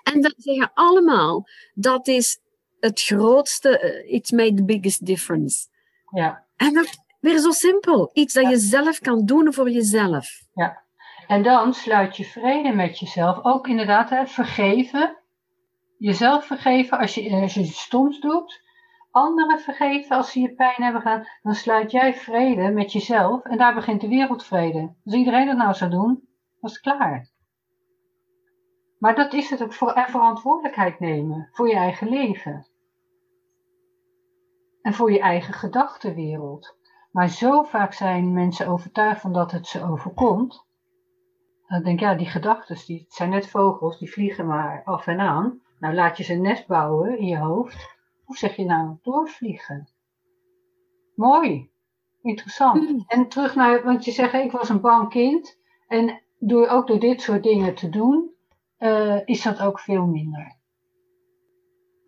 En 0.03 0.21
dat 0.21 0.35
zeggen 0.37 0.71
allemaal, 0.75 1.47
dat 1.75 2.09
is 2.09 2.39
het 2.81 3.01
grootste, 3.03 3.79
eh, 3.79 4.13
it's 4.15 4.31
made 4.31 4.55
the 4.55 4.65
biggest 4.65 5.07
difference. 5.07 5.67
ja. 6.11 6.45
En 6.57 6.75
dat 6.75 7.01
weer 7.21 7.39
zo 7.39 7.51
simpel. 7.51 8.11
Iets 8.13 8.35
dat 8.35 8.51
je 8.51 8.59
zelf 8.59 8.99
kan 8.99 9.25
doen 9.27 9.53
voor 9.53 9.71
jezelf. 9.71 10.41
Ja, 10.55 10.83
en 11.27 11.43
dan 11.43 11.75
sluit 11.75 12.17
je 12.17 12.25
vrede 12.25 12.73
met 12.73 12.99
jezelf. 12.99 13.45
Ook 13.45 13.69
inderdaad, 13.69 14.11
hè, 14.11 14.27
vergeven. 14.27 15.17
Jezelf 15.99 16.47
vergeven 16.47 16.99
als 16.99 17.15
je, 17.15 17.31
als 17.31 17.55
je 17.55 17.61
iets 17.61 17.81
stoms 17.81 18.21
doet. 18.21 18.62
Anderen 19.13 19.61
vergeven 19.61 20.17
als 20.17 20.33
ze 20.33 20.41
je 20.41 20.55
pijn 20.55 20.83
hebben 20.83 21.03
gedaan. 21.03 21.27
Dan 21.43 21.55
sluit 21.55 21.91
jij 21.91 22.15
vrede 22.15 22.71
met 22.71 22.93
jezelf. 22.93 23.45
En 23.45 23.59
daar 23.59 23.75
begint 23.75 24.01
de 24.01 24.09
wereldvrede. 24.09 24.95
Als 25.05 25.15
iedereen 25.15 25.47
dat 25.47 25.57
nou 25.57 25.75
zou 25.75 25.91
doen, 25.91 26.29
was 26.61 26.73
het 26.73 26.81
klaar. 26.81 27.31
Maar 28.99 29.15
dat 29.15 29.33
is 29.33 29.51
het 29.51 29.63
ook 29.63 29.73
voor 29.73 29.93
en 29.93 30.11
verantwoordelijkheid 30.11 31.01
nemen 31.01 31.49
voor 31.53 31.69
je 31.69 31.75
eigen 31.75 32.09
leven. 32.09 32.67
En 34.83 34.95
voor 34.95 35.13
je 35.13 35.21
eigen 35.21 35.55
gedachtenwereld. 35.55 36.77
Maar 37.11 37.29
zo 37.29 37.63
vaak 37.63 37.93
zijn 37.93 38.33
mensen 38.33 38.67
overtuigd 38.67 39.21
van 39.21 39.33
dat 39.33 39.53
het 39.53 39.67
ze 39.67 39.85
overkomt. 39.85 40.67
Dan 41.67 41.83
denk 41.83 41.99
ik, 41.99 42.05
ja, 42.05 42.15
die 42.15 42.27
gedachten, 42.27 42.77
die 42.87 43.05
zijn 43.09 43.31
net 43.31 43.49
vogels, 43.49 43.99
die 43.99 44.13
vliegen 44.13 44.47
maar 44.47 44.83
af 44.85 45.07
en 45.07 45.21
aan. 45.21 45.61
Nou, 45.79 45.95
laat 45.95 46.17
je 46.17 46.23
ze 46.23 46.33
een 46.33 46.43
nest 46.43 46.67
bouwen 46.67 47.19
in 47.19 47.27
je 47.27 47.39
hoofd. 47.39 48.01
Of 48.25 48.37
zeg 48.37 48.57
je 48.57 48.65
nou 48.65 48.97
doorvliegen? 49.03 49.89
Mooi. 51.15 51.71
Interessant. 52.23 52.89
Hmm. 52.89 53.05
En 53.07 53.29
terug 53.29 53.55
naar, 53.55 53.85
want 53.85 54.05
je 54.05 54.11
zegt, 54.13 54.35
ik 54.35 54.51
was 54.53 54.69
een 54.69 54.81
bang 54.81 55.09
kind. 55.09 55.59
En 55.87 56.23
door, 56.39 56.69
ook 56.69 56.87
door 56.87 57.01
dit 57.01 57.21
soort 57.21 57.43
dingen 57.43 57.75
te 57.75 57.89
doen, 57.89 58.31
eh, 58.77 59.19
is 59.25 59.43
dat 59.43 59.61
ook 59.61 59.81
veel 59.81 60.07
minder. 60.07 60.57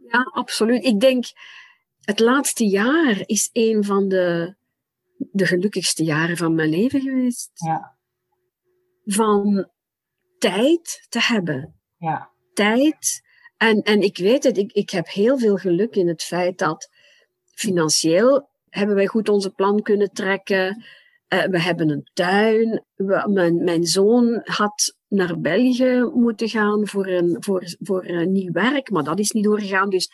Ja, 0.09 0.23
absoluut. 0.33 0.85
Ik 0.85 1.01
denk, 1.01 1.25
het 2.01 2.21
laatste 2.21 2.69
jaar 2.69 3.23
is 3.27 3.51
een 3.53 3.85
van 3.85 4.09
de, 4.09 4.55
de 5.17 5.47
gelukkigste 5.47 6.05
jaren 6.05 6.37
van 6.37 6.55
mijn 6.55 6.69
leven 6.69 7.01
geweest. 7.01 7.51
Ja, 7.55 7.97
Van 9.05 9.69
tijd 10.39 11.07
te 11.09 11.21
hebben. 11.21 11.75
ja, 11.97 12.31
tijd. 12.53 13.23
En, 13.57 13.83
en 13.83 14.01
ik 14.01 14.19
weet 14.19 14.45
het, 14.45 14.59
ik, 14.59 14.73
ik 14.73 14.91
heb 14.91 15.09
heel 15.09 15.39
veel 15.39 15.57
geluk 15.57 15.95
in 15.97 16.09
het 16.09 16.23
feit 16.23 16.59
dat 16.59 16.89
financieel 17.55 18.49
hebben 18.69 18.95
wij 18.97 19.07
goed 19.07 19.29
onze 19.29 19.51
plan 19.51 19.83
kunnen 19.83 20.11
trekken. 20.13 20.85
Eh, 21.29 21.45
we 21.45 21.61
hebben 21.61 21.89
een 21.91 22.11
tuin. 22.13 22.85
We- 22.95 23.29
mijn, 23.33 23.65
mijn 23.65 23.85
zoon 23.85 24.41
had 24.45 24.97
naar 25.09 25.41
België 25.41 26.11
moeten 26.15 26.49
gaan 26.49 26.87
voor 26.87 27.07
een, 27.07 27.37
voor, 27.41 27.63
voor 27.81 28.05
een 28.05 28.33
nieuw 28.33 28.53
werk, 28.53 28.91
maar 28.91 29.05
dat 29.05 29.19
is 29.19 29.31
niet 29.31 29.45
doorgegaan. 29.45 29.91
Dus 29.91 30.11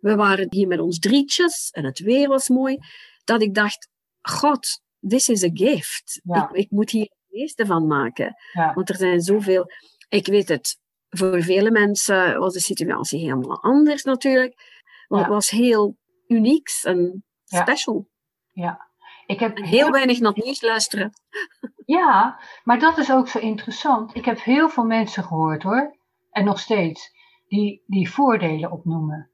we 0.00 0.14
waren 0.14 0.46
hier 0.50 0.66
met 0.66 0.80
ons 0.80 0.98
drietjes 0.98 1.70
en 1.70 1.84
het 1.84 1.98
weer 1.98 2.28
was 2.28 2.48
mooi. 2.48 2.76
Dat 3.24 3.42
ik 3.42 3.54
dacht, 3.54 3.88
God, 4.20 4.80
this 5.08 5.28
is 5.28 5.44
a 5.44 5.50
gift. 5.52 6.20
Ja. 6.24 6.48
Ik, 6.50 6.56
ik 6.56 6.70
moet 6.70 6.90
hier 6.90 7.02
het 7.02 7.18
meeste 7.28 7.66
van 7.66 7.86
maken. 7.86 8.34
ja, 8.52 8.72
Want 8.74 8.88
er 8.88 8.96
zijn 8.96 9.20
zoveel. 9.20 9.64
Ik 10.08 10.26
weet 10.26 10.48
het, 10.48 10.76
voor 11.16 11.42
vele 11.42 11.70
mensen 11.70 12.38
was 12.38 12.52
de 12.52 12.60
situatie 12.60 13.20
helemaal 13.20 13.62
anders 13.62 14.02
natuurlijk. 14.02 14.54
Maar 15.08 15.18
Ja. 15.18 15.24
het 15.24 15.34
was 15.34 15.50
heel 15.50 15.96
unieks 16.26 16.84
en 16.84 17.24
special. 17.44 18.08
ja. 18.52 18.90
Ik 19.26 19.40
heb 19.40 19.56
En 19.56 19.64
heel 19.64 19.90
weinig 19.90 20.20
naar 20.20 20.32
nieuws 20.34 20.62
luisteren. 20.62 21.10
Ja, 21.86 22.38
maar 22.64 22.78
dat 22.78 22.98
is 22.98 23.12
ook 23.12 23.28
zo 23.28 23.38
interessant. 23.38 24.14
Ik 24.14 24.24
heb 24.24 24.40
heel 24.42 24.68
veel 24.68 24.84
mensen 24.84 25.24
gehoord 25.24 25.62
hoor, 25.62 25.96
en 26.30 26.44
nog 26.44 26.58
steeds, 26.60 27.10
die, 27.48 27.82
die 27.86 28.10
voordelen 28.10 28.70
opnoemen. 28.72 29.30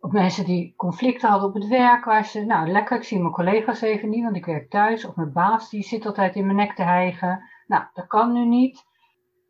Ook 0.00 0.12
mensen 0.12 0.44
die 0.44 0.74
conflicten 0.76 1.28
hadden 1.28 1.48
op 1.48 1.54
het 1.54 1.66
werk, 1.68 2.04
waar 2.04 2.24
ze, 2.24 2.44
nou 2.44 2.68
lekker, 2.70 2.96
ik 2.96 3.02
zie 3.04 3.18
mijn 3.20 3.32
collega's 3.32 3.80
even 3.80 4.08
niet, 4.08 4.22
want 4.24 4.36
ik 4.36 4.44
werk 4.44 4.70
thuis. 4.70 5.04
Of 5.04 5.16
mijn 5.16 5.32
baas, 5.32 5.70
die 5.70 5.82
zit 5.82 6.06
altijd 6.06 6.34
in 6.34 6.44
mijn 6.44 6.56
nek 6.56 6.74
te 6.74 6.82
hijgen. 6.82 7.42
Nou, 7.66 7.84
dat 7.94 8.06
kan 8.06 8.32
nu 8.32 8.44
niet. 8.46 8.84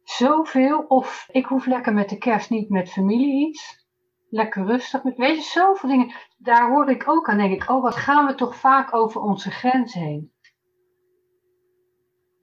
Zoveel, 0.09 0.79
of 0.79 1.29
ik 1.31 1.47
hoef 1.47 1.67
lekker 1.67 1.95
met 1.95 2.09
de 2.09 2.19
kerst 2.19 2.51
niet 2.51 2.69
met 2.69 2.93
familie 2.93 3.49
iets. 3.49 3.87
Lekker 4.31 4.67
rustig, 4.67 5.03
met, 5.03 5.17
weet 5.17 5.37
je, 5.37 5.43
zoveel 5.43 5.89
dingen. 5.89 6.13
Daar 6.39 6.71
hoor 6.71 6.91
ik 6.91 7.09
ook 7.09 7.29
aan, 7.29 7.39
denk 7.39 7.63
ik, 7.63 7.71
oh 7.71 7.83
wat 7.83 7.97
gaan 7.97 8.27
we 8.27 8.35
toch 8.35 8.57
vaak 8.57 8.95
over 8.95 9.21
onze 9.21 9.51
grens 9.51 9.95
heen 9.95 10.33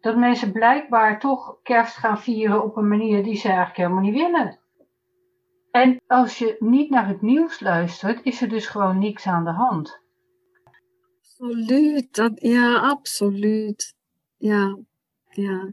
dat 0.05 0.17
mensen 0.17 0.51
blijkbaar 0.51 1.19
toch 1.19 1.59
kerst 1.63 1.95
gaan 1.95 2.19
vieren 2.19 2.63
op 2.63 2.77
een 2.77 2.87
manier 2.87 3.23
die 3.23 3.35
ze 3.35 3.47
eigenlijk 3.47 3.77
helemaal 3.77 4.01
niet 4.01 4.13
willen. 4.13 4.59
En 5.71 6.01
als 6.07 6.37
je 6.37 6.55
niet 6.59 6.89
naar 6.89 7.07
het 7.07 7.21
nieuws 7.21 7.59
luistert, 7.59 8.23
is 8.23 8.41
er 8.41 8.49
dus 8.49 8.67
gewoon 8.67 8.99
niks 8.99 9.27
aan 9.27 9.43
de 9.43 9.51
hand. 9.51 9.99
Absoluut. 11.19 12.31
Ja, 12.35 12.75
absoluut. 12.75 13.95
Ja, 14.37 14.77
ja. 15.29 15.71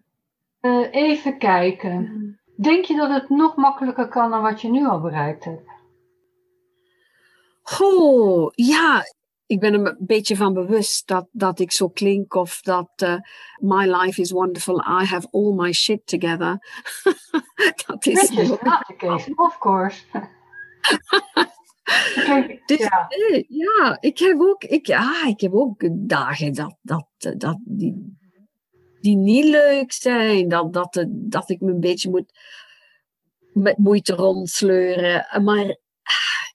Eh, 0.62 0.88
even 0.90 1.38
kijken. 1.38 2.40
Denk 2.56 2.84
je 2.84 2.96
dat 2.96 3.10
het 3.10 3.28
nog 3.28 3.56
makkelijker 3.56 4.08
kan 4.08 4.30
dan 4.30 4.42
wat 4.42 4.60
je 4.60 4.70
nu 4.70 4.86
al 4.86 5.00
bereikt 5.00 5.44
hebt? 5.44 5.70
Goh, 7.62 8.50
ja. 8.54 9.02
Ik 9.46 9.60
ben 9.60 9.72
er 9.72 9.86
een 9.86 9.96
beetje 9.98 10.36
van 10.36 10.52
bewust 10.52 11.06
dat, 11.06 11.28
dat 11.32 11.58
ik 11.58 11.72
zo 11.72 11.88
klink 11.88 12.34
of 12.34 12.60
dat 12.60 12.90
eh, 12.96 13.16
my 13.56 13.86
life 13.86 14.20
is 14.20 14.30
wonderful, 14.30 14.78
I 14.78 15.04
have 15.04 15.28
all 15.30 15.52
my 15.54 15.72
shit 15.72 16.06
together. 16.06 16.58
dat 17.86 18.06
is 18.06 18.30
Which 18.30 18.38
is 18.38 18.48
not 18.48 18.84
the 18.86 18.94
case, 18.96 19.32
of 19.34 19.58
course. 19.58 20.02
Dus, 22.66 22.78
ja, 22.78 23.06
nee, 23.08 23.46
ja, 23.48 23.96
ik 24.00 24.18
heb 24.18 24.40
ook, 24.40 24.64
ik, 24.64 24.86
ja, 24.86 25.26
ik 25.26 25.40
heb 25.40 25.52
ook 25.52 25.88
dagen 25.92 26.54
dat, 26.54 26.76
dat, 26.82 27.08
eh, 27.18 27.32
dat 27.36 27.58
die, 27.64 28.20
die 29.02 29.16
niet 29.16 29.44
leuk 29.44 29.92
zijn. 29.92 30.48
Dat, 30.48 30.72
dat, 30.72 31.06
dat 31.08 31.50
ik 31.50 31.60
me 31.60 31.70
een 31.70 31.80
beetje 31.80 32.10
moet 32.10 32.32
met 33.52 33.78
moeite 33.78 34.14
rondsleuren. 34.14 35.42
Maar 35.42 35.78
ah, 36.02 36.48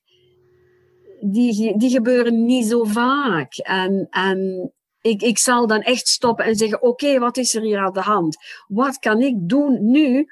die, 1.31 1.77
die 1.77 1.89
gebeuren 1.89 2.45
niet 2.45 2.65
zo 2.65 2.83
vaak. 2.83 3.57
En, 3.57 4.07
en 4.09 4.71
ik, 5.01 5.21
ik 5.21 5.37
zal 5.37 5.67
dan 5.67 5.81
echt 5.81 6.07
stoppen 6.07 6.45
en 6.45 6.55
zeggen: 6.55 6.81
Oké, 6.81 7.19
wat 7.19 7.37
is 7.37 7.55
er 7.55 7.61
hier 7.61 7.79
aan 7.79 7.93
de 7.93 8.01
hand? 8.01 8.37
Wat 8.67 8.97
kan 8.97 9.21
ik 9.21 9.35
doen 9.37 9.91
nu 9.91 10.27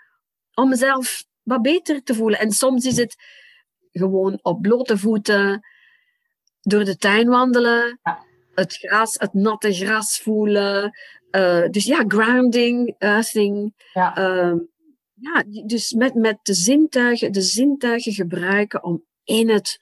om 0.54 0.70
mezelf 0.70 1.26
wat 1.44 1.62
beter 1.62 2.04
te 2.04 2.14
voelen? 2.14 2.40
En 2.40 2.52
soms 2.52 2.86
is 2.86 2.98
het 2.98 3.16
gewoon 3.92 4.40
op 4.42 4.62
blote 4.62 4.98
voeten 4.98 5.66
door 6.62 6.84
de 6.84 6.98
tuin 6.98 7.28
wandelen, 7.28 8.00
het 8.54 8.74
gras, 8.74 9.16
het 9.20 9.34
natte 9.34 9.74
gras 9.74 10.20
voelen. 10.20 10.98
Eh, 11.36 11.70
dus 11.70 11.86
ja, 11.86 12.04
grounding, 12.08 12.96
earthing. 12.98 13.74
ja, 13.94 14.16
Ehm, 14.16 14.58
ja, 15.14 15.44
dus 15.66 15.92
met, 15.92 16.14
met 16.14 16.40
de 16.42 16.54
zintuigen, 16.54 17.32
de 17.32 17.42
zintuigen 17.42 18.12
gebruiken 18.14 18.84
om 18.84 19.04
in 19.24 19.50
het, 19.50 19.80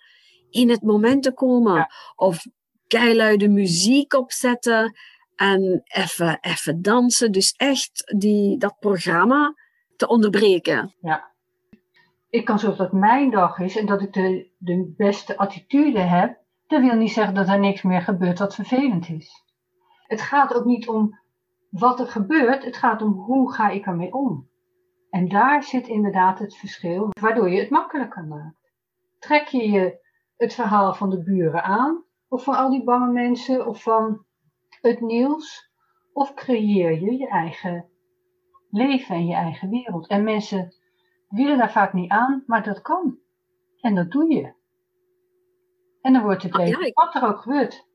in 0.50 0.70
het 0.70 0.82
moment 0.82 1.24
te 1.24 1.34
komen. 1.34 1.74
Ja. 1.76 1.90
Of 2.16 2.46
keiluide 2.88 3.48
muziek 3.50 4.14
opzetten 4.14 4.96
en 5.36 5.82
even, 5.84 6.38
even 6.42 6.82
dansen. 6.82 7.32
Dus 7.32 7.54
echt 7.58 8.14
die, 8.18 8.58
dat 8.58 8.76
programma 8.80 9.54
te 9.96 10.08
onderbreken. 10.08 10.96
ja. 11.02 11.32
Ik 12.30 12.46
kan 12.46 12.60
zorgen 12.60 12.84
dat 12.84 12.92
mijn 12.94 13.32
dag 13.32 13.60
is 13.60 13.78
en 13.78 13.86
dat 13.86 14.02
ik 14.02 14.14
de, 14.14 14.52
de 14.58 14.94
beste 14.98 15.38
attitude 15.38 16.00
heb. 16.00 16.38
Dat 16.68 16.82
wil 16.82 16.96
niet 16.96 17.12
zeggen 17.12 17.34
dat 17.34 17.48
er 17.48 17.60
niks 17.60 17.82
meer 17.82 18.02
gebeurt 18.02 18.40
wat 18.40 18.56
vervelend 18.56 19.10
is. 19.10 19.44
Het 20.08 20.22
gaat 20.22 20.54
ook 20.54 20.66
niet 20.66 20.88
om 20.88 21.22
wat 21.74 22.00
er 22.00 22.08
gebeurt, 22.08 22.64
het 22.64 22.78
gaat 22.78 23.02
om 23.02 23.12
hoe 23.12 23.54
ga 23.54 23.70
ik 23.70 23.86
ermee 23.86 24.14
om. 24.14 24.50
En 25.10 25.28
daar 25.30 25.64
zit 25.64 25.88
inderdaad 25.88 26.40
het 26.40 26.56
verschil, 26.56 27.10
waardoor 27.22 27.50
je 27.50 27.60
het 27.60 27.70
makkelijker 27.70 28.24
maakt. 28.26 28.72
Trek 29.20 29.48
je 29.48 29.70
je 29.72 30.02
het 30.38 30.54
verhaal 30.54 30.94
van 30.94 31.10
de 31.10 31.24
buren 31.24 31.64
aan, 31.64 32.04
of 32.28 32.44
van 32.44 32.56
al 32.56 32.70
die 32.70 32.84
bange 32.84 33.12
mensen, 33.12 33.68
of 33.68 33.84
van 33.84 34.26
het 34.82 35.02
nieuws, 35.02 35.72
of 36.14 36.34
creëer 36.34 36.92
je 37.02 37.18
je 37.18 37.28
eigen 37.28 37.90
leven 38.70 39.16
en 39.16 39.26
je 39.26 39.34
eigen 39.36 39.70
wereld. 39.70 40.08
En 40.08 40.24
mensen 40.24 40.76
willen 41.30 41.58
daar 41.58 41.72
vaak 41.72 41.94
niet 41.94 42.10
aan, 42.12 42.44
maar 42.46 42.64
dat 42.64 42.82
kan. 42.82 43.18
En 43.82 43.96
dat 43.96 44.12
doe 44.12 44.34
je. 44.34 44.54
En 46.02 46.14
dan 46.14 46.22
wordt 46.24 46.44
het 46.44 46.54
Ah, 46.54 46.60
leven, 46.60 46.80
ja, 46.80 46.86
ik- 46.88 46.96
wat 46.98 47.16
er 47.16 47.24
ook 47.28 47.40
gebeurt, 47.42 47.88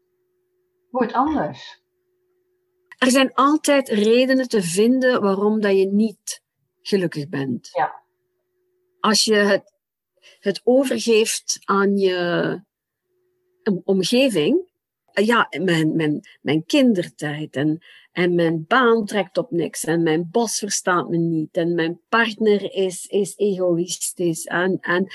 wordt 0.91 1.13
anders. 1.13 1.87
Er 2.99 3.11
zijn 3.11 3.35
altijd 3.35 3.89
redenen 3.89 4.49
te 4.49 4.63
vinden 4.63 5.21
waarom 5.21 5.61
dat 5.61 5.77
je 5.77 5.87
niet 5.87 6.43
gelukkig 6.83 7.29
bent. 7.29 7.71
Ja. 7.73 8.03
Als 9.01 9.25
je 9.25 9.35
het, 9.35 9.73
het 10.41 10.61
overgeeft 10.65 11.59
aan 11.65 11.97
je 11.97 12.61
om- 13.63 13.83
omgeving, 13.85 14.67
ja, 15.13 15.49
mijn, 15.61 15.97
mijn, 15.97 16.21
mijn 16.41 16.65
kindertijd 16.65 17.57
en, 17.57 17.79
en 18.13 18.35
mijn 18.35 18.65
baan 18.67 19.07
trekt 19.07 19.39
op 19.39 19.51
niks 19.51 19.85
en 19.85 20.03
mijn 20.03 20.29
bos 20.31 20.59
verstaat 20.59 21.09
me 21.09 21.17
niet 21.17 21.57
en 21.57 21.75
mijn 21.75 22.01
partner 22.09 22.73
is, 22.73 23.07
is 23.07 23.37
egoïstisch 23.37 24.45
en, 24.45 24.79
en, 24.81 25.07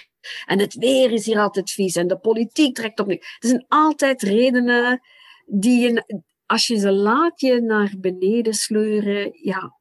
en 0.45 0.59
het 0.59 0.73
weer 0.73 1.11
is 1.11 1.25
hier 1.25 1.39
altijd 1.39 1.71
vies 1.71 1.95
en 1.95 2.07
de 2.07 2.17
politiek 2.17 2.75
trekt 2.75 2.99
op 2.99 3.07
niks. 3.07 3.37
Er 3.39 3.47
zijn 3.47 3.65
altijd 3.67 4.21
redenen 4.21 5.01
die 5.45 5.79
je, 5.79 6.23
als 6.45 6.67
je 6.67 6.77
ze 6.77 6.91
laat 6.91 7.39
je 7.39 7.61
naar 7.61 7.93
beneden 7.97 8.53
sleuren, 8.53 9.31
ja, 9.41 9.77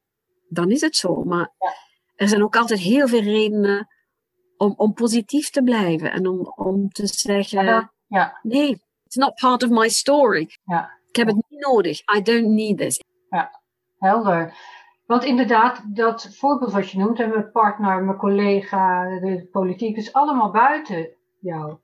dan 0.49 0.71
is 0.71 0.81
het 0.81 0.97
zo. 0.97 1.23
Maar 1.25 1.53
er 2.15 2.29
zijn 2.29 2.43
ook 2.43 2.57
altijd 2.57 2.81
heel 2.81 3.09
veel 3.09 3.23
redenen 3.23 3.89
om, 4.57 4.75
om 4.77 4.93
positief 4.93 5.51
te 5.51 5.63
blijven 5.63 6.13
en 6.13 6.27
om, 6.27 6.53
om 6.57 6.89
te 6.89 7.07
zeggen, 7.07 7.65
Ja, 7.65 7.93
ja, 8.07 8.39
nee, 8.43 8.71
it's 9.05 9.17
not 9.17 9.35
part 9.41 9.63
of 9.63 9.71
my 9.71 9.89
story. 9.89 10.49
ja. 10.65 11.01
Ik 11.09 11.19
heb 11.19 11.27
het 11.27 11.37
niet 11.49 11.61
nodig. 11.61 11.99
I 12.17 12.23
don't 12.23 12.47
need 12.49 12.79
this. 12.79 13.01
Helder. 13.99 14.55
Want 15.07 15.25
inderdaad, 15.25 15.83
dat 15.97 16.37
voorbeeld 16.37 16.73
wat 16.73 16.91
je 16.91 16.99
noemt, 16.99 17.21
en 17.21 17.29
mijn 17.29 17.51
partner, 17.51 18.03
mijn 18.05 18.19
collega, 18.19 19.05
de 19.21 19.49
politiek, 19.51 19.97
is 19.97 20.13
allemaal 20.13 20.51
buiten 20.51 21.17
jou. 21.41 21.77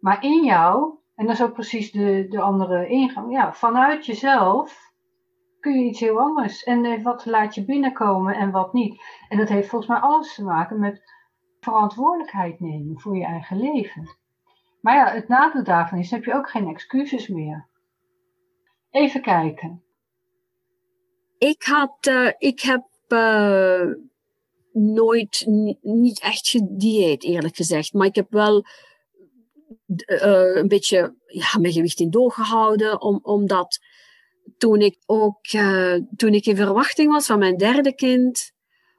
Maar 0.00 0.22
in 0.24 0.44
jou, 0.44 0.98
en 1.18 1.26
dat 1.26 1.34
is 1.34 1.42
ook 1.42 1.52
precies 1.52 1.92
de, 1.92 2.26
de 2.28 2.40
andere 2.40 2.88
ingang, 2.88 3.32
ja, 3.32 3.52
vanuit 3.52 4.06
jezelf 4.06 4.92
kun 5.60 5.78
je 5.78 5.84
iets 5.84 6.00
heel 6.00 6.18
anders. 6.18 6.64
En 6.64 6.84
eh, 6.84 7.02
wat 7.02 7.26
laat 7.26 7.54
je 7.54 7.64
binnenkomen 7.64 8.34
en 8.34 8.50
wat 8.50 8.72
niet. 8.72 9.02
En 9.28 9.38
dat 9.38 9.48
heeft 9.48 9.68
volgens 9.68 9.90
mij 9.90 10.00
alles 10.00 10.34
te 10.34 10.44
maken 10.44 10.80
met 10.80 11.02
verantwoordelijkheid 11.60 12.60
nemen 12.60 13.00
voor 13.00 13.16
je 13.16 13.24
eigen 13.24 13.60
leven. 13.60 14.08
Maar 14.80 14.94
ja, 14.94 15.12
het 15.12 15.28
nadeel 15.28 15.64
daarvan 15.64 15.98
is, 15.98 16.10
heb 16.10 16.24
je 16.24 16.34
ook 16.34 16.50
geen 16.50 16.68
excuses 16.68 17.28
meer. 17.28 17.68
Even 18.90 19.22
kijken. 19.22 19.82
Ik, 21.38 21.62
had, 21.62 21.96
eh, 22.00 22.32
ik 22.38 22.60
heb 22.60 22.86
eh, 23.08 23.90
nooit, 24.72 25.42
ni- 25.46 25.78
niet 25.82 26.20
echt 26.20 26.48
gedieet, 26.48 27.24
eerlijk 27.24 27.56
gezegd. 27.56 27.92
Maar 27.92 28.06
ik 28.06 28.14
heb 28.14 28.30
wel 28.30 28.64
eh, 29.96 30.56
een 30.56 30.68
beetje 30.68 31.14
ja, 31.26 31.58
mijn 31.60 31.72
gewicht 31.72 32.00
in 32.00 32.10
doog 32.10 32.34
gehouden. 32.34 33.00
Om, 33.00 33.18
omdat 33.22 33.78
toen 34.58 34.80
ik 34.80 34.98
ook, 35.06 35.46
eh, 35.46 35.94
toen 36.16 36.34
ik 36.34 36.46
in 36.46 36.56
verwachting 36.56 37.12
was 37.12 37.26
van 37.26 37.38
mijn 37.38 37.56
derde 37.56 37.94
kind, 37.94 38.52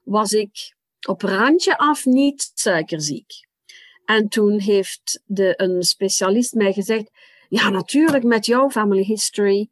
was 0.04 0.32
ik 0.32 0.76
op 1.08 1.22
randje 1.22 1.78
af 1.78 2.06
niet 2.06 2.52
suikerziek. 2.54 3.48
En 4.06 4.28
toen 4.28 4.60
heeft 4.60 5.22
de, 5.26 5.54
een 5.56 5.84
specialist 5.84 6.54
mij 6.54 6.74
gezegd, 6.74 7.12
ja 7.50 7.70
natuurlijk 7.70 8.24
met 8.24 8.46
jouw 8.46 8.70
family 8.70 9.04
history, 9.04 9.70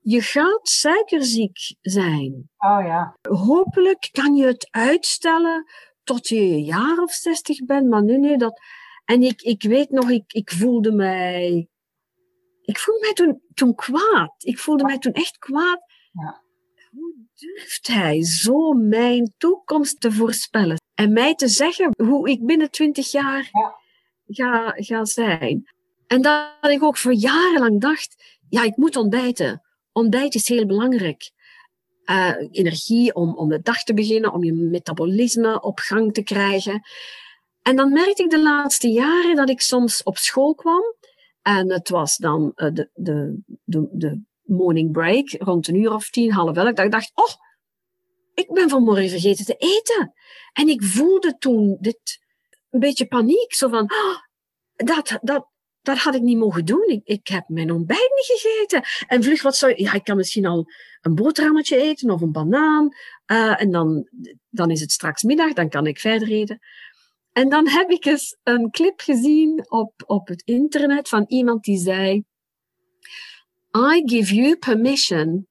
je 0.00 0.20
gaat 0.20 0.68
suikerziek 0.68 1.58
zijn. 1.80 2.50
Oh 2.58 2.80
ja, 2.82 3.16
Hopelijk 3.28 4.08
kan 4.12 4.34
je 4.34 4.46
het 4.46 4.68
uitstellen 4.70 5.64
tot 6.02 6.28
je 6.28 6.36
een 6.36 6.64
jaar 6.64 6.98
of 6.98 7.12
zestig 7.12 7.64
bent, 7.64 7.88
maar 7.88 8.04
nee, 8.04 8.18
nee, 8.18 8.38
dat... 8.38 8.60
En 9.04 9.22
ik, 9.22 9.42
ik 9.42 9.62
weet 9.62 9.90
nog, 9.90 10.10
ik, 10.10 10.32
ik 10.32 10.50
voelde 10.50 10.92
mij... 10.92 11.68
Ik 12.62 12.78
voelde 12.78 13.00
mij 13.00 13.12
toen, 13.12 13.42
toen 13.54 13.74
kwaad. 13.74 14.34
Ik 14.38 14.58
voelde 14.58 14.84
mij 14.84 14.98
toen 14.98 15.12
echt 15.12 15.38
kwaad. 15.38 15.80
Ja. 16.12 16.42
Hoe 16.90 17.14
durft 17.34 17.86
hij 17.86 18.24
zo 18.24 18.72
mijn 18.72 19.34
toekomst 19.38 20.00
te 20.00 20.12
voorspellen? 20.12 20.80
En 20.94 21.12
mij 21.12 21.34
te 21.34 21.48
zeggen 21.48 21.90
hoe 21.96 22.30
ik 22.30 22.46
binnen 22.46 22.70
twintig 22.70 23.10
jaar 23.10 23.48
Ja. 23.52 23.76
ga, 24.26 24.72
ga 24.76 25.04
zijn. 25.04 25.72
En 26.06 26.22
dat 26.22 26.70
ik 26.70 26.82
ook 26.82 26.96
voor 26.96 27.14
jarenlang 27.14 27.80
dacht, 27.80 28.38
ja, 28.48 28.62
ik 28.62 28.76
moet 28.76 28.96
ontbijten. 28.96 29.62
Ontbijt 29.92 30.34
is 30.34 30.48
heel 30.48 30.66
belangrijk. 30.66 31.30
Eh, 32.04 32.34
energie 32.50 33.14
om, 33.14 33.36
om 33.36 33.48
de 33.48 33.60
dag 33.62 33.82
te 33.82 33.94
beginnen, 33.94 34.32
om 34.32 34.44
je 34.44 34.52
metabolisme 34.52 35.60
op 35.60 35.78
gang 35.78 36.12
te 36.12 36.22
krijgen. 36.22 36.82
En 37.64 37.76
dan 37.76 37.92
merkte 37.92 38.22
ik 38.22 38.30
de 38.30 38.42
laatste 38.42 38.88
jaren 38.88 39.36
dat 39.36 39.48
ik 39.48 39.60
soms 39.60 40.02
op 40.02 40.16
school 40.16 40.54
kwam. 40.54 40.82
En 41.42 41.72
het 41.72 41.88
was 41.88 42.16
dan 42.16 42.52
eh, 42.54 42.72
de, 42.72 42.90
de, 42.94 43.42
de, 43.64 43.88
de 43.92 44.22
morning 44.42 44.92
break, 44.92 45.30
rond 45.38 45.68
een 45.68 45.74
uur 45.74 45.92
of 45.92 46.10
tien, 46.10 46.32
half 46.32 46.56
elf. 46.56 46.72
Dat 46.72 46.84
ik 46.84 46.90
dacht, 46.90 47.10
oh, 47.14 47.34
ik 48.34 48.52
ben 48.52 48.68
vanmorgen 48.68 49.08
vergeten 49.08 49.44
te 49.44 49.54
eten. 49.54 50.12
En 50.52 50.68
ik 50.68 50.82
voelde 50.82 51.36
toen 51.38 51.76
dit 51.80 52.18
een 52.70 52.80
beetje 52.80 53.06
paniek. 53.06 53.54
Zo 53.54 53.68
van, 53.68 53.82
oh, 53.82 54.16
dat, 54.74 55.18
dat, 55.22 55.48
dat 55.82 55.98
had 55.98 56.14
ik 56.14 56.22
niet 56.22 56.38
mogen 56.38 56.64
doen. 56.64 56.88
Ik, 56.88 57.00
ik 57.04 57.28
heb 57.28 57.48
mijn 57.48 57.72
ontbijt 57.72 58.12
niet 58.14 58.40
gegeten. 58.40 58.82
En 59.06 59.22
vlug, 59.22 59.42
wat 59.42 59.56
zou. 59.56 59.72
Ja, 59.76 59.92
ik 59.92 60.04
kan 60.04 60.16
misschien 60.16 60.46
al 60.46 60.66
een 61.00 61.14
boterhammetje 61.14 61.76
eten 61.76 62.10
of 62.10 62.20
een 62.20 62.32
banaan. 62.32 62.88
eh, 63.24 63.60
en 63.60 63.70
dan, 63.70 64.08
dan 64.48 64.70
is 64.70 64.80
het 64.80 64.92
straks 64.92 65.22
middag, 65.22 65.52
dan 65.52 65.68
kan 65.68 65.86
ik 65.86 65.98
verder 65.98 66.28
eten. 66.28 66.58
En 67.34 67.48
dan 67.48 67.68
heb 67.68 67.90
ik 67.90 68.04
eens 68.04 68.36
een 68.42 68.70
clip 68.70 69.00
gezien 69.00 69.70
op, 69.70 69.92
op 70.06 70.28
het 70.28 70.42
internet 70.42 71.08
van 71.08 71.24
iemand 71.28 71.64
die 71.64 71.78
zei... 71.78 72.24
I 73.76 74.02
give 74.06 74.34
you 74.34 74.56
permission 74.56 75.46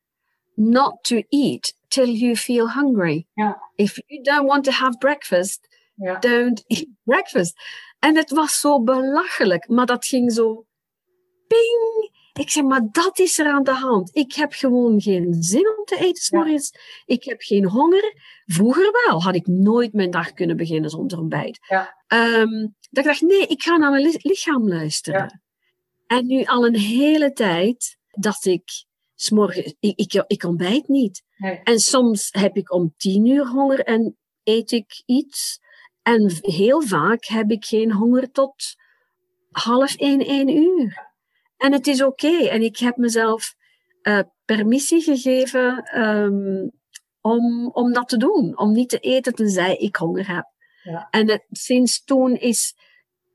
not 0.55 1.03
to 1.03 1.21
eat 1.29 1.75
till 1.88 2.09
you 2.09 2.36
feel 2.36 2.71
hungry. 2.71 3.27
Ja. 3.34 3.61
If 3.75 3.99
you 4.07 4.21
don't 4.21 4.47
want 4.47 4.63
to 4.63 4.71
have 4.71 4.97
breakfast, 4.97 5.67
ja. 5.95 6.19
don't 6.19 6.63
eat 6.67 6.88
breakfast. 7.03 7.53
En 7.99 8.15
het 8.15 8.31
was 8.31 8.59
zo 8.59 8.81
belachelijk, 8.81 9.67
maar 9.67 9.86
dat 9.86 10.05
ging 10.05 10.31
zo 10.34 10.65
ping. 11.47 12.11
Ik 12.34 12.49
zeg, 12.49 12.63
maar 12.63 12.88
dat 12.91 13.19
is 13.19 13.39
er 13.39 13.45
aan 13.47 13.63
de 13.63 13.71
hand. 13.73 14.09
Ik 14.13 14.34
heb 14.34 14.53
gewoon 14.53 15.01
geen 15.01 15.34
zin 15.39 15.75
om 15.77 15.86
te 15.86 15.97
eten 15.97 16.23
's 16.23 16.29
Ja. 16.29 16.79
Ik 17.05 17.23
heb 17.23 17.41
geen 17.41 17.65
honger. 17.65 18.13
Vroeger 18.45 18.91
wel, 19.05 19.21
had 19.21 19.36
ik 19.36 19.47
nooit 19.47 19.93
mijn 19.93 20.11
dag 20.11 20.34
kunnen 20.34 20.57
beginnen 20.57 20.89
zonder 20.89 21.19
ontbijt. 21.19 21.59
Ja. 21.67 22.03
Ehm, 22.07 22.51
dat 22.89 23.03
ik 23.03 23.03
dacht, 23.03 23.21
nee, 23.21 23.47
ik 23.47 23.61
ga 23.63 23.77
naar 23.77 23.91
mijn 23.91 24.03
li- 24.03 24.19
lichaam 24.21 24.67
luisteren. 24.67 25.41
En 26.07 26.25
nu 26.25 26.43
al 26.43 26.65
een 26.65 26.75
hele 26.77 27.31
tijd 27.34 27.97
dacht 28.09 28.45
ik, 28.45 28.63
's 29.15 29.29
morgens, 29.29 29.75
ik, 29.79 29.99
ik, 29.99 30.23
ik 30.27 30.43
ontbijt 30.43 30.88
niet. 30.88 31.23
Nee. 31.38 31.59
En 31.63 31.79
soms 31.79 32.27
heb 32.31 32.57
ik 32.57 32.71
om 32.73 32.93
tien 32.97 33.25
uur 33.25 33.47
honger 33.47 33.79
en 33.79 34.17
eet 34.43 34.71
ik 34.71 35.03
iets. 35.05 35.59
En 36.01 36.31
heel 36.41 36.81
vaak 36.81 37.25
heb 37.25 37.51
ik 37.51 37.65
geen 37.65 37.91
honger 37.91 38.31
tot 38.31 38.55
half 39.51 39.95
één, 39.95 40.19
één 40.25 40.49
uur. 40.49 41.11
En 41.64 41.72
het 41.72 41.88
is 41.88 42.01
oké. 42.01 42.47
En 42.47 42.61
ik 42.61 42.78
heb 42.78 42.97
mezelf 42.97 43.55
eh, 44.01 44.20
permissie 44.45 45.01
gegeven 45.01 45.84
ehm, 45.84 46.68
om, 47.22 47.70
om 47.70 47.93
dat 47.93 48.09
te 48.09 48.18
doen. 48.18 48.57
Om 48.57 48.72
niet 48.72 48.89
te 48.89 48.99
eten 48.99 49.34
tenzij 49.34 49.76
ik 49.76 49.95
honger 49.95 50.36
heb. 50.36 50.45
Ja. 50.84 51.07
En 51.09 51.30
het, 51.30 51.45
sinds 51.49 52.03
toen 52.03 52.36
is... 52.36 52.76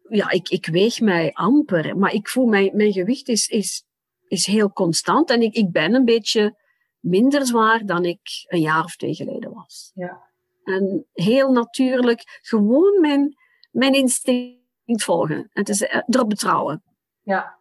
Ja, 0.08 0.30
ik, 0.30 0.48
ik 0.48 0.66
weeg 0.66 1.00
mij 1.00 1.32
amper. 1.32 1.98
Maar 1.98 2.12
ik 2.12 2.28
voel 2.28 2.46
mijn, 2.46 2.76
mijn 2.76 2.92
gewicht 2.92 3.28
is, 3.28 3.48
is, 3.48 3.84
is 4.26 4.46
heel 4.46 4.72
constant. 4.72 5.30
En 5.30 5.42
ik, 5.42 5.54
ik 5.54 5.70
ben 5.70 5.94
een 5.94 6.04
beetje 6.04 6.56
minder 7.00 7.46
zwaar 7.46 7.86
dan 7.86 8.04
ik 8.04 8.20
een 8.46 8.60
jaar 8.60 8.84
of 8.84 8.96
twee 8.96 9.14
geleden 9.14 9.52
was. 9.52 9.90
Ja. 9.94 10.22
En 10.64 11.06
heel 11.12 11.52
natuurlijk 11.52 12.38
gewoon 12.42 13.00
mijn, 13.00 13.36
mijn 13.70 13.94
instinct 13.94 15.04
volgen. 15.04 15.50
Is 15.52 15.82
eh, 15.82 16.00
erop 16.06 16.28
betrouwen. 16.28 16.82
Ja. 17.22 17.57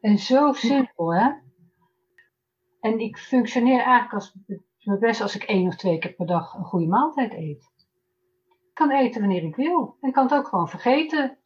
En 0.00 0.18
zo 0.18 0.52
simpel, 0.52 1.14
hè? 1.14 1.30
En 2.80 2.98
ik 2.98 3.18
functioneer 3.18 3.80
eigenlijk 3.80 4.12
als 4.12 4.34
best 4.98 5.20
als 5.20 5.34
ik 5.34 5.42
één 5.42 5.66
of 5.66 5.76
twee 5.76 5.98
keer 5.98 6.12
per 6.12 6.26
dag 6.26 6.54
een 6.54 6.64
goede 6.64 6.86
maaltijd 6.86 7.32
eet. 7.32 7.70
Ik 8.48 8.74
kan 8.74 8.90
eten 8.90 9.20
wanneer 9.20 9.42
ik 9.42 9.56
wil. 9.56 9.96
En 10.00 10.12
kan 10.12 10.24
het 10.24 10.32
ook 10.32 10.48
gewoon 10.48 10.68
vergeten. 10.68 11.38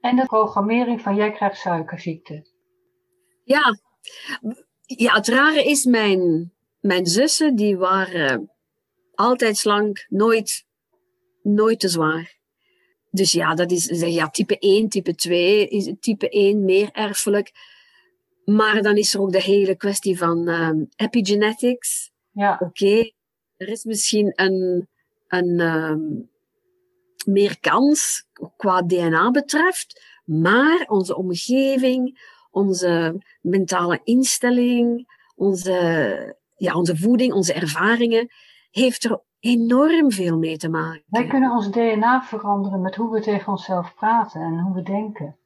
En 0.00 0.16
de 0.16 0.26
programmering 0.26 1.00
van 1.00 1.14
jij 1.14 1.32
krijgt 1.32 1.58
suikerziekte. 1.58 2.46
Ja, 3.44 3.76
ja 4.84 5.14
het 5.14 5.28
rare 5.28 5.64
is, 5.64 5.84
mijn, 5.84 6.52
mijn 6.80 7.06
zussen 7.06 7.56
die 7.56 7.76
waren 7.76 8.50
altijd 9.14 9.56
slank, 9.56 10.06
nooit, 10.08 10.66
nooit 11.42 11.80
te 11.80 11.88
zwaar. 11.88 12.40
Dus 13.14 13.32
ja, 13.32 13.54
dat 13.54 13.70
is 13.70 13.84
zeg, 13.84 14.08
ja, 14.08 14.30
type 14.30 14.58
1, 14.58 14.88
type 14.88 15.14
2 15.14 15.68
is 15.68 15.92
type 16.00 16.28
1 16.28 16.64
meer 16.64 16.90
erfelijk. 16.92 17.52
Maar 18.44 18.82
dan 18.82 18.96
is 18.96 19.14
er 19.14 19.20
ook 19.20 19.32
de 19.32 19.42
hele 19.42 19.74
kwestie 19.76 20.18
van 20.18 20.48
ehm, 20.48 20.84
epigenetics. 20.96 22.10
Ja, 22.30 22.56
Oké, 22.60 23.10
er 23.56 23.68
is 23.68 23.84
misschien 23.84 24.32
een, 24.34 24.88
een, 25.28 25.60
ehm, 25.60 26.00
meer 27.24 27.60
kans 27.60 28.26
qua 28.56 28.82
DNA 28.82 29.30
betreft, 29.30 30.02
maar 30.24 30.84
onze 30.88 31.16
omgeving, 31.16 32.20
onze 32.50 33.22
mentale 33.40 34.00
instelling, 34.04 35.06
onze, 35.34 36.36
ja, 36.56 36.74
onze 36.74 36.96
voeding, 36.96 37.32
onze 37.32 37.52
ervaringen, 37.52 38.28
heeft 38.72 39.04
er 39.04 39.22
enorm 39.40 40.12
veel 40.12 40.38
mee 40.38 40.56
te 40.56 40.68
maken. 40.68 41.02
Wij 41.06 41.26
kunnen 41.26 41.50
ons 41.50 41.70
DNA 41.70 42.22
veranderen 42.22 42.80
met 42.80 42.94
hoe 42.94 43.12
we 43.12 43.20
tegen 43.20 43.52
onszelf 43.52 43.94
praten 43.94 44.40
en 44.40 44.58
hoe 44.58 44.74
we 44.74 44.82
denken 44.82 45.36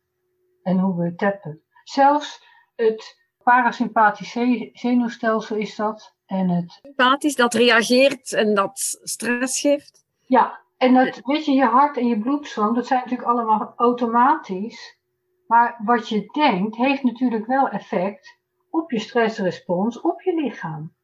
en 0.62 0.79
hoe 0.79 1.03
we 1.03 1.14
tappen. 1.14 1.62
Zelfs 1.85 2.45
het 2.77 3.24
parasympathisch 3.43 4.37
zenuwstelsel 4.72 5.57
is 5.57 5.77
dat. 5.77 6.14
En 6.27 6.49
het... 6.49 6.79
Sympathisch, 6.83 7.37
dat 7.37 7.55
reageert 7.55 8.33
en 8.33 8.55
dat 8.55 8.79
stress 9.03 9.61
geeft. 9.61 10.05
Ja, 10.20 10.61
en 10.77 10.95
dat, 10.95 11.20
weet 11.22 11.45
je, 11.45 11.53
je 11.53 11.64
hart 11.64 11.97
en 11.97 12.07
je 12.07 12.18
bloedstroom, 12.18 12.74
dat 12.74 12.87
zijn 12.87 13.01
natuurlijk 13.01 13.29
allemaal 13.29 13.72
automatisch. 13.77 14.99
Maar 15.47 15.81
wat 15.85 16.09
je 16.09 16.27
denkt, 16.33 16.77
heeft 16.77 17.03
natuurlijk 17.03 17.47
wel 17.47 17.68
effect 17.68 18.39
op 18.70 18.91
je 18.91 18.99
stressrespons, 18.99 20.01
op 20.01 20.22
je 20.22 20.35
lichaam. 20.35 20.95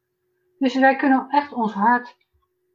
Dus 0.63 0.75
wij 0.75 0.95
kunnen 0.95 1.29
echt 1.29 1.53
ons 1.53 1.73
hart 1.73 2.15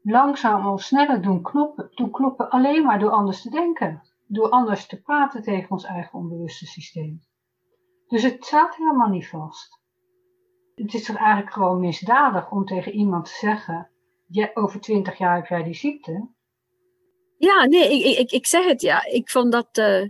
langzaam 0.03 0.66
of 0.66 0.82
sneller 0.82 1.22
doen 1.22 1.43
kloppen, 1.43 1.91
doen 1.95 2.11
kloppen 2.11 2.51
alleen 2.51 2.84
maar 2.84 2.99
door 2.99 3.11
anders 3.11 3.43
te 3.43 3.51
denken. 3.51 4.03
Door 4.26 4.49
anders 4.49 4.86
te 4.86 5.01
praten 5.01 5.43
tegen 5.43 5.70
ons 5.70 5.84
eigen 5.84 6.18
onbewuste 6.18 6.66
systeem. 6.66 7.20
Dus 8.07 8.22
het 8.22 8.45
staat 8.45 8.76
helemaal 8.76 9.09
niet 9.09 9.28
vast. 9.28 9.80
Het 10.74 10.95
is 10.95 11.05
toch 11.05 11.16
eigenlijk 11.16 11.53
gewoon 11.53 11.80
misdadig 11.80 12.51
om 12.51 12.64
tegen 12.64 12.93
iemand 12.93 13.24
te 13.24 13.30
zeggen: 13.30 13.91
over 14.55 14.80
twintig 14.80 15.18
jaar 15.18 15.36
heb 15.36 15.47
jij 15.47 15.62
die 15.62 15.74
ziekte. 15.74 16.28
Ja, 17.36 17.64
nee, 17.64 17.93
ik, 17.93 18.18
ik, 18.18 18.30
ik 18.30 18.47
zeg 18.47 18.64
het 18.66 18.80
ja. 18.80 19.05
Ik 19.05 19.30
vond 19.30 19.53
dat. 19.53 19.78
Uh, 19.78 20.09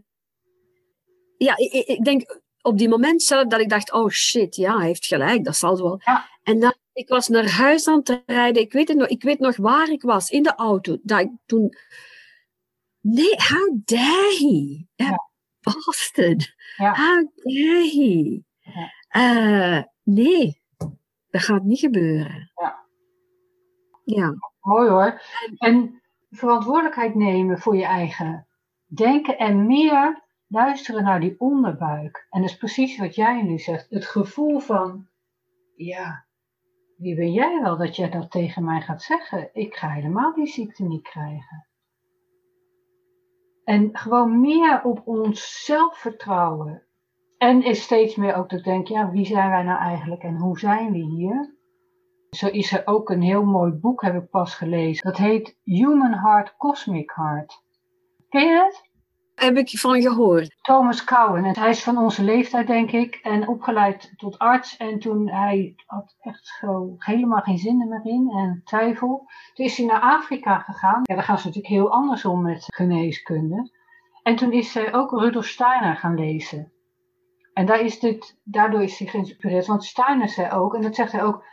ja, 1.37 1.57
ik, 1.57 1.72
ik, 1.72 2.05
denk 2.05 2.41
op 2.62 2.79
die 2.79 2.89
moment 2.89 3.22
zelf 3.22 3.47
dat 3.47 3.61
ik 3.61 3.68
dacht: 3.68 3.93
oh 3.93 4.09
shit, 4.09 4.57
ja, 4.57 4.76
hij 4.76 4.87
heeft 4.87 5.07
gelijk, 5.07 5.45
dat 5.45 5.57
zal 5.57 5.76
wel. 5.76 6.01
Ja. 6.05 6.29
En 6.43 6.61
dan, 6.61 6.74
ik 6.99 7.09
was 7.09 7.28
naar 7.28 7.51
huis 7.51 7.88
aan 7.88 7.99
het 7.99 8.22
rijden. 8.26 8.62
Ik 8.62 8.72
weet, 8.72 8.88
het 8.88 8.96
nog, 8.96 9.09
ik 9.09 9.22
weet 9.22 9.38
nog 9.38 9.57
waar 9.57 9.88
ik 9.88 10.03
was, 10.03 10.30
in 10.30 10.42
de 10.42 10.55
auto. 10.55 10.96
Dat 11.03 11.20
ik 11.20 11.30
toen. 11.46 11.72
Nee, 13.01 13.34
how 13.36 13.78
dare 13.84 14.36
he? 14.38 14.86
Ja. 14.94 15.28
Bastard. 15.61 16.55
Ja. 16.76 16.94
How 16.94 17.28
dare 17.34 17.90
he? 17.90 18.42
Uh, 19.16 19.82
nee, 20.03 20.62
dat 21.30 21.42
gaat 21.42 21.62
niet 21.62 21.78
gebeuren. 21.78 22.51
Ja. 22.55 22.86
Ja. 24.05 24.34
Mooi 24.61 24.88
hoor. 24.88 25.22
En 25.57 26.03
verantwoordelijkheid 26.30 27.14
nemen 27.14 27.59
voor 27.59 27.76
je 27.76 27.84
eigen 27.84 28.46
denken 28.86 29.38
en 29.38 29.66
meer 29.66 30.22
luisteren 30.46 31.05
naar 31.05 31.20
die 31.20 31.40
onderbuik. 31.40 32.26
En 32.30 32.40
dat 32.40 32.51
is 32.51 32.57
precies 32.57 32.99
wat 32.99 33.14
jij 33.14 33.42
nu 33.42 33.59
zegt. 33.59 33.86
Het 33.90 34.07
gevoel 34.07 34.59
van, 34.59 35.09
ja, 35.74 36.28
wie 36.99 37.14
ben 37.14 37.32
jij 37.32 37.61
wel 37.62 37.76
dat 37.76 37.96
jij 37.96 38.11
dat 38.11 38.30
tegen 38.30 38.64
mij 38.64 38.80
gaat 38.80 39.03
zeggen? 39.03 39.51
Ik 39.53 39.74
ga 39.74 39.88
helemaal 39.88 40.34
die 40.34 40.46
ziekte 40.46 40.84
niet 40.84 41.03
krijgen. 41.03 41.66
En 43.64 43.88
gewoon 43.92 44.40
meer 44.40 44.82
op 44.84 45.03
ons 45.05 45.64
zelfvertrouwen. 45.64 46.82
En 47.38 47.62
is 47.62 47.82
steeds 47.82 48.16
meer 48.16 48.34
ook 48.34 48.49
dat 48.51 48.59
ik 48.59 48.64
denk, 48.64 48.88
ja, 48.88 49.11
wie 49.11 49.26
zijn 49.26 49.51
wij 49.51 49.62
nou 49.62 49.78
eigenlijk 49.78 50.22
en 50.22 50.36
hoe 50.36 50.59
zijn 50.59 50.92
we 50.92 50.99
hier? 50.99 51.57
Zo 52.30 52.46
is 52.46 52.72
er 52.72 52.86
ook 52.86 53.11
een 53.11 53.22
heel 53.22 53.44
mooi 53.44 53.72
boek, 53.72 54.03
heb 54.03 54.14
ik 54.14 54.30
pas 54.30 54.55
gelezen. 54.55 55.05
Dat 55.05 55.16
heet 55.16 55.59
Human 55.64 56.12
Heart, 56.12 56.57
Cosmic 56.57 57.12
Heart. 57.14 57.62
Ken 58.28 58.46
je 58.46 58.62
het? 58.64 58.88
Heb 59.39 59.57
ik 59.57 59.78
van 59.78 60.03
gehoord. 60.03 60.57
Thomas 60.61 61.05
Cowan. 61.05 61.45
Hij 61.45 61.70
is 61.70 61.82
van 61.82 61.99
onze 61.99 62.22
leeftijd, 62.22 62.66
denk 62.66 62.91
ik. 62.91 63.14
En 63.14 63.49
opgeleid 63.49 64.12
tot 64.16 64.39
arts. 64.39 64.76
En 64.76 64.99
toen 64.99 65.28
hij 65.28 65.74
had 65.86 66.16
echt 66.20 66.47
zo 66.61 66.95
helemaal 66.99 67.41
geen 67.41 67.59
zin 67.59 67.89
meer 67.89 68.01
in 68.05 68.30
en 68.30 68.61
twijfel. 68.64 69.30
Toen 69.55 69.66
is 69.66 69.76
hij 69.76 69.86
naar 69.86 70.01
Afrika 70.01 70.59
gegaan. 70.59 71.01
Ja, 71.03 71.14
daar 71.14 71.24
gaan 71.24 71.39
ze 71.39 71.47
natuurlijk 71.47 71.74
heel 71.74 71.93
anders 71.93 72.24
om 72.24 72.43
met 72.43 72.64
geneeskunde. 72.66 73.70
En 74.22 74.36
toen 74.36 74.53
is 74.53 74.74
hij 74.74 74.95
ook 74.95 75.11
Rudolf 75.11 75.47
Steiner 75.47 75.97
gaan 75.97 76.14
lezen. 76.14 76.72
En 77.53 77.66
daar 77.66 77.80
is 77.80 78.24
daardoor 78.45 78.82
is 78.82 78.99
hij 78.99 79.09
geïnspireerd. 79.09 79.66
Want 79.66 79.84
Steiner 79.84 80.28
zei 80.28 80.51
ook, 80.51 80.74
en 80.74 80.82
dat 80.82 80.95
zegt 80.95 81.12
hij 81.12 81.22
ook 81.22 81.45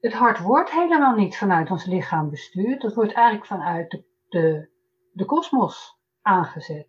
het 0.00 0.12
hart 0.12 0.38
wordt 0.38 0.70
helemaal 0.70 1.14
niet 1.14 1.36
vanuit 1.36 1.70
ons 1.70 1.84
lichaam 1.84 2.30
bestuurd. 2.30 2.80
Dat 2.80 2.94
wordt 2.94 3.12
eigenlijk 3.12 3.46
vanuit 3.46 4.02
de, 4.28 4.68
de, 5.12 5.24
kosmos 5.24 5.98
aangezet. 6.22 6.88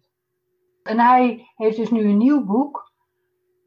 En 0.84 1.00
hij 1.00 1.52
heeft 1.56 1.78
dus 1.78 1.90
nu 1.90 2.04
een 2.04 2.18
nieuw 2.18 2.46
boek, 2.46 2.92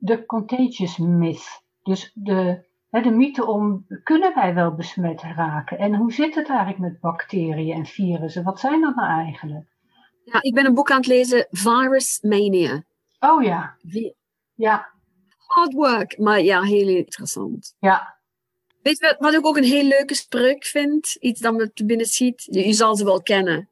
The 0.04 0.26
Contagious 0.26 0.98
Myth. 0.98 1.62
Dus 1.82 2.10
de, 2.14 2.64
de 2.90 3.10
mythe 3.10 3.46
om, 3.46 3.86
kunnen 4.02 4.34
wij 4.34 4.54
wel 4.54 4.74
besmet 4.74 5.22
raken? 5.22 5.78
En 5.78 5.94
hoe 5.94 6.12
zit 6.12 6.34
het 6.34 6.48
eigenlijk 6.48 6.78
met 6.78 7.00
bacteriën 7.00 7.76
en 7.76 7.86
virussen? 7.86 8.44
Wat 8.44 8.60
zijn 8.60 8.80
dat 8.80 8.94
nou 8.94 9.08
eigenlijk? 9.08 9.66
Ja, 10.24 10.42
ik 10.42 10.54
ben 10.54 10.66
een 10.66 10.74
boek 10.74 10.90
aan 10.90 10.96
het 10.96 11.06
lezen, 11.06 11.46
Virus 11.50 12.20
Mania. 12.22 12.84
Oh 13.18 13.42
ja. 13.42 13.76
Ja. 14.54 14.92
Hard 15.36 15.72
work, 15.72 16.18
maar 16.18 16.40
ja, 16.40 16.62
heel 16.62 16.88
interessant. 16.88 17.76
Ja, 17.78 18.14
Weet 18.84 18.98
je 18.98 19.16
wat 19.18 19.34
ik 19.34 19.46
ook 19.46 19.56
een 19.56 19.64
heel 19.64 19.84
leuke 19.84 20.14
spreuk 20.14 20.64
vind? 20.64 21.16
Iets 21.20 21.40
dat 21.40 21.54
me 21.54 21.72
te 21.72 21.84
binnen 21.84 22.06
schiet. 22.06 22.48
Je, 22.50 22.72
zal 22.72 22.96
ze 22.96 23.04
wel 23.04 23.22
kennen. 23.22 23.68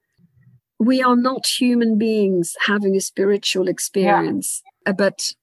We 0.84 1.02
are 1.02 1.16
not 1.16 1.46
human 1.46 1.96
beings 1.96 2.54
having 2.58 2.96
a 2.96 3.00
spiritual 3.00 3.68
experience, 3.68 4.62
ja. 4.84 4.92
but 4.94 5.36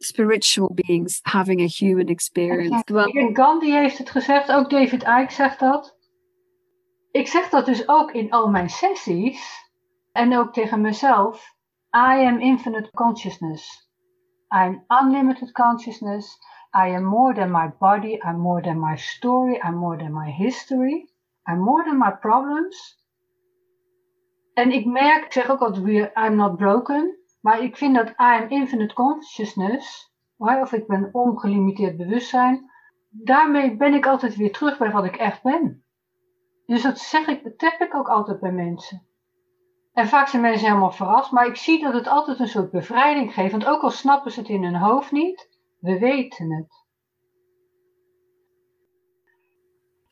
spiritual 0.00 0.70
beings 0.74 1.20
having 1.24 1.60
a 1.60 1.66
human 1.66 2.08
experience. 2.08 2.82
Ja, 2.86 3.30
Gandhi 3.32 3.70
heeft 3.72 3.98
het 3.98 4.10
gezegd, 4.10 4.52
ook 4.52 4.70
David 4.70 5.02
Icke 5.02 5.32
zegt 5.32 5.58
dat. 5.58 5.96
Ik 7.10 7.26
zeg 7.26 7.48
dat 7.48 7.66
dus 7.66 7.88
ook 7.88 8.12
in 8.12 8.30
al 8.30 8.48
mijn 8.48 8.68
sessies 8.68 9.70
en 10.12 10.36
ook 10.36 10.52
tegen 10.52 10.80
mezelf. 10.80 11.56
I 11.94 12.24
am 12.26 12.40
infinite 12.40 12.90
consciousness. 12.90 13.88
I'm 14.48 14.84
unlimited 14.88 15.52
consciousness. 15.52 16.38
I 16.74 16.94
am 16.94 17.04
more 17.04 17.34
than 17.34 17.50
my 17.50 17.68
body, 17.78 18.18
I'm 18.22 18.38
more 18.38 18.62
than 18.62 18.78
my 18.78 18.96
story, 18.96 19.60
I'm 19.64 19.76
more 19.76 19.96
than 19.96 20.12
my 20.12 20.30
history, 20.30 21.08
I'm 21.46 21.60
more 21.60 21.84
than 21.84 21.98
my 21.98 22.10
problems. 22.10 22.97
En 24.58 24.72
ik 24.72 24.86
merk, 24.86 25.24
ik 25.24 25.32
zeg 25.32 25.50
ook 25.50 25.60
altijd, 25.60 26.10
I'm 26.16 26.36
not 26.36 26.56
broken, 26.56 27.18
maar 27.40 27.62
ik 27.62 27.76
vind 27.76 27.94
dat 27.94 28.08
I 28.08 28.14
am 28.16 28.48
infinite 28.48 28.94
consciousness, 28.94 30.12
of 30.36 30.72
ik 30.72 30.86
ben 30.86 31.08
ongelimiteerd 31.12 31.96
bewustzijn, 31.96 32.70
daarmee 33.08 33.76
ben 33.76 33.94
ik 33.94 34.06
altijd 34.06 34.36
weer 34.36 34.52
terug 34.52 34.78
bij 34.78 34.90
wat 34.90 35.04
ik 35.04 35.16
echt 35.16 35.42
ben. 35.42 35.84
Dus 36.66 36.82
dat 36.82 36.98
zeg 36.98 37.26
ik, 37.26 37.44
dat 37.44 37.58
tap 37.58 37.80
ik 37.80 37.94
ook 37.94 38.08
altijd 38.08 38.40
bij 38.40 38.52
mensen. 38.52 39.06
En 39.92 40.08
vaak 40.08 40.28
zijn 40.28 40.42
mensen 40.42 40.66
helemaal 40.66 40.92
verrast, 40.92 41.32
maar 41.32 41.46
ik 41.46 41.56
zie 41.56 41.82
dat 41.82 41.94
het 41.94 42.08
altijd 42.08 42.38
een 42.38 42.48
soort 42.48 42.70
bevrijding 42.70 43.34
geeft. 43.34 43.50
Want 43.50 43.66
ook 43.66 43.82
al 43.82 43.90
snappen 43.90 44.32
ze 44.32 44.40
het 44.40 44.48
in 44.48 44.64
hun 44.64 44.76
hoofd 44.76 45.12
niet, 45.12 45.48
we 45.80 45.98
weten 45.98 46.52
het. 46.52 46.86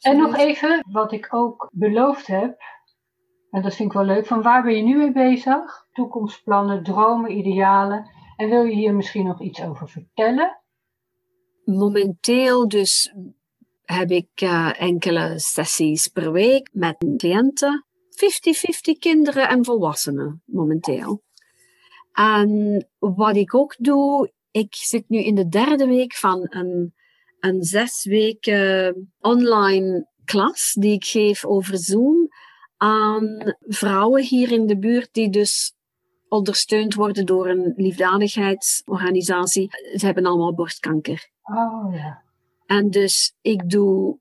En 0.00 0.16
nog 0.16 0.36
even, 0.36 0.84
wat 0.90 1.12
ik 1.12 1.34
ook 1.34 1.68
beloofd 1.72 2.26
heb, 2.26 2.62
en 3.56 3.62
dat 3.62 3.74
vind 3.74 3.88
ik 3.88 3.96
wel 3.96 4.06
leuk, 4.06 4.26
van 4.26 4.42
waar 4.42 4.62
ben 4.62 4.76
je 4.76 4.82
nu 4.82 4.96
mee 4.96 5.12
bezig? 5.12 5.86
Toekomstplannen, 5.92 6.82
dromen, 6.82 7.38
idealen. 7.38 8.10
En 8.36 8.48
wil 8.48 8.64
je 8.64 8.74
hier 8.74 8.94
misschien 8.94 9.26
nog 9.26 9.40
iets 9.40 9.62
over 9.62 9.88
vertellen? 9.88 10.62
Momenteel 11.64 12.68
dus 12.68 13.14
heb 13.84 14.10
ik 14.10 14.40
uh, 14.42 14.80
enkele 14.80 15.38
sessies 15.38 16.08
per 16.08 16.32
week 16.32 16.68
met 16.72 16.96
cliënten. 17.16 17.86
50-50 18.10 18.98
kinderen 18.98 19.48
en 19.48 19.64
volwassenen 19.64 20.42
momenteel. 20.44 21.22
En 22.12 22.88
wat 22.98 23.36
ik 23.36 23.54
ook 23.54 23.74
doe, 23.78 24.32
ik 24.50 24.74
zit 24.74 25.08
nu 25.08 25.18
in 25.18 25.34
de 25.34 25.48
derde 25.48 25.86
week 25.86 26.14
van 26.14 26.46
een, 26.50 26.94
een 27.40 27.62
zes 27.62 28.04
weken 28.04 29.12
online 29.20 30.08
klas 30.24 30.76
die 30.78 30.92
ik 30.92 31.04
geef 31.04 31.44
over 31.44 31.78
Zoom 31.78 32.28
aan 32.76 33.56
vrouwen 33.60 34.22
hier 34.22 34.52
in 34.52 34.66
de 34.66 34.78
buurt 34.78 35.08
die 35.12 35.30
dus 35.30 35.74
ondersteund 36.28 36.94
worden 36.94 37.26
door 37.26 37.48
een 37.48 37.72
liefdadigheidsorganisatie. 37.76 39.70
Ze 39.94 40.06
hebben 40.06 40.26
allemaal 40.26 40.54
borstkanker. 40.54 41.30
Oh 41.42 41.94
ja. 41.94 42.22
En 42.66 42.90
dus 42.90 43.36
ik 43.40 43.70
doe 43.70 44.18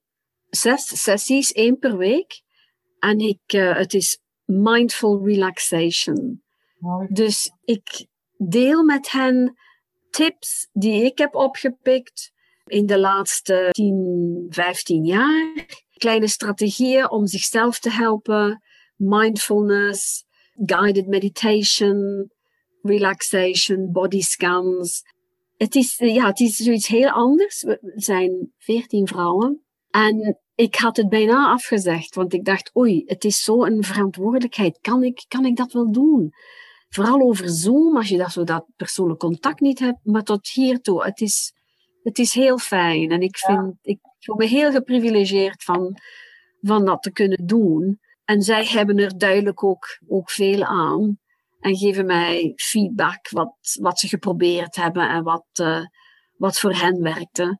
zes 0.49 1.03
sessies, 1.03 1.51
één 1.51 1.79
per 1.79 1.97
week. 1.97 2.41
En 2.99 3.19
ik, 3.19 3.53
uh, 3.53 3.75
het 3.75 3.93
is 3.93 4.19
mindful 4.45 5.25
relaxation. 5.25 6.43
Mooi. 6.77 7.07
Dus 7.09 7.51
ik 7.63 8.07
deel 8.37 8.83
met 8.83 9.11
hen 9.11 9.57
tips 10.09 10.69
die 10.73 11.03
ik 11.03 11.17
heb 11.17 11.35
opgepikt 11.35 12.33
in 12.65 12.85
de 12.85 12.99
laatste 12.99 13.67
10, 13.71 14.47
15 14.49 15.05
jaar. 15.05 15.53
Kleine 15.97 16.27
strategieën 16.27 17.09
om 17.09 17.27
zichzelf 17.27 17.79
te 17.79 17.91
helpen, 17.91 18.61
mindfulness, 18.95 20.25
guided 20.65 21.07
meditation, 21.07 22.29
relaxation, 22.81 23.91
body 23.91 24.21
scans. 24.21 25.03
Het 25.57 25.75
is, 25.75 25.97
ja, 25.97 26.25
het 26.25 26.39
is 26.39 26.55
zoiets 26.55 26.87
heel 26.87 27.09
anders. 27.09 27.63
We 27.63 27.93
zijn 27.95 28.53
veertien 28.57 29.07
vrouwen. 29.07 29.65
En 29.89 30.39
ik 30.55 30.75
had 30.75 30.97
het 30.97 31.09
bijna 31.09 31.51
afgezegd, 31.51 32.15
want 32.15 32.33
ik 32.33 32.45
dacht, 32.45 32.75
oei, 32.75 33.03
het 33.05 33.23
is 33.23 33.43
zo 33.43 33.63
een 33.63 33.83
verantwoordelijkheid. 33.83 34.79
Kan 34.81 35.03
ik, 35.03 35.25
kan 35.27 35.45
ik 35.45 35.55
dat 35.55 35.71
wel 35.71 35.91
doen? 35.91 36.33
Vooral 36.89 37.21
over 37.21 37.49
Zoom, 37.49 37.97
als 37.97 38.09
je 38.09 38.17
dat, 38.17 38.31
zo 38.31 38.43
dat 38.43 38.65
persoonlijk 38.75 39.19
contact 39.19 39.59
niet 39.59 39.79
hebt. 39.79 39.99
Maar 40.03 40.23
tot 40.23 40.49
hiertoe, 40.49 41.03
het 41.03 41.21
is, 41.21 41.53
het 42.03 42.19
is 42.19 42.33
heel 42.33 42.57
fijn. 42.57 43.11
En 43.11 43.21
ik, 43.21 43.37
vind, 43.37 43.75
ik 43.81 43.99
voel 44.25 44.35
me 44.35 44.45
heel 44.45 44.71
geprivilegeerd 44.71 45.63
van, 45.63 45.97
van 46.61 46.85
dat 46.85 47.01
te 47.01 47.11
kunnen 47.11 47.45
doen. 47.45 47.99
En 48.25 48.41
zij 48.41 48.65
hebben 48.65 48.97
er 48.97 49.17
duidelijk 49.17 49.63
ook, 49.63 49.99
ook 50.07 50.29
veel 50.29 50.63
aan. 50.63 51.19
En 51.59 51.75
geven 51.75 52.05
mij 52.05 52.53
feedback 52.55 53.29
wat, 53.29 53.55
wat 53.79 53.99
ze 53.99 54.07
geprobeerd 54.07 54.75
hebben 54.75 55.09
en 55.09 55.23
wat, 55.23 55.45
uh, 55.61 55.85
wat 56.37 56.59
voor 56.59 56.73
hen 56.73 57.01
werkte. 57.01 57.59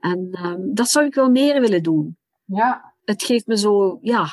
En 0.00 0.38
um, 0.44 0.74
dat 0.74 0.88
zou 0.88 1.06
ik 1.06 1.14
wel 1.14 1.30
meer 1.30 1.60
willen 1.60 1.82
doen. 1.82 2.18
Ja. 2.44 2.94
Het 3.04 3.22
geeft 3.22 3.46
me 3.46 3.58
zo, 3.58 3.98
ja, 4.00 4.26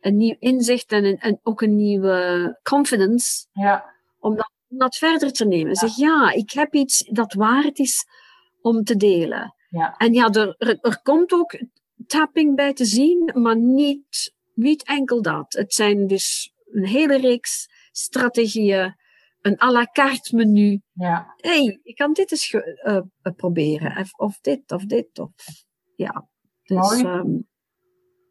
een 0.00 0.16
nieuw 0.16 0.36
inzicht 0.38 0.92
en, 0.92 1.04
een, 1.04 1.18
en 1.18 1.40
ook 1.42 1.62
een 1.62 1.76
nieuwe 1.76 2.58
confidence. 2.62 3.46
Ja. 3.52 3.84
Om 4.18 4.36
dat, 4.36 4.52
om 4.68 4.78
dat 4.78 4.96
verder 4.96 5.32
te 5.32 5.46
nemen. 5.46 5.68
Ja. 5.68 5.74
Zeg, 5.74 5.96
ja, 5.96 6.32
ik 6.32 6.50
heb 6.50 6.74
iets 6.74 7.08
dat 7.10 7.32
waard 7.32 7.78
is 7.78 8.06
om 8.60 8.84
te 8.84 8.96
delen. 8.96 9.54
Ja. 9.70 9.96
En 9.96 10.12
ja, 10.12 10.28
er, 10.30 10.56
er, 10.58 11.00
komt 11.02 11.32
ook 11.32 11.58
tapping 12.06 12.56
bij 12.56 12.72
te 12.72 12.84
zien, 12.84 13.30
maar 13.34 13.56
niet, 13.56 14.34
niet 14.54 14.84
enkel 14.84 15.22
dat. 15.22 15.52
Het 15.52 15.74
zijn 15.74 16.06
dus 16.06 16.54
een 16.70 16.86
hele 16.86 17.18
reeks 17.18 17.68
strategieën, 17.90 18.96
een 19.40 19.62
à 19.62 19.70
la 19.70 19.88
carte 19.92 20.36
menu. 20.36 20.80
Ja. 20.92 21.34
hey, 21.36 21.80
ik 21.82 21.96
kan 21.96 22.12
dit 22.12 22.30
eens 22.30 22.52
uh, 22.52 23.00
proberen. 23.36 23.96
Of, 23.96 24.12
of, 24.12 24.38
dit, 24.40 24.72
of 24.72 24.84
dit, 24.84 25.18
of... 25.18 25.32
Ja. 25.96 26.28
Dus, 26.62 27.02
Mooi. 27.02 27.04
Um, 27.04 27.48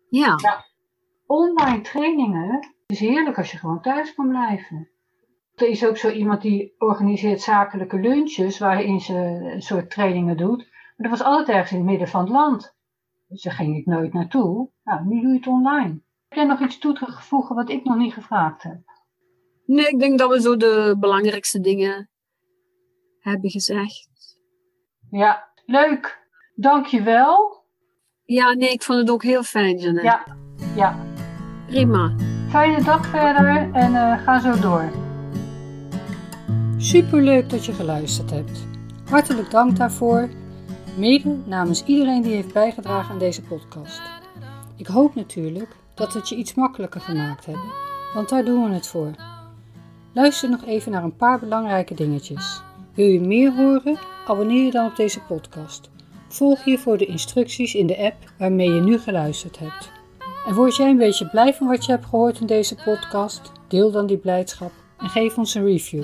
ja. 0.10 0.38
ja. 0.42 0.66
Online 1.26 1.82
trainingen 1.82 2.74
is 2.86 3.00
heerlijk 3.00 3.38
als 3.38 3.52
je 3.52 3.58
gewoon 3.58 3.82
thuis 3.82 4.14
kan 4.14 4.30
blijven. 4.30 4.90
Er 5.56 5.68
is 5.68 5.86
ook 5.86 5.98
zo 5.98 6.10
iemand 6.10 6.42
die 6.42 6.76
organiseert 6.78 7.42
zakelijke 7.42 8.00
lunches 8.00 8.60
waarin 8.60 9.00
ze 9.00 9.14
een 9.54 9.62
soort 9.62 9.92
trainingen 9.92 10.38
doet. 10.38 10.69
Maar 11.00 11.10
dat 11.10 11.20
was 11.20 11.28
altijd 11.28 11.50
ergens 11.50 11.72
in 11.72 11.78
het 11.78 11.86
midden 11.86 12.08
van 12.08 12.22
het 12.22 12.30
land. 12.30 12.76
Dus 13.28 13.42
daar 13.42 13.54
ging 13.54 13.78
ik 13.78 13.86
nooit 13.86 14.14
naartoe. 14.14 14.70
Nou, 14.84 15.06
nu 15.06 15.22
doe 15.22 15.32
je 15.32 15.38
het 15.38 15.48
online. 15.48 16.02
Heb 16.28 16.38
jij 16.38 16.46
nog 16.46 16.62
iets 16.62 16.80
toe 16.80 16.94
te 16.94 17.06
voegen 17.12 17.56
wat 17.56 17.70
ik 17.70 17.84
nog 17.84 17.98
niet 17.98 18.14
gevraagd 18.14 18.64
heb? 18.64 18.80
Nee, 19.66 19.88
ik 19.88 20.00
denk 20.00 20.20
dat 20.20 20.30
we 20.30 20.42
zo 20.42 20.58
de 20.58 20.96
belangrijkste 21.00 21.60
dingen 21.60 22.10
hebben 23.20 23.50
gezegd. 23.50 24.10
Ja, 25.10 25.50
leuk. 25.66 26.28
Dank 26.56 26.86
je 26.86 27.02
wel. 27.02 27.64
Ja, 28.24 28.54
nee, 28.54 28.70
ik 28.70 28.84
vond 28.84 29.00
het 29.00 29.12
ook 29.12 29.24
heel 29.24 29.44
fijn. 29.44 29.78
Ja, 29.80 30.24
ja. 30.76 31.06
Prima. 31.68 32.16
Fijne 32.50 32.84
dag 32.84 33.06
verder 33.06 33.74
en 33.74 33.92
uh, 33.92 34.24
ga 34.24 34.40
zo 34.40 34.60
door. 34.62 34.92
Superleuk 36.78 37.50
dat 37.50 37.66
je 37.66 37.74
geluisterd 37.74 38.30
hebt. 38.30 38.68
Hartelijk 39.10 39.52
dank 39.52 39.78
daarvoor. 39.78 40.30
Mede 41.00 41.38
namens 41.46 41.84
iedereen 41.84 42.22
die 42.22 42.34
heeft 42.34 42.54
bijgedragen 42.54 43.12
aan 43.12 43.20
deze 43.20 43.42
podcast. 43.42 44.02
Ik 44.76 44.88
hoop 44.88 45.16
natuurlijk 45.16 45.76
dat 45.94 46.14
het 46.14 46.30
je 46.30 46.36
iets 46.36 46.54
makkelijker 46.54 47.02
gemaakt 47.02 47.46
hebben, 47.46 47.72
want 48.14 48.30
daar 48.30 48.46
doen 48.46 48.64
we 48.64 48.74
het 48.74 48.88
voor. 48.88 49.12
Luister 50.14 50.50
nog 50.50 50.66
even 50.66 50.92
naar 50.92 51.04
een 51.04 51.16
paar 51.16 51.40
belangrijke 51.40 51.94
dingetjes. 51.94 52.62
Wil 52.94 53.06
je 53.06 53.20
meer 53.20 53.56
horen? 53.56 53.98
Abonneer 54.28 54.66
je 54.66 54.72
dan 54.72 54.86
op 54.86 54.96
deze 54.96 55.20
podcast. 55.22 55.90
Volg 56.28 56.64
hiervoor 56.64 56.98
de 56.98 57.06
instructies 57.06 57.76
in 57.76 57.88
de 57.88 57.98
app 57.98 58.34
waarmee 58.38 58.72
je 58.72 58.82
nu 58.82 58.98
geluisterd 58.98 59.60
hebt. 59.60 59.92
En 60.48 60.56
word 60.56 60.76
jij 60.76 60.90
een 60.90 60.98
beetje 60.98 61.30
blij 61.30 61.54
van 61.54 61.68
wat 61.68 61.86
je 61.86 61.92
hebt 61.92 62.06
gehoord 62.06 62.40
in 62.40 62.48
deze 62.48 62.76
podcast? 62.76 63.52
Deel 63.68 63.92
dan 63.92 64.08
die 64.08 64.18
blijdschap 64.18 64.72
en 64.98 65.10
geef 65.10 65.38
ons 65.38 65.56
een 65.56 65.66
review. 65.66 66.04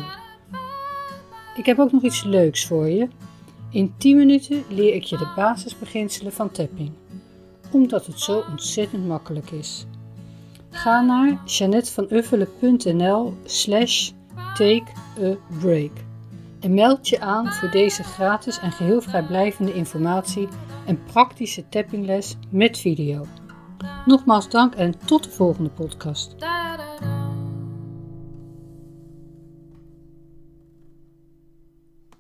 Ik 1.57 1.65
heb 1.65 1.79
ook 1.79 1.91
nog 1.91 2.03
iets 2.03 2.23
leuks 2.23 2.65
voor 2.65 2.89
je. 2.89 3.07
In 3.69 3.93
10 3.97 4.17
minuten 4.17 4.63
leer 4.69 4.93
ik 4.93 5.03
je 5.03 5.17
de 5.17 5.31
basisbeginselen 5.35 6.33
van 6.33 6.51
tapping, 6.51 6.91
omdat 7.71 8.05
het 8.05 8.19
zo 8.19 8.43
ontzettend 8.51 9.07
makkelijk 9.07 9.51
is. 9.51 9.85
Ga 10.69 11.01
naar 11.01 11.41
janetvanuffelen.nl 11.45 13.33
slash 13.43 14.11
take 14.53 14.91
a 15.23 15.35
break 15.59 15.91
en 16.59 16.73
meld 16.73 17.07
je 17.07 17.19
aan 17.19 17.53
voor 17.53 17.69
deze 17.69 18.03
gratis 18.03 18.59
en 18.59 18.71
geheel 18.71 19.01
vrijblijvende 19.01 19.73
informatie 19.73 20.47
en 20.85 21.03
praktische 21.03 21.69
tappingles 21.69 22.35
met 22.49 22.77
video. 22.77 23.25
Nogmaals 24.05 24.49
dank 24.49 24.75
en 24.75 24.93
tot 25.05 25.23
de 25.23 25.29
volgende 25.29 25.69
podcast. 25.69 26.35